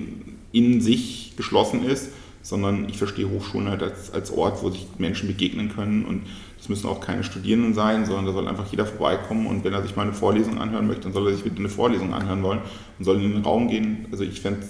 in 0.52 0.80
sich 0.80 1.34
geschlossen 1.36 1.84
ist, 1.84 2.10
sondern 2.42 2.88
ich 2.88 2.98
verstehe 2.98 3.28
Hochschulen 3.28 3.68
halt 3.68 3.82
als, 3.82 4.12
als 4.12 4.30
Ort, 4.30 4.62
wo 4.62 4.70
sich 4.70 4.86
Menschen 4.98 5.28
begegnen 5.28 5.74
können 5.74 6.04
und 6.04 6.22
es 6.62 6.68
müssen 6.68 6.86
auch 6.86 7.00
keine 7.00 7.24
Studierenden 7.24 7.74
sein, 7.74 8.06
sondern 8.06 8.26
da 8.26 8.32
soll 8.32 8.46
einfach 8.46 8.70
jeder 8.70 8.86
vorbeikommen 8.86 9.48
und 9.48 9.64
wenn 9.64 9.72
er 9.72 9.82
sich 9.82 9.96
mal 9.96 10.02
eine 10.02 10.12
Vorlesung 10.12 10.60
anhören 10.60 10.86
möchte, 10.86 11.02
dann 11.02 11.12
soll 11.12 11.26
er 11.26 11.34
sich 11.34 11.42
bitte 11.42 11.58
eine 11.58 11.68
Vorlesung 11.68 12.14
anhören 12.14 12.40
wollen 12.44 12.60
und 13.00 13.04
soll 13.04 13.20
in 13.20 13.32
den 13.32 13.42
Raum 13.42 13.66
gehen. 13.66 14.06
Also 14.12 14.22
ich 14.22 14.40
fände 14.40 14.60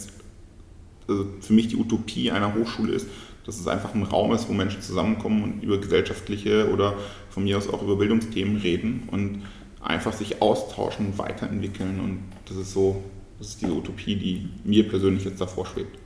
also 1.07 1.27
für 1.43 1.53
mich 1.53 1.69
die 1.69 1.77
Utopie 1.77 2.31
einer 2.31 2.55
Hochschule 2.55 2.95
ist, 2.95 3.09
dass 3.45 3.61
es 3.61 3.69
einfach 3.69 3.95
ein 3.95 4.05
Raum 4.05 4.33
ist, 4.33 4.49
wo 4.49 4.55
Menschen 4.55 4.81
zusammenkommen 4.81 5.45
und 5.45 5.63
über 5.63 5.77
gesellschaftliche 5.77 6.73
oder 6.73 6.95
von 7.29 7.45
mir 7.45 7.59
aus 7.59 7.69
auch 7.69 7.83
über 7.83 7.97
Bildungsthemen 7.97 8.57
reden 8.57 9.03
und 9.11 9.43
einfach 9.83 10.15
sich 10.15 10.41
austauschen, 10.41 11.19
weiterentwickeln 11.19 12.01
und 12.01 12.23
das 12.47 12.57
ist 12.57 12.73
so 12.73 13.03
das 13.39 13.49
ist 13.49 13.61
diese 13.61 13.73
Utopie, 13.73 14.17
die 14.17 14.49
mir 14.65 14.89
persönlich 14.89 15.25
jetzt 15.25 15.43
davor 15.43 15.67
schwebt. 15.67 15.99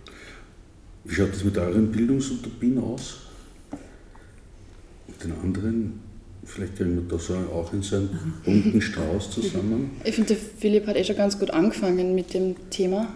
Wie 1.05 1.15
schaut 1.15 1.33
das 1.33 1.45
mit 1.45 1.57
euren 1.57 1.93
Bildungsutopien 1.93 2.79
aus? 2.83 3.26
Den 5.23 5.33
anderen? 5.43 6.01
Vielleicht 6.45 6.77
kriegen 6.77 6.95
wir 6.95 7.03
da 7.09 7.19
so 7.19 7.35
auch 7.53 7.73
in 7.73 7.83
so 7.83 7.97
einen 7.97 8.41
bunten 8.45 8.81
Strauß 8.81 9.31
zusammen. 9.31 9.91
Ich 10.05 10.15
finde, 10.15 10.35
der 10.35 10.37
Philipp 10.59 10.87
hat 10.87 10.97
eh 10.97 11.05
schon 11.05 11.17
ganz 11.17 11.39
gut 11.39 11.51
angefangen 11.51 12.15
mit 12.15 12.35
dem 12.35 12.55
Thema. 12.71 13.09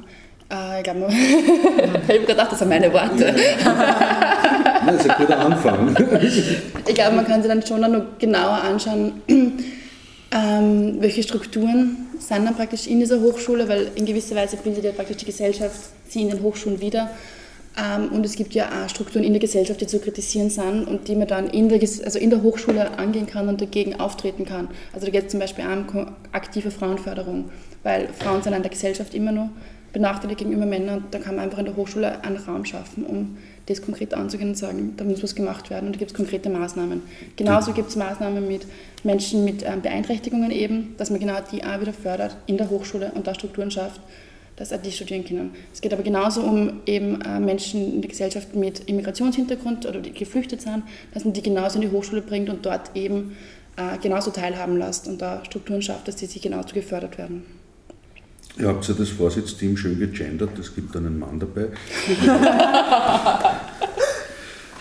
Äh, 0.50 0.78
ich 0.78 0.84
glaube, 0.84 1.08
ich 2.08 2.14
habe 2.16 2.26
gedacht, 2.26 2.52
das 2.52 2.58
sind 2.58 2.68
meine 2.68 2.92
Worte. 2.92 3.34
Das 4.86 5.04
ist 5.04 5.10
ein 5.10 5.16
guter 5.18 5.38
Anfang. 5.38 5.94
ich 6.88 6.94
glaube, 6.94 7.16
man 7.16 7.26
kann 7.26 7.42
sich 7.42 7.50
dann 7.50 7.64
schon 7.64 7.80
noch 7.80 8.18
genauer 8.18 8.62
anschauen, 8.62 9.12
ähm, 9.28 10.96
welche 11.00 11.22
Strukturen 11.22 12.08
sind 12.18 12.46
dann 12.46 12.56
praktisch 12.56 12.86
in 12.86 13.00
dieser 13.00 13.20
Hochschule, 13.20 13.68
weil 13.68 13.90
in 13.94 14.06
gewisser 14.06 14.36
Weise 14.36 14.56
bildet 14.56 14.84
ja 14.84 14.92
praktisch 14.92 15.18
die 15.18 15.26
Gesellschaft 15.26 15.76
sie 16.08 16.22
in 16.22 16.30
den 16.30 16.42
Hochschulen 16.42 16.80
wieder. 16.80 17.10
Ähm, 17.78 18.08
und 18.12 18.26
es 18.26 18.36
gibt 18.36 18.54
ja 18.54 18.68
auch 18.68 18.88
Strukturen 18.88 19.24
in 19.24 19.32
der 19.32 19.40
Gesellschaft, 19.40 19.80
die 19.80 19.86
zu 19.86 20.00
kritisieren 20.00 20.50
sind 20.50 20.84
und 20.86 21.08
die 21.08 21.14
man 21.14 21.28
dann 21.28 21.48
in 21.48 21.68
der, 21.68 21.80
also 21.80 22.18
in 22.18 22.30
der 22.30 22.42
Hochschule 22.42 22.98
angehen 22.98 23.26
kann 23.26 23.48
und 23.48 23.60
dagegen 23.60 24.00
auftreten 24.00 24.44
kann. 24.44 24.68
Also 24.92 25.06
da 25.06 25.12
geht 25.12 25.26
es 25.26 25.30
zum 25.30 25.40
Beispiel 25.40 25.64
auch 25.64 25.94
um 25.94 26.06
aktive 26.32 26.70
Frauenförderung, 26.70 27.50
weil 27.82 28.08
Frauen 28.18 28.42
sind 28.42 28.54
in 28.54 28.62
der 28.62 28.70
Gesellschaft 28.70 29.14
immer 29.14 29.32
noch 29.32 29.50
benachteiligt 29.92 30.38
gegenüber 30.38 30.66
Männern 30.66 30.98
und 30.98 31.14
da 31.14 31.18
kann 31.18 31.36
man 31.36 31.44
einfach 31.44 31.58
in 31.58 31.64
der 31.64 31.76
Hochschule 31.76 32.22
einen 32.22 32.36
Raum 32.36 32.64
schaffen, 32.64 33.04
um 33.04 33.38
das 33.66 33.82
konkret 33.82 34.14
anzugehen 34.14 34.50
und 34.50 34.54
sagen, 34.56 34.94
da 34.96 35.04
muss 35.04 35.22
was 35.22 35.34
gemacht 35.34 35.70
werden 35.70 35.86
und 35.86 35.96
da 35.96 35.98
gibt 35.98 36.12
es 36.12 36.16
konkrete 36.16 36.48
Maßnahmen. 36.48 37.02
Genauso 37.36 37.72
gibt 37.72 37.88
es 37.88 37.96
Maßnahmen 37.96 38.46
mit 38.46 38.66
Menschen 39.02 39.44
mit 39.44 39.64
ähm, 39.64 39.80
Beeinträchtigungen 39.80 40.50
eben, 40.50 40.94
dass 40.96 41.10
man 41.10 41.20
genau 41.20 41.38
die 41.52 41.64
auch 41.64 41.80
wieder 41.80 41.92
fördert 41.92 42.36
in 42.46 42.56
der 42.56 42.70
Hochschule 42.70 43.12
und 43.14 43.26
da 43.26 43.34
Strukturen 43.34 43.70
schafft, 43.70 44.00
dass 44.60 44.82
die 44.82 44.92
studieren 44.92 45.24
können. 45.24 45.52
Es 45.72 45.80
geht 45.80 45.92
aber 45.92 46.02
genauso 46.02 46.42
um 46.42 46.80
eben 46.84 47.20
äh, 47.22 47.40
Menschen 47.40 47.94
in 47.94 48.02
der 48.02 48.10
Gesellschaft 48.10 48.54
mit 48.54 48.88
Immigrationshintergrund 48.88 49.86
oder 49.86 50.00
die 50.00 50.12
geflüchtet 50.12 50.60
sind, 50.60 50.82
dass 51.14 51.24
man 51.24 51.32
die 51.32 51.42
genauso 51.42 51.76
in 51.76 51.82
die 51.88 51.90
Hochschule 51.90 52.20
bringt 52.20 52.50
und 52.50 52.66
dort 52.66 52.94
eben 52.94 53.36
äh, 53.76 53.96
genauso 53.98 54.30
teilhaben 54.30 54.76
lässt 54.78 55.08
und 55.08 55.22
da 55.22 55.42
Strukturen 55.44 55.80
schafft, 55.80 56.08
dass 56.08 56.16
die 56.16 56.26
sich 56.26 56.42
genauso 56.42 56.74
gefördert 56.74 57.16
werden. 57.16 57.44
Ihr 58.58 58.68
habt 58.68 58.86
ja 58.86 58.94
das 58.94 59.08
Vorsitzteam 59.08 59.76
schön 59.76 59.98
gegendert, 59.98 60.58
es 60.58 60.74
gibt 60.74 60.94
einen 60.94 61.18
Mann 61.18 61.40
dabei. 61.40 61.62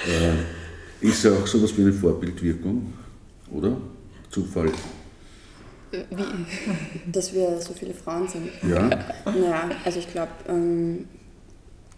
äh, 0.05 1.07
ist 1.07 1.23
ja 1.23 1.31
auch 1.31 1.47
so 1.47 1.59
etwas 1.59 1.77
wie 1.77 1.83
eine 1.83 1.93
Vorbildwirkung, 1.93 2.93
oder? 3.51 3.77
Zufall. 4.29 4.71
Wie? 5.91 7.11
Dass 7.11 7.33
wir 7.33 7.59
so 7.59 7.73
viele 7.73 7.93
Frauen 7.93 8.27
sind. 8.27 8.49
Ja. 8.63 8.89
Naja, 9.25 9.69
also 9.83 9.99
ich 9.99 10.11
glaube, 10.11 10.31
ähm, 10.47 11.07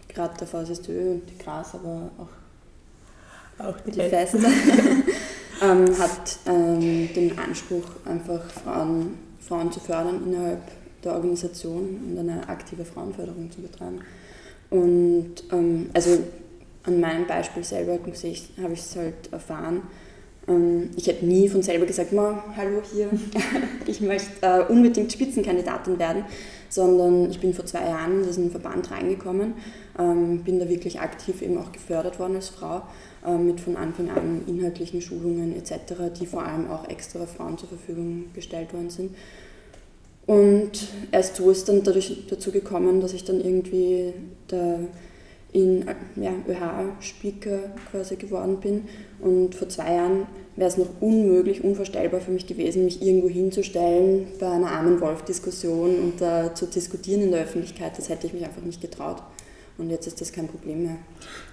gerade 0.08 0.34
der 0.38 0.46
VSSDÖ 0.46 1.12
und 1.12 1.22
die 1.28 1.38
Gras, 1.38 1.74
aber 1.74 2.10
auch, 2.18 3.66
auch 3.66 3.80
die, 3.80 3.90
die 3.90 4.00
Feste, 4.00 4.38
ähm, 5.62 5.98
hat 5.98 6.38
ähm, 6.46 7.12
den 7.14 7.38
Anspruch, 7.38 7.84
einfach 8.04 8.42
Frauen, 8.50 9.18
Frauen 9.40 9.70
zu 9.72 9.80
fördern 9.80 10.22
innerhalb 10.26 10.62
der 11.04 11.14
Organisation 11.14 12.00
und 12.08 12.18
eine 12.18 12.48
aktive 12.48 12.84
Frauenförderung 12.84 13.50
zu 13.50 13.60
betreiben. 13.60 14.00
Und 14.70 15.34
ähm, 15.50 15.90
also 15.92 16.18
an 16.84 17.00
meinem 17.00 17.26
Beispiel 17.26 17.64
selber 17.64 17.92
habe 17.92 18.10
ich 18.72 18.80
es 18.80 18.96
halt 18.96 19.32
erfahren, 19.32 19.82
ich 20.96 21.06
hätte 21.06 21.24
nie 21.24 21.48
von 21.48 21.62
selber 21.62 21.86
gesagt, 21.86 22.10
hallo 22.12 22.82
hier, 22.92 23.08
ich 23.86 24.00
möchte 24.00 24.30
äh, 24.40 24.64
unbedingt 24.68 25.12
Spitzenkandidatin 25.12 26.00
werden, 26.00 26.24
sondern 26.68 27.30
ich 27.30 27.38
bin 27.38 27.54
vor 27.54 27.64
zwei 27.64 27.84
Jahren 27.84 28.20
in 28.20 28.26
diesen 28.26 28.50
Verband 28.50 28.90
reingekommen, 28.90 29.54
ähm, 29.98 30.42
bin 30.42 30.58
da 30.58 30.68
wirklich 30.68 31.00
aktiv 31.00 31.42
eben 31.42 31.58
auch 31.58 31.70
gefördert 31.70 32.18
worden 32.18 32.36
als 32.36 32.48
Frau 32.48 32.82
äh, 33.24 33.36
mit 33.36 33.60
von 33.60 33.76
Anfang 33.76 34.10
an 34.10 34.42
inhaltlichen 34.48 35.00
Schulungen 35.00 35.54
etc., 35.56 35.94
die 36.18 36.26
vor 36.26 36.44
allem 36.44 36.68
auch 36.70 36.88
extra 36.88 37.24
Frauen 37.26 37.56
zur 37.56 37.68
Verfügung 37.68 38.24
gestellt 38.34 38.72
worden 38.72 38.90
sind. 38.90 39.14
Und 40.26 40.88
erst 41.12 41.36
so 41.36 41.50
ist 41.50 41.68
dann 41.68 41.84
dadurch 41.84 42.26
dazu 42.28 42.50
gekommen, 42.50 43.00
dass 43.00 43.12
ich 43.12 43.24
dann 43.24 43.40
irgendwie 43.40 44.12
der 44.50 44.80
in 45.52 45.84
ja, 46.16 46.32
ÖH-Speaker 46.48 47.58
quasi 47.90 48.16
geworden 48.16 48.58
bin. 48.60 48.84
Und 49.22 49.54
vor 49.54 49.68
zwei 49.68 49.94
Jahren 49.94 50.26
wäre 50.56 50.68
es 50.68 50.76
noch 50.76 50.88
unmöglich, 51.00 51.62
unvorstellbar 51.62 52.20
für 52.20 52.32
mich 52.32 52.46
gewesen, 52.46 52.84
mich 52.84 53.00
irgendwo 53.00 53.28
hinzustellen 53.28 54.26
bei 54.38 54.48
einer 54.48 54.70
armen 54.70 55.00
Wolf-Diskussion 55.00 55.98
und 55.98 56.20
da 56.20 56.54
zu 56.54 56.66
diskutieren 56.66 57.22
in 57.22 57.30
der 57.30 57.44
Öffentlichkeit. 57.44 57.96
Das 57.96 58.08
hätte 58.08 58.26
ich 58.26 58.32
mich 58.34 58.44
einfach 58.44 58.62
nicht 58.62 58.80
getraut. 58.80 59.22
Und 59.78 59.90
jetzt 59.90 60.06
ist 60.06 60.20
das 60.20 60.32
kein 60.32 60.48
Problem 60.48 60.82
mehr. 60.82 60.96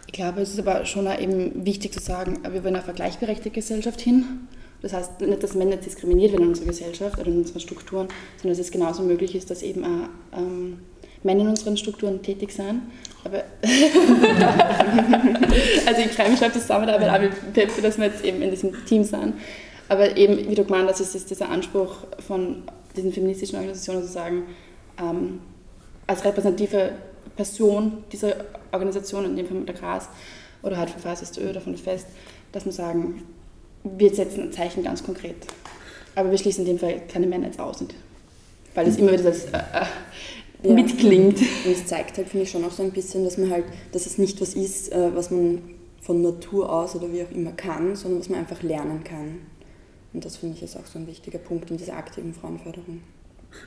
Ich 0.07 0.13
glaube, 0.13 0.41
es 0.41 0.49
ist 0.49 0.59
aber 0.59 0.85
schon 0.85 1.07
auch 1.07 1.19
eben 1.19 1.65
wichtig 1.65 1.93
zu 1.93 2.01
sagen, 2.01 2.39
wir 2.51 2.63
wollen 2.63 2.75
eine 2.75 2.93
gleichberechtigte 2.93 3.51
Gesellschaft 3.51 4.01
hin. 4.01 4.47
Das 4.81 4.93
heißt 4.93 5.21
nicht, 5.21 5.43
dass 5.43 5.53
Männer 5.53 5.77
diskriminiert 5.77 6.31
werden 6.31 6.43
in 6.43 6.49
unserer 6.49 6.67
Gesellschaft 6.67 7.19
oder 7.19 7.27
in 7.27 7.37
unseren 7.37 7.59
Strukturen, 7.59 8.07
sondern 8.37 8.57
dass 8.57 8.65
es 8.65 8.71
genauso 8.71 9.03
möglich 9.03 9.35
ist, 9.35 9.51
dass 9.51 9.61
eben 9.61 9.83
auch 9.83 10.37
ähm, 10.37 10.79
Männer 11.23 11.41
in 11.41 11.49
unseren 11.49 11.77
Strukturen 11.77 12.21
tätig 12.21 12.51
sind. 12.51 12.81
Aber 13.23 13.43
also 15.85 16.01
ich 16.01 16.11
freue 16.11 16.29
mich 16.29 16.43
auf 16.43 16.53
die 16.53 16.59
Zusammenarbeit, 16.59 17.09
aber 17.09 17.25
ich 17.25 17.31
dass 17.81 17.97
wir 17.97 18.05
jetzt 18.05 18.23
eben 18.23 18.41
in 18.41 18.49
diesem 18.49 18.85
Team 18.85 19.03
sind. 19.03 19.33
Aber 19.89 20.15
eben, 20.15 20.49
wie 20.49 20.55
du 20.55 20.63
gemeint 20.63 20.87
hast, 20.87 21.01
ist 21.01 21.15
es 21.15 21.25
dieser 21.25 21.49
Anspruch 21.49 21.95
von 22.25 22.63
diesen 22.95 23.11
feministischen 23.11 23.55
Organisationen 23.55 24.03
zu 24.03 24.09
sagen, 24.11 24.43
ähm, 24.99 25.41
als 26.07 26.23
repräsentative 26.23 26.91
Person 27.35 28.03
dieser 28.11 28.35
Organisation, 28.71 29.25
in 29.25 29.35
dem 29.35 29.47
Fall 29.47 29.61
der 29.63 29.75
Gras 29.75 30.07
oder 30.61 30.77
halt 30.77 30.89
von 30.89 31.01
FASSTÖ 31.01 31.49
oder 31.49 31.61
von 31.61 31.75
Fest, 31.75 32.07
dass 32.51 32.65
wir 32.65 32.71
sagen, 32.71 33.23
wir 33.83 34.13
setzen 34.13 34.43
ein 34.43 34.51
Zeichen 34.51 34.83
ganz 34.83 35.03
konkret. 35.03 35.35
Aber 36.15 36.31
wir 36.31 36.37
schließen 36.37 36.65
in 36.65 36.71
dem 36.71 36.79
Fall 36.79 37.01
keine 37.07 37.27
Männer 37.27 37.47
jetzt 37.47 37.59
aus, 37.59 37.83
weil 38.75 38.87
es 38.87 38.97
immer 38.97 39.11
wieder 39.11 39.23
das 39.23 39.45
äh, 39.45 39.57
äh, 39.57 39.85
ja. 40.63 40.73
mitklingt. 40.73 41.39
Und 41.39 41.71
es 41.71 41.85
zeigt 41.85 42.17
halt, 42.17 42.29
finde 42.29 42.43
ich, 42.43 42.51
schon 42.51 42.63
auch 42.65 42.71
so 42.71 42.83
ein 42.83 42.91
bisschen, 42.91 43.23
dass 43.23 43.37
man 43.37 43.49
halt, 43.49 43.65
dass 43.91 44.05
es 44.05 44.17
nicht 44.17 44.41
was 44.41 44.53
ist, 44.53 44.91
äh, 44.91 45.15
was 45.15 45.31
man 45.31 45.61
von 46.01 46.21
Natur 46.21 46.71
aus 46.71 46.95
oder 46.95 47.11
wie 47.11 47.23
auch 47.23 47.31
immer 47.31 47.51
kann, 47.51 47.95
sondern 47.95 48.19
was 48.19 48.29
man 48.29 48.39
einfach 48.39 48.63
lernen 48.63 49.03
kann. 49.03 49.39
Und 50.13 50.25
das 50.25 50.37
finde 50.37 50.55
ich 50.55 50.63
ist 50.63 50.75
auch 50.75 50.85
so 50.85 50.97
ein 50.97 51.07
wichtiger 51.07 51.37
Punkt 51.37 51.69
in 51.69 51.77
dieser 51.77 51.95
aktiven 51.95 52.33
Frauenförderung. 52.33 53.01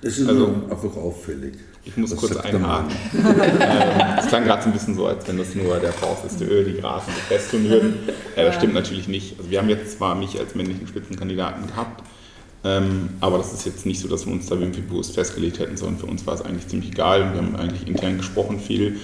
Es 0.01 0.18
ist 0.18 0.28
also, 0.28 0.47
einfach 0.70 0.97
auffällig. 0.97 1.55
Ich 1.84 1.97
muss 1.97 2.16
kurz 2.16 2.36
einhaken. 2.36 2.93
Ähm, 3.14 4.18
es 4.18 4.26
klang 4.26 4.45
gerade 4.45 4.62
so 4.62 4.68
ein 4.68 4.72
bisschen 4.72 4.95
so, 4.95 5.07
als 5.07 5.26
wenn 5.26 5.38
das 5.38 5.55
nur 5.55 5.78
der 5.78 5.93
VSSDÖ, 5.93 6.64
die 6.64 6.80
Gras 6.80 7.03
und 7.07 7.14
die 7.16 7.20
Fest 7.20 7.51
tun 7.51 7.68
würden. 7.68 8.09
Äh, 8.36 8.45
das 8.45 8.55
stimmt 8.57 8.74
natürlich 8.74 9.09
nicht. 9.09 9.38
Also 9.38 9.51
wir 9.51 9.59
haben 9.59 9.68
jetzt 9.68 9.99
zwar 9.99 10.14
mich 10.14 10.38
als 10.38 10.55
männlichen 10.55 10.86
Spitzenkandidaten 10.86 11.66
gehabt, 11.66 12.03
ähm, 12.64 13.10
aber 13.20 13.38
das 13.38 13.52
ist 13.52 13.66
jetzt 13.66 13.86
nicht 13.86 14.00
so, 14.00 14.08
dass 14.08 14.26
wir 14.26 14.32
uns 14.32 14.46
da 14.46 14.54
irgendwie 14.54 14.82
bewusst 14.82 15.14
festgelegt 15.14 15.58
hätten, 15.58 15.76
sondern 15.76 15.98
für 15.98 16.06
uns 16.06 16.26
war 16.26 16.34
es 16.34 16.42
eigentlich 16.42 16.68
ziemlich 16.68 16.90
egal. 16.90 17.32
Wir 17.32 17.40
haben 17.40 17.56
eigentlich 17.56 17.86
intern 17.88 18.18
gesprochen 18.18 18.60
viel. 18.60 18.98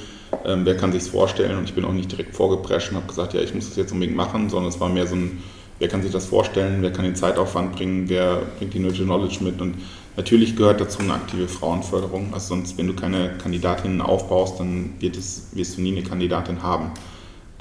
Ähm, 0.44 0.64
wer 0.64 0.76
kann 0.76 0.92
sich 0.92 1.02
es 1.02 1.08
vorstellen? 1.08 1.58
Und 1.58 1.64
ich 1.64 1.74
bin 1.74 1.84
auch 1.84 1.92
nicht 1.92 2.10
direkt 2.10 2.34
vorgeprescht 2.34 2.90
und 2.90 2.96
habe 2.96 3.06
gesagt, 3.06 3.34
ja, 3.34 3.40
ich 3.40 3.54
muss 3.54 3.68
das 3.68 3.76
jetzt 3.76 3.92
unbedingt 3.92 4.16
machen, 4.16 4.48
sondern 4.48 4.70
es 4.70 4.78
war 4.78 4.88
mehr 4.88 5.06
so 5.06 5.16
ein, 5.16 5.42
wer 5.78 5.88
kann 5.88 6.02
sich 6.02 6.12
das 6.12 6.26
vorstellen, 6.26 6.82
wer 6.82 6.92
kann 6.92 7.04
den 7.04 7.16
Zeitaufwand 7.16 7.72
bringen, 7.72 8.08
wer 8.08 8.42
bringt 8.58 8.74
die 8.74 8.78
nötige 8.78 9.04
Knowledge 9.04 9.42
mit 9.42 9.60
und 9.60 9.74
Natürlich 10.18 10.56
gehört 10.56 10.80
dazu 10.80 10.98
eine 10.98 11.14
aktive 11.14 11.46
Frauenförderung. 11.46 12.34
Also 12.34 12.48
sonst, 12.48 12.76
wenn 12.76 12.88
du 12.88 12.92
keine 12.92 13.38
Kandidatinnen 13.40 14.00
aufbaust, 14.00 14.58
dann 14.58 14.94
wird 14.98 15.16
es, 15.16 15.46
wirst 15.52 15.78
du 15.78 15.80
nie 15.80 15.96
eine 15.96 16.02
Kandidatin 16.02 16.60
haben. 16.60 16.90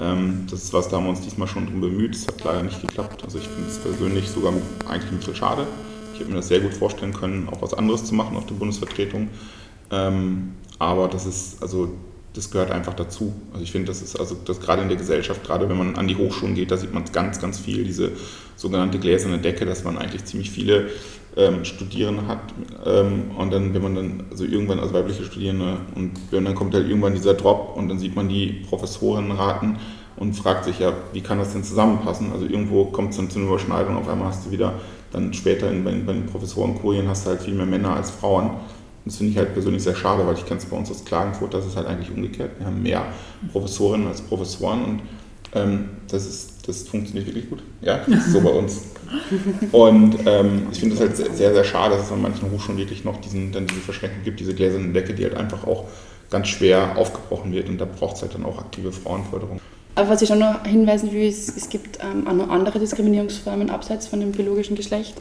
Ähm, 0.00 0.44
das 0.50 0.64
ist 0.64 0.72
was, 0.72 0.88
da 0.88 0.96
haben 0.96 1.04
wir 1.04 1.10
uns 1.10 1.20
diesmal 1.20 1.46
schon 1.46 1.66
drum 1.66 1.80
bemüht. 1.80 2.16
Das 2.16 2.26
hat 2.26 2.42
leider 2.42 2.64
nicht 2.64 2.80
geklappt. 2.80 3.22
Also 3.22 3.38
ich 3.38 3.46
finde 3.46 3.68
es 3.68 3.78
persönlich 3.78 4.28
sogar 4.28 4.52
eigentlich 4.88 5.12
ein 5.12 5.18
bisschen 5.18 5.36
schade. 5.36 5.68
Ich 6.18 6.22
hätte 6.22 6.32
mir 6.32 6.38
das 6.38 6.48
sehr 6.48 6.58
gut 6.58 6.74
vorstellen 6.74 7.12
können, 7.12 7.48
auch 7.48 7.62
was 7.62 7.74
anderes 7.74 8.04
zu 8.04 8.12
machen 8.12 8.36
auf 8.36 8.44
der 8.44 8.56
Bundesvertretung. 8.56 9.28
Ähm, 9.92 10.54
aber 10.80 11.06
das 11.06 11.26
ist, 11.26 11.62
also 11.62 11.92
das 12.34 12.50
gehört 12.50 12.72
einfach 12.72 12.94
dazu. 12.94 13.32
Also 13.52 13.62
ich 13.62 13.70
finde, 13.70 13.86
das 13.86 14.02
ist 14.02 14.18
also 14.18 14.36
das 14.44 14.60
gerade 14.60 14.82
in 14.82 14.88
der 14.88 14.96
Gesellschaft, 14.96 15.44
gerade 15.44 15.68
wenn 15.68 15.78
man 15.78 15.94
an 15.94 16.08
die 16.08 16.16
Hochschulen 16.16 16.56
geht, 16.56 16.72
da 16.72 16.76
sieht 16.76 16.92
man 16.92 17.04
ganz, 17.12 17.40
ganz 17.40 17.60
viel, 17.60 17.84
diese 17.84 18.10
sogenannte 18.56 18.98
gläserne 18.98 19.38
Decke, 19.38 19.64
dass 19.64 19.84
man 19.84 19.96
eigentlich 19.96 20.24
ziemlich 20.24 20.50
viele 20.50 20.88
ähm, 21.36 21.64
Studierende 21.64 22.26
hat 22.26 22.40
ähm, 22.84 23.30
und 23.38 23.52
dann, 23.52 23.72
wenn 23.72 23.82
man 23.82 23.94
dann, 23.94 24.24
also 24.32 24.44
irgendwann 24.44 24.80
als 24.80 24.92
weibliche 24.92 25.22
Studierende 25.22 25.78
und 25.94 26.14
dann 26.32 26.54
kommt 26.56 26.74
halt 26.74 26.88
irgendwann 26.88 27.14
dieser 27.14 27.34
Drop 27.34 27.76
und 27.76 27.88
dann 27.88 28.00
sieht 28.00 28.16
man 28.16 28.28
die 28.28 28.64
Professorinnenraten 28.68 29.76
und 30.16 30.34
fragt 30.34 30.64
sich 30.64 30.80
ja, 30.80 30.92
wie 31.12 31.20
kann 31.20 31.38
das 31.38 31.52
denn 31.52 31.62
zusammenpassen? 31.62 32.32
Also 32.32 32.44
irgendwo 32.44 32.86
kommt 32.86 33.10
es 33.10 33.18
dann 33.18 33.30
zu 33.30 33.38
einer 33.38 33.46
Überschneidung, 33.46 33.96
auf 33.96 34.08
einmal 34.08 34.28
hast 34.28 34.46
du 34.46 34.50
wieder 34.50 34.74
dann 35.12 35.32
später 35.32 35.70
in, 35.70 35.84
bei, 35.84 35.92
bei 35.92 36.12
den 36.12 36.26
Professorenkurien 36.26 37.08
hast 37.08 37.26
du 37.26 37.30
halt 37.30 37.42
viel 37.42 37.54
mehr 37.54 37.66
Männer 37.66 37.94
als 37.94 38.10
Frauen. 38.10 38.50
Das 39.04 39.16
finde 39.16 39.32
ich 39.32 39.38
halt 39.38 39.54
persönlich 39.54 39.82
sehr 39.82 39.94
schade, 39.94 40.26
weil 40.26 40.34
ich 40.34 40.44
kenne 40.44 40.60
es 40.60 40.66
bei 40.66 40.76
uns 40.76 40.90
aus 40.90 41.04
Klagenfurt, 41.04 41.54
das 41.54 41.66
ist 41.66 41.76
halt 41.76 41.86
eigentlich 41.86 42.10
umgekehrt. 42.10 42.50
Wir 42.58 42.66
haben 42.66 42.82
mehr 42.82 43.06
Professorinnen 43.52 44.06
als 44.06 44.20
Professoren 44.20 44.84
und 44.84 45.00
ähm, 45.54 45.88
das, 46.10 46.26
ist, 46.26 46.68
das 46.68 46.82
funktioniert 46.88 47.26
wirklich 47.26 47.48
gut. 47.48 47.62
Ja, 47.80 47.98
das 48.06 48.26
ist 48.26 48.32
so 48.32 48.40
bei 48.40 48.50
uns. 48.50 48.82
Und 49.72 50.18
ähm, 50.26 50.66
ich 50.70 50.80
finde 50.80 50.94
es 50.94 51.00
halt 51.00 51.16
sehr, 51.16 51.54
sehr 51.54 51.64
schade, 51.64 51.96
dass 51.96 52.06
es 52.06 52.12
an 52.12 52.20
manchen 52.20 52.50
Hochschulen 52.50 52.78
wirklich 52.78 53.04
noch 53.04 53.18
diesen, 53.20 53.52
dann 53.52 53.66
diese 53.66 53.80
Verschränkung 53.80 54.22
gibt, 54.24 54.40
diese 54.40 54.54
gläsernen 54.54 54.92
Decke, 54.92 55.14
die 55.14 55.24
halt 55.24 55.34
einfach 55.34 55.66
auch 55.66 55.84
ganz 56.30 56.48
schwer 56.48 56.98
aufgebrochen 56.98 57.52
wird. 57.52 57.68
Und 57.68 57.78
da 57.78 57.86
braucht 57.86 58.16
es 58.16 58.22
halt 58.22 58.34
dann 58.34 58.44
auch 58.44 58.58
aktive 58.58 58.92
Frauenförderung. 58.92 59.60
Aber 59.94 60.10
was 60.10 60.22
ich 60.22 60.28
schon 60.28 60.38
noch 60.38 60.64
hinweisen 60.64 61.12
will, 61.12 61.26
ist, 61.26 61.56
es 61.56 61.68
gibt 61.68 61.98
ähm, 62.00 62.26
auch 62.26 62.32
noch 62.32 62.48
andere 62.50 62.78
Diskriminierungsformen 62.78 63.70
abseits 63.70 64.06
von 64.06 64.20
dem 64.20 64.32
biologischen 64.32 64.76
Geschlecht. 64.76 65.20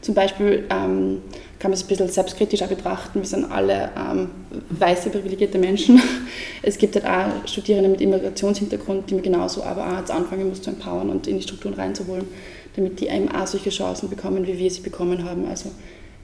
Zum 0.00 0.14
Beispiel 0.14 0.64
ähm, 0.70 1.22
kann 1.58 1.70
man 1.70 1.72
es 1.72 1.82
ein 1.82 1.88
bisschen 1.88 2.08
selbstkritisch 2.08 2.62
auch 2.62 2.68
betrachten. 2.68 3.20
Wir 3.20 3.26
sind 3.26 3.50
alle 3.50 3.90
ähm, 3.96 4.30
weiße, 4.70 5.10
privilegierte 5.10 5.58
Menschen. 5.58 6.00
Es 6.62 6.78
gibt 6.78 6.96
halt 6.96 7.06
auch 7.06 7.48
Studierende 7.48 7.88
mit 7.88 8.00
Immigrationshintergrund, 8.00 9.08
die 9.08 9.14
man 9.14 9.22
genauso 9.22 9.62
aber 9.62 9.86
auch 9.86 9.98
jetzt 9.98 10.10
anfangen 10.10 10.48
muss 10.48 10.62
zu 10.62 10.70
empowern 10.70 11.10
und 11.10 11.26
in 11.28 11.36
die 11.36 11.42
Strukturen 11.42 11.74
reinzuholen, 11.74 12.26
damit 12.74 12.98
die 12.98 13.06
eben 13.06 13.30
auch 13.30 13.46
solche 13.46 13.70
Chancen 13.70 14.10
bekommen, 14.10 14.46
wie 14.46 14.58
wir 14.58 14.70
sie 14.70 14.80
bekommen 14.80 15.24
haben. 15.24 15.46
Also 15.48 15.70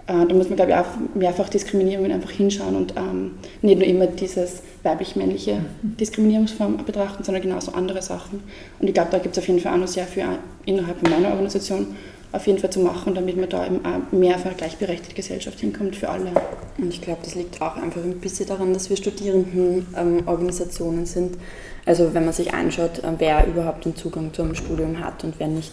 äh, 0.06 0.26
da 0.26 0.34
muss 0.34 0.48
man, 0.48 0.56
glaube 0.56 0.72
ich, 0.72 0.76
auch 0.76 0.86
mehrfach 1.14 1.48
Diskriminierungen 1.48 2.12
einfach 2.12 2.30
hinschauen 2.30 2.76
und 2.76 2.94
ähm, 2.96 3.32
nicht 3.62 3.78
nur 3.78 3.86
immer 3.86 4.06
dieses 4.06 4.62
weiblich-männliche 4.82 5.60
Diskriminierungsform 5.82 6.84
betrachten, 6.84 7.22
sondern 7.22 7.42
genauso 7.42 7.72
andere 7.72 8.02
Sachen. 8.02 8.42
Und 8.80 8.88
ich 8.88 8.94
glaube, 8.94 9.10
da 9.12 9.18
gibt 9.18 9.36
es 9.36 9.42
auf 9.42 9.48
jeden 9.48 9.60
Fall 9.60 9.74
auch 9.74 9.78
noch 9.78 9.88
sehr 9.88 10.06
viel 10.06 10.24
innerhalb 10.64 11.08
meiner 11.08 11.30
Organisation 11.30 11.94
auf 12.32 12.46
jeden 12.46 12.58
Fall 12.58 12.70
zu 12.70 12.80
machen, 12.80 13.14
damit 13.14 13.36
man 13.36 13.48
da 13.48 13.64
eben 13.66 13.84
auch 13.84 14.10
mehr 14.10 14.34
auf 14.36 14.46
eine 14.46 14.54
gleichberechtigte 14.54 15.14
Gesellschaft 15.14 15.60
hinkommt 15.60 15.96
für 15.96 16.08
alle. 16.08 16.32
Und 16.78 16.88
ich 16.88 17.02
glaube, 17.02 17.18
das 17.22 17.34
liegt 17.34 17.60
auch 17.60 17.76
einfach 17.76 18.02
ein 18.02 18.20
bisschen 18.20 18.48
daran, 18.48 18.72
dass 18.72 18.88
wir 18.88 18.96
Studierendenorganisationen 18.96 21.00
ähm, 21.00 21.06
sind. 21.06 21.36
Also 21.84 22.14
wenn 22.14 22.24
man 22.24 22.32
sich 22.32 22.54
anschaut, 22.54 23.00
äh, 23.00 23.12
wer 23.18 23.46
überhaupt 23.46 23.84
den 23.84 23.96
Zugang 23.96 24.32
zum 24.32 24.54
Studium 24.54 25.04
hat 25.04 25.24
und 25.24 25.34
wer 25.38 25.48
nicht, 25.48 25.72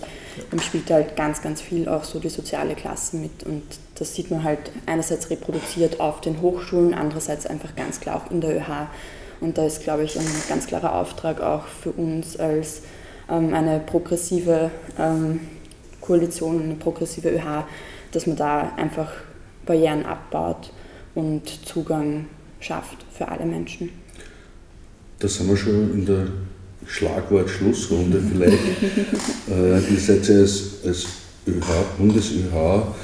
dann 0.50 0.60
spielt 0.60 0.90
halt 0.90 1.16
ganz, 1.16 1.42
ganz 1.42 1.62
viel 1.62 1.88
auch 1.88 2.04
so 2.04 2.20
die 2.20 2.30
soziale 2.30 2.74
Klasse 2.76 3.18
mit. 3.18 3.44
Und 3.44 3.64
das 3.96 4.16
sieht 4.16 4.32
man 4.32 4.44
halt 4.44 4.72
einerseits 4.86 5.30
reproduziert 5.30 6.00
auf 6.00 6.22
den 6.22 6.42
Hochschulen, 6.42 6.94
andererseits 6.94 7.46
einfach 7.46 7.76
ganz 7.76 8.00
klar 8.00 8.16
auch 8.16 8.32
in 8.32 8.42
der 8.42 8.58
ÖH. 8.58 8.88
Und 9.40 9.58
da 9.58 9.66
ist, 9.66 9.84
glaube 9.84 10.04
ich, 10.04 10.18
ein 10.18 10.26
ganz 10.50 10.68
klarer 10.68 10.96
Auftrag 10.96 11.42
auch 11.42 11.66
für 11.66 11.92
uns 11.92 12.38
als 12.38 12.82
ähm, 13.30 13.54
eine 13.54 13.80
progressive 13.80 14.72
ähm, 14.98 15.42
Koalition, 16.02 16.64
eine 16.64 16.76
progressive 16.76 17.30
ÖH, 17.30 17.66
dass 18.12 18.26
man 18.26 18.36
da 18.36 18.74
einfach 18.76 19.12
Barrieren 19.66 20.06
abbaut 20.06 20.72
und 21.14 21.48
Zugang 21.68 22.26
schafft 22.60 22.98
für 23.14 23.28
alle 23.28 23.46
Menschen. 23.46 23.92
Das 25.20 25.38
haben 25.40 25.50
wir 25.50 25.58
schon 25.58 25.94
in 25.94 26.06
der 26.06 26.28
Schlagwort-Schlussrunde 26.88 28.22
vielleicht. 28.32 28.58
äh, 29.52 29.94
ihr 29.94 30.00
seid 30.00 30.28
ja 30.30 30.40
als, 30.40 30.76
als 30.86 31.06
ÖH, 31.46 31.98
Bundes-ÖH 31.98 32.96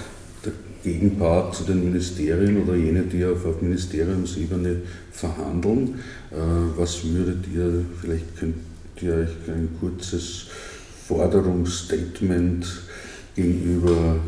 der 0.45 0.53
Gegenpart 0.81 1.53
zu 1.55 1.65
den 1.65 1.83
Ministerien 1.83 2.63
oder 2.63 2.75
jene, 2.75 3.03
die 3.03 3.25
auf, 3.25 3.45
auf 3.45 3.61
Ministeriumsebene 3.61 4.77
verhandeln. 5.11 5.99
Äh, 6.31 6.37
was 6.77 7.03
würdet 7.03 7.45
ihr, 7.53 7.83
vielleicht 7.99 8.37
könnt 8.39 8.55
ihr 9.01 9.13
euch 9.13 9.49
ein 9.49 9.69
kurzes 9.81 10.45
Forderungsstatement 11.07 12.65
gegenüber 13.35 14.19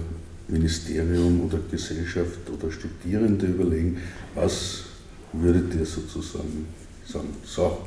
Ministerium 0.49 1.45
oder 1.45 1.59
Gesellschaft 1.71 2.49
oder 2.53 2.69
Studierende 2.69 3.45
überlegen, 3.45 3.97
was 4.35 4.83
würdet 5.31 5.73
ihr 5.73 5.85
sozusagen 5.85 6.67
sagen, 7.07 7.35
so, 7.43 7.77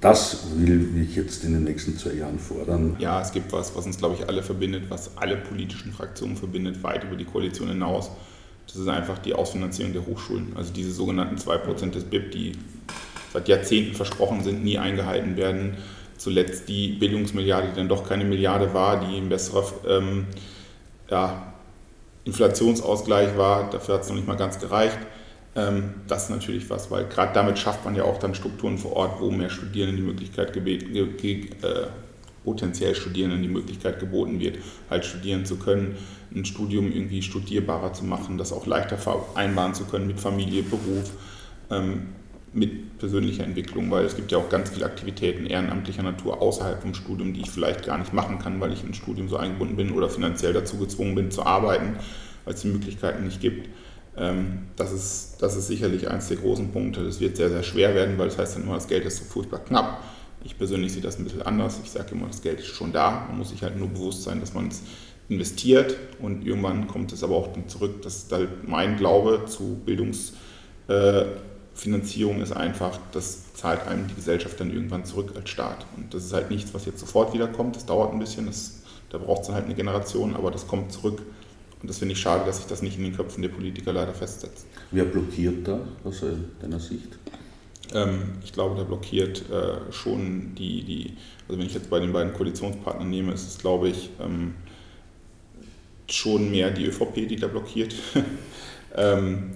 das 0.00 0.38
will 0.56 1.02
ich 1.02 1.16
jetzt 1.16 1.44
in 1.44 1.52
den 1.52 1.64
nächsten 1.64 1.96
zwei 1.96 2.14
Jahren 2.14 2.38
fordern. 2.38 2.96
Ja, 2.98 3.20
es 3.20 3.32
gibt 3.32 3.52
was, 3.52 3.76
was 3.76 3.86
uns, 3.86 3.98
glaube 3.98 4.16
ich, 4.18 4.28
alle 4.28 4.42
verbindet, 4.42 4.84
was 4.88 5.16
alle 5.16 5.36
politischen 5.36 5.92
Fraktionen 5.92 6.36
verbindet, 6.36 6.82
weit 6.82 7.04
über 7.04 7.16
die 7.16 7.26
Koalition 7.26 7.68
hinaus. 7.68 8.10
Das 8.66 8.76
ist 8.76 8.88
einfach 8.88 9.18
die 9.18 9.34
Ausfinanzierung 9.34 9.92
der 9.92 10.06
Hochschulen. 10.06 10.52
Also 10.56 10.72
diese 10.72 10.92
sogenannten 10.92 11.36
2% 11.36 11.90
des 11.90 12.04
BIP, 12.04 12.30
die 12.30 12.52
seit 13.32 13.48
Jahrzehnten 13.48 13.94
versprochen 13.94 14.42
sind, 14.42 14.64
nie 14.64 14.78
eingehalten 14.78 15.36
werden 15.36 15.76
zuletzt 16.20 16.68
die 16.68 16.88
Bildungsmilliarde, 16.88 17.68
die 17.68 17.76
dann 17.76 17.88
doch 17.88 18.06
keine 18.06 18.24
Milliarde 18.24 18.74
war, 18.74 19.00
die 19.00 19.16
ein 19.16 19.30
besserer 19.30 19.64
ähm, 19.88 20.26
ja, 21.10 21.54
Inflationsausgleich 22.24 23.36
war. 23.38 23.70
Dafür 23.70 23.94
hat 23.94 24.02
es 24.02 24.10
noch 24.10 24.16
nicht 24.16 24.28
mal 24.28 24.36
ganz 24.36 24.60
gereicht. 24.60 24.98
Ähm, 25.56 25.94
das 26.06 26.24
ist 26.24 26.30
natürlich 26.30 26.70
was, 26.70 26.90
weil 26.90 27.06
gerade 27.06 27.32
damit 27.34 27.58
schafft 27.58 27.84
man 27.84 27.94
ja 27.94 28.04
auch 28.04 28.18
dann 28.18 28.34
Strukturen 28.34 28.78
vor 28.78 28.92
Ort, 28.92 29.20
wo 29.20 29.30
mehr 29.30 29.50
Studierenden 29.50 29.96
die 29.96 30.02
Möglichkeit 30.02 30.52
gebeten, 30.52 30.92
ge, 30.92 31.06
ge, 31.16 31.50
äh, 31.62 31.86
potenziell 32.44 32.94
Studierenden 32.94 33.42
die 33.42 33.48
Möglichkeit 33.48 33.98
geboten 34.00 34.40
wird, 34.40 34.58
halt 34.88 35.04
studieren 35.04 35.44
zu 35.44 35.56
können, 35.56 35.96
ein 36.34 36.44
Studium 36.44 36.92
irgendwie 36.92 37.22
studierbarer 37.22 37.92
zu 37.92 38.04
machen, 38.04 38.38
das 38.38 38.52
auch 38.52 38.66
leichter 38.66 38.96
vereinbaren 38.96 39.74
zu 39.74 39.84
können 39.84 40.06
mit 40.06 40.20
Familie, 40.20 40.62
Beruf. 40.62 41.10
Ähm, 41.70 42.08
mit 42.52 42.98
persönlicher 42.98 43.44
Entwicklung, 43.44 43.90
weil 43.90 44.04
es 44.04 44.16
gibt 44.16 44.32
ja 44.32 44.38
auch 44.38 44.48
ganz 44.48 44.70
viele 44.70 44.86
Aktivitäten 44.86 45.46
ehrenamtlicher 45.46 46.02
Natur 46.02 46.42
außerhalb 46.42 46.82
vom 46.82 46.94
Studium, 46.94 47.32
die 47.32 47.42
ich 47.42 47.50
vielleicht 47.50 47.86
gar 47.86 47.98
nicht 47.98 48.12
machen 48.12 48.38
kann, 48.38 48.60
weil 48.60 48.72
ich 48.72 48.82
im 48.82 48.92
Studium 48.92 49.28
so 49.28 49.36
eingebunden 49.36 49.76
bin 49.76 49.92
oder 49.92 50.08
finanziell 50.08 50.52
dazu 50.52 50.76
gezwungen 50.78 51.14
bin 51.14 51.30
zu 51.30 51.46
arbeiten, 51.46 51.96
weil 52.44 52.54
es 52.54 52.62
die 52.62 52.68
Möglichkeiten 52.68 53.24
nicht 53.24 53.40
gibt. 53.40 53.68
Ähm, 54.16 54.66
das 54.76 54.92
ist, 54.92 55.36
das 55.40 55.56
ist 55.56 55.66
sicherlich 55.68 56.10
eines 56.10 56.28
der 56.28 56.38
großen 56.38 56.70
Punkte. 56.72 57.04
Das 57.04 57.20
wird 57.20 57.36
sehr, 57.36 57.50
sehr 57.50 57.62
schwer 57.62 57.94
werden, 57.94 58.18
weil 58.18 58.28
das 58.28 58.38
heißt 58.38 58.56
dann 58.56 58.64
immer, 58.64 58.74
das 58.74 58.88
Geld 58.88 59.04
ist 59.04 59.18
so 59.18 59.24
furchtbar 59.24 59.60
knapp. 59.60 60.02
Ich 60.42 60.56
persönlich 60.56 60.92
sehe 60.92 61.02
das 61.02 61.18
ein 61.18 61.24
bisschen 61.24 61.42
anders. 61.42 61.80
Ich 61.84 61.90
sage 61.90 62.12
immer, 62.12 62.26
das 62.26 62.42
Geld 62.42 62.60
ist 62.60 62.68
schon 62.68 62.92
da. 62.92 63.26
Man 63.28 63.38
muss 63.38 63.50
sich 63.50 63.62
halt 63.62 63.76
nur 63.76 63.88
bewusst 63.88 64.22
sein, 64.22 64.40
dass 64.40 64.54
man 64.54 64.68
es 64.68 64.82
investiert 65.28 65.96
und 66.20 66.44
irgendwann 66.44 66.88
kommt 66.88 67.12
es 67.12 67.22
aber 67.22 67.36
auch 67.36 67.48
zurück. 67.68 68.02
Das 68.02 68.16
ist 68.16 68.32
halt 68.32 68.68
mein 68.68 68.96
Glaube 68.96 69.44
zu 69.46 69.80
Bildungs- 69.86 70.32
äh, 70.88 71.24
ist 72.42 72.52
einfach, 72.52 72.98
das 73.12 73.54
zahlt 73.54 73.86
einem 73.86 74.06
die 74.08 74.14
Gesellschaft 74.14 74.60
dann 74.60 74.70
irgendwann 74.70 75.04
zurück 75.04 75.32
als 75.36 75.48
Staat. 75.48 75.86
Und 75.96 76.12
das 76.12 76.24
ist 76.24 76.32
halt 76.32 76.50
nichts, 76.50 76.74
was 76.74 76.84
jetzt 76.84 76.98
sofort 77.00 77.32
wiederkommt. 77.32 77.76
Das 77.76 77.86
dauert 77.86 78.12
ein 78.12 78.18
bisschen, 78.18 78.46
das, 78.46 78.82
da 79.08 79.18
braucht 79.18 79.42
es 79.42 79.46
dann 79.46 79.56
halt 79.56 79.66
eine 79.66 79.74
Generation, 79.74 80.34
aber 80.34 80.50
das 80.50 80.66
kommt 80.66 80.92
zurück. 80.92 81.22
Und 81.80 81.88
das 81.88 81.98
finde 81.98 82.12
ich 82.12 82.20
schade, 82.20 82.44
dass 82.44 82.58
sich 82.58 82.66
das 82.66 82.82
nicht 82.82 82.98
in 82.98 83.04
den 83.04 83.16
Köpfen 83.16 83.42
der 83.42 83.48
Politiker 83.48 83.92
leider 83.92 84.12
festsetzt. 84.12 84.66
Wer 84.90 85.04
blockiert 85.04 85.66
da 85.66 85.80
aus 86.04 86.22
deiner 86.60 86.78
Sicht? 86.80 87.18
Ähm, 87.94 88.34
ich 88.44 88.52
glaube, 88.52 88.76
da 88.76 88.84
blockiert 88.84 89.44
äh, 89.50 89.92
schon 89.92 90.54
die, 90.54 90.84
die, 90.84 91.16
also 91.48 91.58
wenn 91.58 91.66
ich 91.66 91.74
jetzt 91.74 91.90
bei 91.90 92.00
den 92.00 92.12
beiden 92.12 92.34
Koalitionspartnern 92.34 93.08
nehme, 93.08 93.32
ist 93.32 93.48
es, 93.48 93.58
glaube 93.58 93.88
ich, 93.88 94.10
ähm, 94.20 94.54
schon 96.08 96.50
mehr 96.50 96.70
die 96.70 96.86
ÖVP, 96.86 97.28
die 97.28 97.36
da 97.36 97.46
blockiert. 97.46 97.94
ähm, 98.96 99.52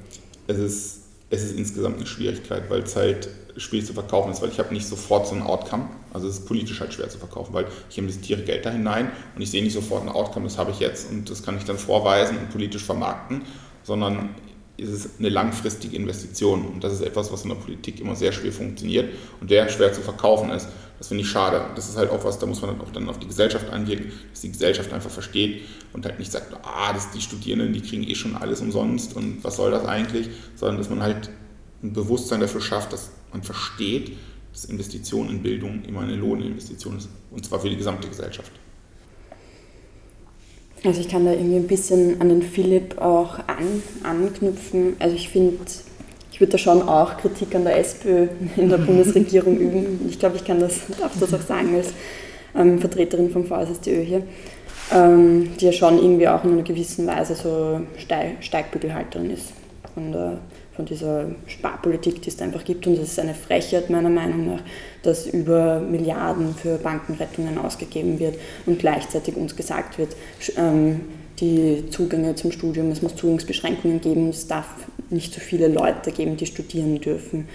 es 0.47 0.59
ist 0.59 1.05
es 1.35 1.45
ist 1.45 1.59
insgesamt 1.59 1.97
eine 1.97 2.07
Schwierigkeit, 2.07 2.70
weil 2.70 2.83
es 2.83 2.97
halt 2.97 3.29
schwierig 3.57 3.87
zu 3.87 3.93
verkaufen 3.93 4.33
ist, 4.33 4.43
weil 4.43 4.51
ich 4.51 4.59
habe 4.59 4.73
nicht 4.73 4.87
sofort 4.87 5.27
so 5.27 5.35
ein 5.35 5.43
Outcome. 5.43 5.89
Also 6.13 6.29
es 6.29 6.39
ist 6.39 6.47
politisch 6.47 6.81
halt 6.81 6.93
schwer 6.93 7.09
zu 7.09 7.19
verkaufen, 7.19 7.55
weil 7.55 7.67
ich 7.89 7.99
investiere 7.99 8.43
Geld 8.43 8.67
da 8.67 8.71
hinein 8.71 9.11
und 9.35 9.43
ich 9.43 9.51
sehe 9.51 9.63
nicht 9.63 9.75
sofort 9.75 10.03
ein 10.03 10.09
Outcome, 10.09 10.47
das 10.47 10.59
habe 10.59 10.71
ich 10.71 10.81
jetzt 10.81 11.11
und 11.11 11.31
das 11.31 11.43
kann 11.43 11.57
ich 11.57 11.65
dann 11.65 11.79
vorweisen 11.79 12.39
und 12.39 12.51
politisch 12.51 12.85
vermarkten, 12.85 13.43
sondern 13.83 14.31
es 14.77 14.89
ist 14.89 15.21
eine 15.21 15.29
langfristige 15.29 15.97
Investition 15.97 16.67
und 16.67 16.83
das 16.83 16.95
ist 16.95 17.03
etwas, 17.03 17.33
was 17.33 17.43
in 17.43 17.51
der 17.51 17.57
Politik 17.57 18.01
immer 18.01 18.17
sehr 18.17 18.33
schwer 18.33 18.53
funktioniert 18.53 19.13
und 19.41 19.49
sehr 19.49 19.69
schwer 19.69 19.93
zu 19.93 20.01
verkaufen 20.01 20.51
ist. 20.51 20.69
Das 20.99 21.09
finde 21.09 21.23
ich 21.23 21.31
schade. 21.31 21.65
Das 21.77 21.89
ist 21.89 21.97
halt 21.97 22.11
auch 22.11 22.25
was, 22.25 22.39
da 22.39 22.47
muss 22.47 22.61
man 22.61 22.71
dann 22.71 22.81
auch 22.81 22.91
dann 22.91 23.09
auf 23.09 23.19
die 23.19 23.27
Gesellschaft 23.27 23.71
angehen, 23.71 24.13
dass 24.31 24.41
die 24.41 24.51
Gesellschaft 24.51 24.93
einfach 24.93 25.11
versteht 25.11 25.63
und 25.93 26.05
halt 26.05 26.19
nicht 26.19 26.33
sagt, 26.33 26.55
ah, 26.63 26.93
das, 26.93 27.11
die 27.13 27.21
Studierenden, 27.21 27.73
die 27.73 27.83
kriegen 27.83 28.03
eh 28.03 28.15
schon 28.17 28.37
alles 28.37 28.61
umsonst 28.61 29.15
und 29.15 29.45
was 29.45 29.57
soll 29.57 29.71
das 29.71 29.85
eigentlich, 29.85 30.29
sondern 30.57 30.79
dass 30.79 30.91
man 30.91 31.03
halt 31.03 31.31
ein 31.83 31.93
Bewusstsein 31.93 32.41
dafür 32.41 32.61
schafft, 32.61 32.93
dass 32.93 33.11
man 33.35 33.43
versteht, 33.43 34.12
dass 34.53 34.64
Investition 34.64 35.28
in 35.28 35.43
Bildung 35.43 35.82
immer 35.87 36.01
eine 36.01 36.14
Lohninvestition 36.14 36.97
ist 36.97 37.09
und 37.32 37.45
zwar 37.45 37.61
für 37.61 37.68
die 37.68 37.76
gesamte 37.76 38.09
Gesellschaft. 38.09 38.53
Also 40.85 41.01
ich 41.01 41.09
kann 41.09 41.24
da 41.24 41.32
irgendwie 41.32 41.57
ein 41.57 41.66
bisschen 41.66 42.20
an 42.20 42.28
den 42.28 42.43
Philipp 42.43 42.99
auch 42.99 43.39
an, 43.49 43.82
anknüpfen. 44.03 44.97
Also 44.99 45.16
ich 45.16 45.28
finde, 45.28 45.57
ich 46.30 46.41
würde 46.41 46.53
da 46.53 46.59
schon 46.59 46.82
auch 46.82 47.16
Kritik 47.16 47.55
an 47.55 47.64
der 47.64 47.78
SPÖ 47.78 48.28
in 48.57 48.68
der 48.68 48.78
Bundesregierung 48.78 49.59
üben. 49.59 50.07
Ich 50.09 50.18
glaube, 50.18 50.37
ich 50.37 50.45
kann 50.45 50.61
das, 50.61 50.82
darf 51.01 51.18
das 51.18 51.35
auch 51.35 51.41
sagen 51.41 51.74
als 51.74 51.89
ähm, 52.55 52.78
Vertreterin 52.78 53.30
vom 53.30 53.47
VSSTÖ 53.47 54.03
hier, 54.03 54.22
ähm, 54.93 55.57
die 55.59 55.64
ja 55.66 55.72
schon 55.72 55.99
irgendwie 55.99 56.28
auch 56.28 56.45
in 56.45 56.53
einer 56.53 56.62
gewissen 56.62 57.07
Weise 57.07 57.35
so 57.35 57.80
Steig, 57.97 58.45
Steigbügelhalterin 58.45 59.30
ist 59.30 59.55
von 59.95 60.12
der 60.12 60.39
von 60.77 60.85
dieser 60.85 61.27
Sparpolitik, 61.47 62.22
die 62.22 62.29
es 62.29 62.37
da 62.37 62.45
einfach 62.45 62.64
gibt. 62.64 62.87
Und 62.87 62.95
es 62.95 63.12
ist 63.12 63.18
eine 63.18 63.35
Frechheit 63.35 63.91
meiner 63.91 64.11
Meinung 64.11 64.47
nach, 64.47 64.61
dass 65.03 65.27
über 65.27 65.81
Milliarden 65.81 66.55
für 66.55 66.79
Bankenrettungen 66.79 67.59
ausgegeben 67.59 68.18
wird 68.18 68.37
und 68.66 68.79
gleichzeitig 68.79 69.37
uns 69.37 69.55
gesagt 69.55 69.99
wird, 69.99 70.16
ähm, 70.57 71.01
die 71.41 71.85
Zugänge 71.91 72.35
zum 72.35 72.53
Studium, 72.53 72.91
es 72.91 73.03
muss 73.03 73.16
Zugangsbeschränkungen 73.16 74.01
geben, 74.01 74.29
es 74.31 74.47
darf 74.47 74.66
nicht 75.11 75.35
so 75.35 75.41
viele 75.41 75.68
Leute 75.68 76.12
geben, 76.12 76.37
die 76.37 76.47
studieren 76.47 77.01
dürfen, 77.01 77.49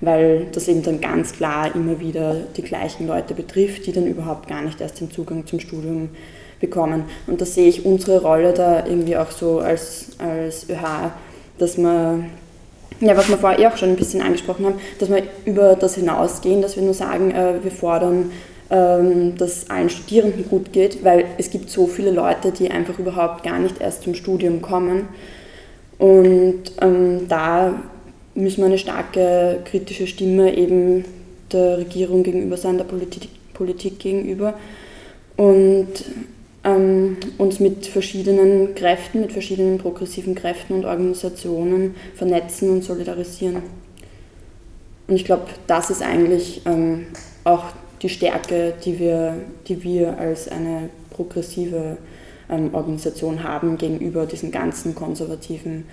weil 0.00 0.46
das 0.52 0.68
eben 0.68 0.82
dann 0.82 1.00
ganz 1.00 1.32
klar 1.32 1.74
immer 1.74 2.00
wieder 2.00 2.36
die 2.56 2.62
gleichen 2.62 3.06
Leute 3.06 3.34
betrifft, 3.34 3.86
die 3.86 3.92
dann 3.92 4.06
überhaupt 4.06 4.48
gar 4.48 4.62
nicht 4.62 4.80
erst 4.80 5.00
den 5.00 5.10
Zugang 5.10 5.46
zum 5.46 5.60
Studium 5.60 6.10
bekommen. 6.60 7.04
Und 7.26 7.40
da 7.40 7.44
sehe 7.44 7.68
ich 7.68 7.84
unsere 7.84 8.22
Rolle 8.22 8.52
da 8.52 8.86
irgendwie 8.86 9.16
auch 9.16 9.30
so 9.30 9.58
als, 9.58 10.10
als 10.18 10.68
ÖH, 10.68 11.12
dass 11.58 11.78
man 11.78 12.30
ja, 13.00 13.16
was 13.16 13.28
wir 13.28 13.38
vorher 13.38 13.58
eh 13.58 13.66
auch 13.66 13.76
schon 13.76 13.90
ein 13.90 13.96
bisschen 13.96 14.22
angesprochen 14.22 14.66
haben, 14.66 14.80
dass 14.98 15.08
wir 15.08 15.22
über 15.44 15.76
das 15.76 15.94
hinausgehen, 15.96 16.62
dass 16.62 16.76
wir 16.76 16.82
nur 16.82 16.94
sagen, 16.94 17.30
äh, 17.30 17.62
wir 17.62 17.70
fordern, 17.70 18.30
ähm, 18.70 19.36
dass 19.36 19.68
allen 19.70 19.90
Studierenden 19.90 20.48
gut 20.48 20.72
geht, 20.72 21.04
weil 21.04 21.26
es 21.38 21.50
gibt 21.50 21.70
so 21.70 21.86
viele 21.86 22.10
Leute, 22.10 22.52
die 22.52 22.70
einfach 22.70 22.98
überhaupt 22.98 23.42
gar 23.42 23.58
nicht 23.58 23.80
erst 23.80 24.02
zum 24.02 24.14
Studium 24.14 24.62
kommen. 24.62 25.08
Und 25.98 26.72
ähm, 26.80 27.28
da 27.28 27.74
müssen 28.34 28.58
wir 28.58 28.66
eine 28.66 28.78
starke 28.78 29.60
kritische 29.64 30.06
Stimme 30.06 30.56
eben 30.56 31.04
der 31.52 31.78
Regierung 31.78 32.22
gegenüber 32.22 32.56
sein, 32.56 32.78
der 32.78 32.84
Politik, 32.84 33.28
Politik 33.52 33.98
gegenüber. 33.98 34.54
Und 35.36 35.88
ähm, 36.64 37.16
uns 37.38 37.60
mit 37.60 37.86
verschiedenen 37.86 38.74
Kräften, 38.74 39.20
mit 39.20 39.32
verschiedenen 39.32 39.78
progressiven 39.78 40.34
Kräften 40.34 40.74
und 40.74 40.84
Organisationen 40.84 41.94
vernetzen 42.14 42.70
und 42.70 42.84
solidarisieren. 42.84 43.62
Und 45.06 45.16
ich 45.16 45.24
glaube, 45.24 45.46
das 45.66 45.90
ist 45.90 46.02
eigentlich 46.02 46.62
ähm, 46.64 47.06
auch 47.44 47.64
die 48.00 48.08
Stärke, 48.08 48.74
die 48.84 48.98
wir, 48.98 49.36
die 49.68 49.82
wir 49.82 50.18
als 50.18 50.48
eine 50.48 50.88
progressive 51.10 51.98
ähm, 52.48 52.74
Organisation 52.74 53.42
haben 53.44 53.76
gegenüber 53.76 54.26
diesen 54.26 54.50
ganzen 54.50 54.94
konservativen 54.94 55.84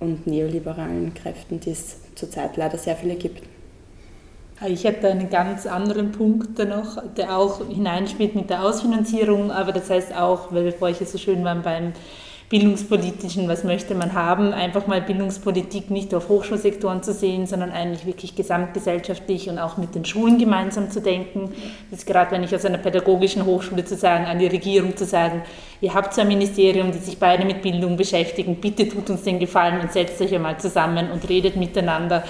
und 0.00 0.26
neoliberalen 0.26 1.14
Kräften, 1.14 1.60
die 1.60 1.70
es 1.70 1.96
zurzeit 2.14 2.56
leider 2.56 2.78
sehr 2.78 2.96
viele 2.96 3.16
gibt. 3.16 3.42
Ich 4.64 4.84
hätte 4.84 5.08
einen 5.08 5.28
ganz 5.28 5.66
anderen 5.66 6.12
Punkt 6.12 6.58
noch, 6.58 7.02
der 7.14 7.36
auch 7.36 7.60
hineinspielt 7.68 8.34
mit 8.34 8.48
der 8.48 8.64
Ausfinanzierung, 8.64 9.50
aber 9.50 9.72
das 9.72 9.90
heißt 9.90 10.16
auch, 10.16 10.50
weil 10.50 10.64
wir 10.64 10.72
vorher 10.72 11.06
so 11.06 11.18
schön 11.18 11.44
waren 11.44 11.60
beim 11.60 11.92
Bildungspolitischen, 12.48 13.48
was 13.48 13.64
möchte 13.64 13.94
man 13.94 14.14
haben, 14.14 14.52
einfach 14.52 14.86
mal 14.86 15.02
Bildungspolitik 15.02 15.90
nicht 15.90 16.14
auf 16.14 16.28
Hochschulsektoren 16.28 17.02
zu 17.02 17.12
sehen, 17.12 17.46
sondern 17.46 17.70
eigentlich 17.70 18.06
wirklich 18.06 18.36
gesamtgesellschaftlich 18.36 19.50
und 19.50 19.58
auch 19.58 19.76
mit 19.76 19.94
den 19.94 20.04
Schulen 20.04 20.38
gemeinsam 20.38 20.90
zu 20.90 21.00
denken. 21.02 21.52
Das 21.90 22.00
ist 22.00 22.06
gerade, 22.06 22.30
wenn 22.30 22.44
ich 22.44 22.54
aus 22.54 22.64
einer 22.64 22.78
pädagogischen 22.78 23.44
Hochschule 23.44 23.84
zu 23.84 23.96
sagen, 23.96 24.26
an 24.26 24.38
die 24.38 24.46
Regierung 24.46 24.96
zu 24.96 25.04
sagen, 25.04 25.42
ihr 25.80 25.92
habt 25.92 26.14
so 26.14 26.20
ein 26.20 26.28
Ministerium, 26.28 26.92
die 26.92 26.98
sich 26.98 27.18
beide 27.18 27.44
mit 27.44 27.62
Bildung 27.62 27.96
beschäftigen, 27.96 28.56
bitte 28.56 28.88
tut 28.88 29.10
uns 29.10 29.22
den 29.22 29.40
Gefallen 29.40 29.80
und 29.80 29.92
setzt 29.92 30.20
euch 30.22 30.32
einmal 30.32 30.58
zusammen 30.58 31.10
und 31.10 31.28
redet 31.28 31.56
miteinander 31.56 32.22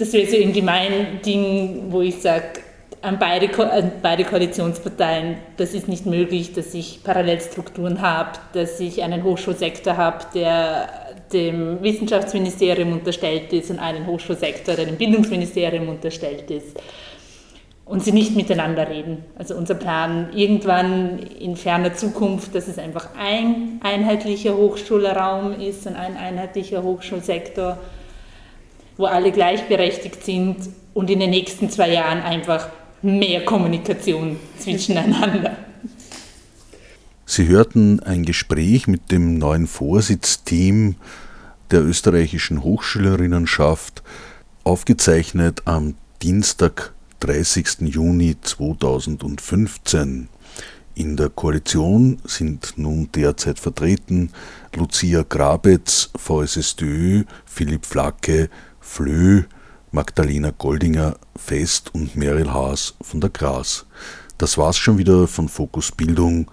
das 0.00 0.12
wäre 0.14 0.28
so 0.28 0.36
irgendwie 0.36 0.62
mein 0.62 1.20
Ding, 1.24 1.84
wo 1.90 2.00
ich 2.00 2.20
sage, 2.20 2.60
an 3.02 3.18
beide, 3.18 3.48
an 3.70 3.92
beide 4.02 4.24
Koalitionsparteien, 4.24 5.36
das 5.56 5.74
ist 5.74 5.88
nicht 5.88 6.06
möglich, 6.06 6.52
dass 6.52 6.74
ich 6.74 7.02
Parallelstrukturen 7.04 8.00
habe, 8.00 8.38
dass 8.52 8.80
ich 8.80 9.02
einen 9.02 9.22
Hochschulsektor 9.22 9.96
habe, 9.96 10.24
der 10.34 10.88
dem 11.32 11.82
Wissenschaftsministerium 11.82 12.92
unterstellt 12.92 13.52
ist 13.52 13.70
und 13.70 13.78
einen 13.78 14.06
Hochschulsektor, 14.06 14.74
der 14.74 14.86
dem 14.86 14.96
Bildungsministerium 14.96 15.88
unterstellt 15.88 16.50
ist 16.50 16.78
und 17.84 18.04
sie 18.04 18.12
nicht 18.12 18.36
miteinander 18.36 18.88
reden. 18.88 19.24
Also 19.36 19.54
unser 19.54 19.74
Plan 19.74 20.30
irgendwann 20.34 21.18
in 21.38 21.56
ferner 21.56 21.94
Zukunft, 21.94 22.54
dass 22.54 22.68
es 22.68 22.78
einfach 22.78 23.08
ein 23.18 23.80
einheitlicher 23.82 24.56
Hochschulraum 24.56 25.58
ist 25.60 25.86
und 25.86 25.96
ein 25.96 26.16
einheitlicher 26.16 26.82
Hochschulsektor 26.82 27.78
wo 29.00 29.06
alle 29.06 29.32
gleichberechtigt 29.32 30.22
sind 30.24 30.56
und 30.92 31.08
in 31.08 31.20
den 31.20 31.30
nächsten 31.30 31.70
zwei 31.70 31.90
Jahren 31.90 32.20
einfach 32.20 32.68
mehr 33.00 33.44
Kommunikation 33.46 34.36
zwischeneinander. 34.58 35.56
Sie 37.24 37.48
hörten 37.48 38.00
ein 38.00 38.24
Gespräch 38.24 38.86
mit 38.88 39.10
dem 39.10 39.38
neuen 39.38 39.66
Vorsitzteam 39.66 40.96
der 41.70 41.82
österreichischen 41.82 42.62
Hochschülerinnenschaft, 42.62 44.02
aufgezeichnet 44.64 45.62
am 45.64 45.94
Dienstag, 46.20 46.92
30. 47.20 47.82
Juni 47.82 48.36
2015. 48.38 50.28
In 50.94 51.16
der 51.16 51.30
Koalition 51.30 52.18
sind 52.24 52.74
nun 52.76 53.08
derzeit 53.14 53.58
vertreten 53.58 54.32
Lucia 54.74 55.24
Grabetz, 55.26 56.10
VSSDÖ, 56.16 57.24
Philipp 57.46 57.86
Flacke, 57.86 58.50
Flö, 58.92 59.44
Magdalena 59.92 60.50
Goldinger 60.50 61.16
Fest 61.36 61.94
und 61.94 62.16
Meryl 62.16 62.52
Haas 62.52 62.96
von 63.00 63.20
der 63.20 63.30
Gras. 63.30 63.86
Das 64.36 64.58
war's 64.58 64.78
schon 64.78 64.98
wieder 64.98 65.28
von 65.28 65.48
Fokus 65.48 65.92
Bildung. 65.92 66.50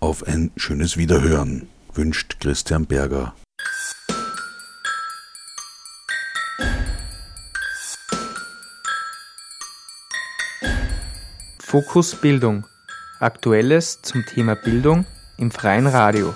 Auf 0.00 0.26
ein 0.26 0.50
schönes 0.56 0.96
Wiederhören 0.96 1.68
wünscht 1.92 2.40
Christian 2.40 2.86
Berger. 2.86 3.34
Fokus 11.58 12.14
Bildung. 12.14 12.64
Aktuelles 13.20 14.00
zum 14.00 14.24
Thema 14.24 14.54
Bildung 14.54 15.04
im 15.36 15.50
freien 15.50 15.86
Radio. 15.86 16.32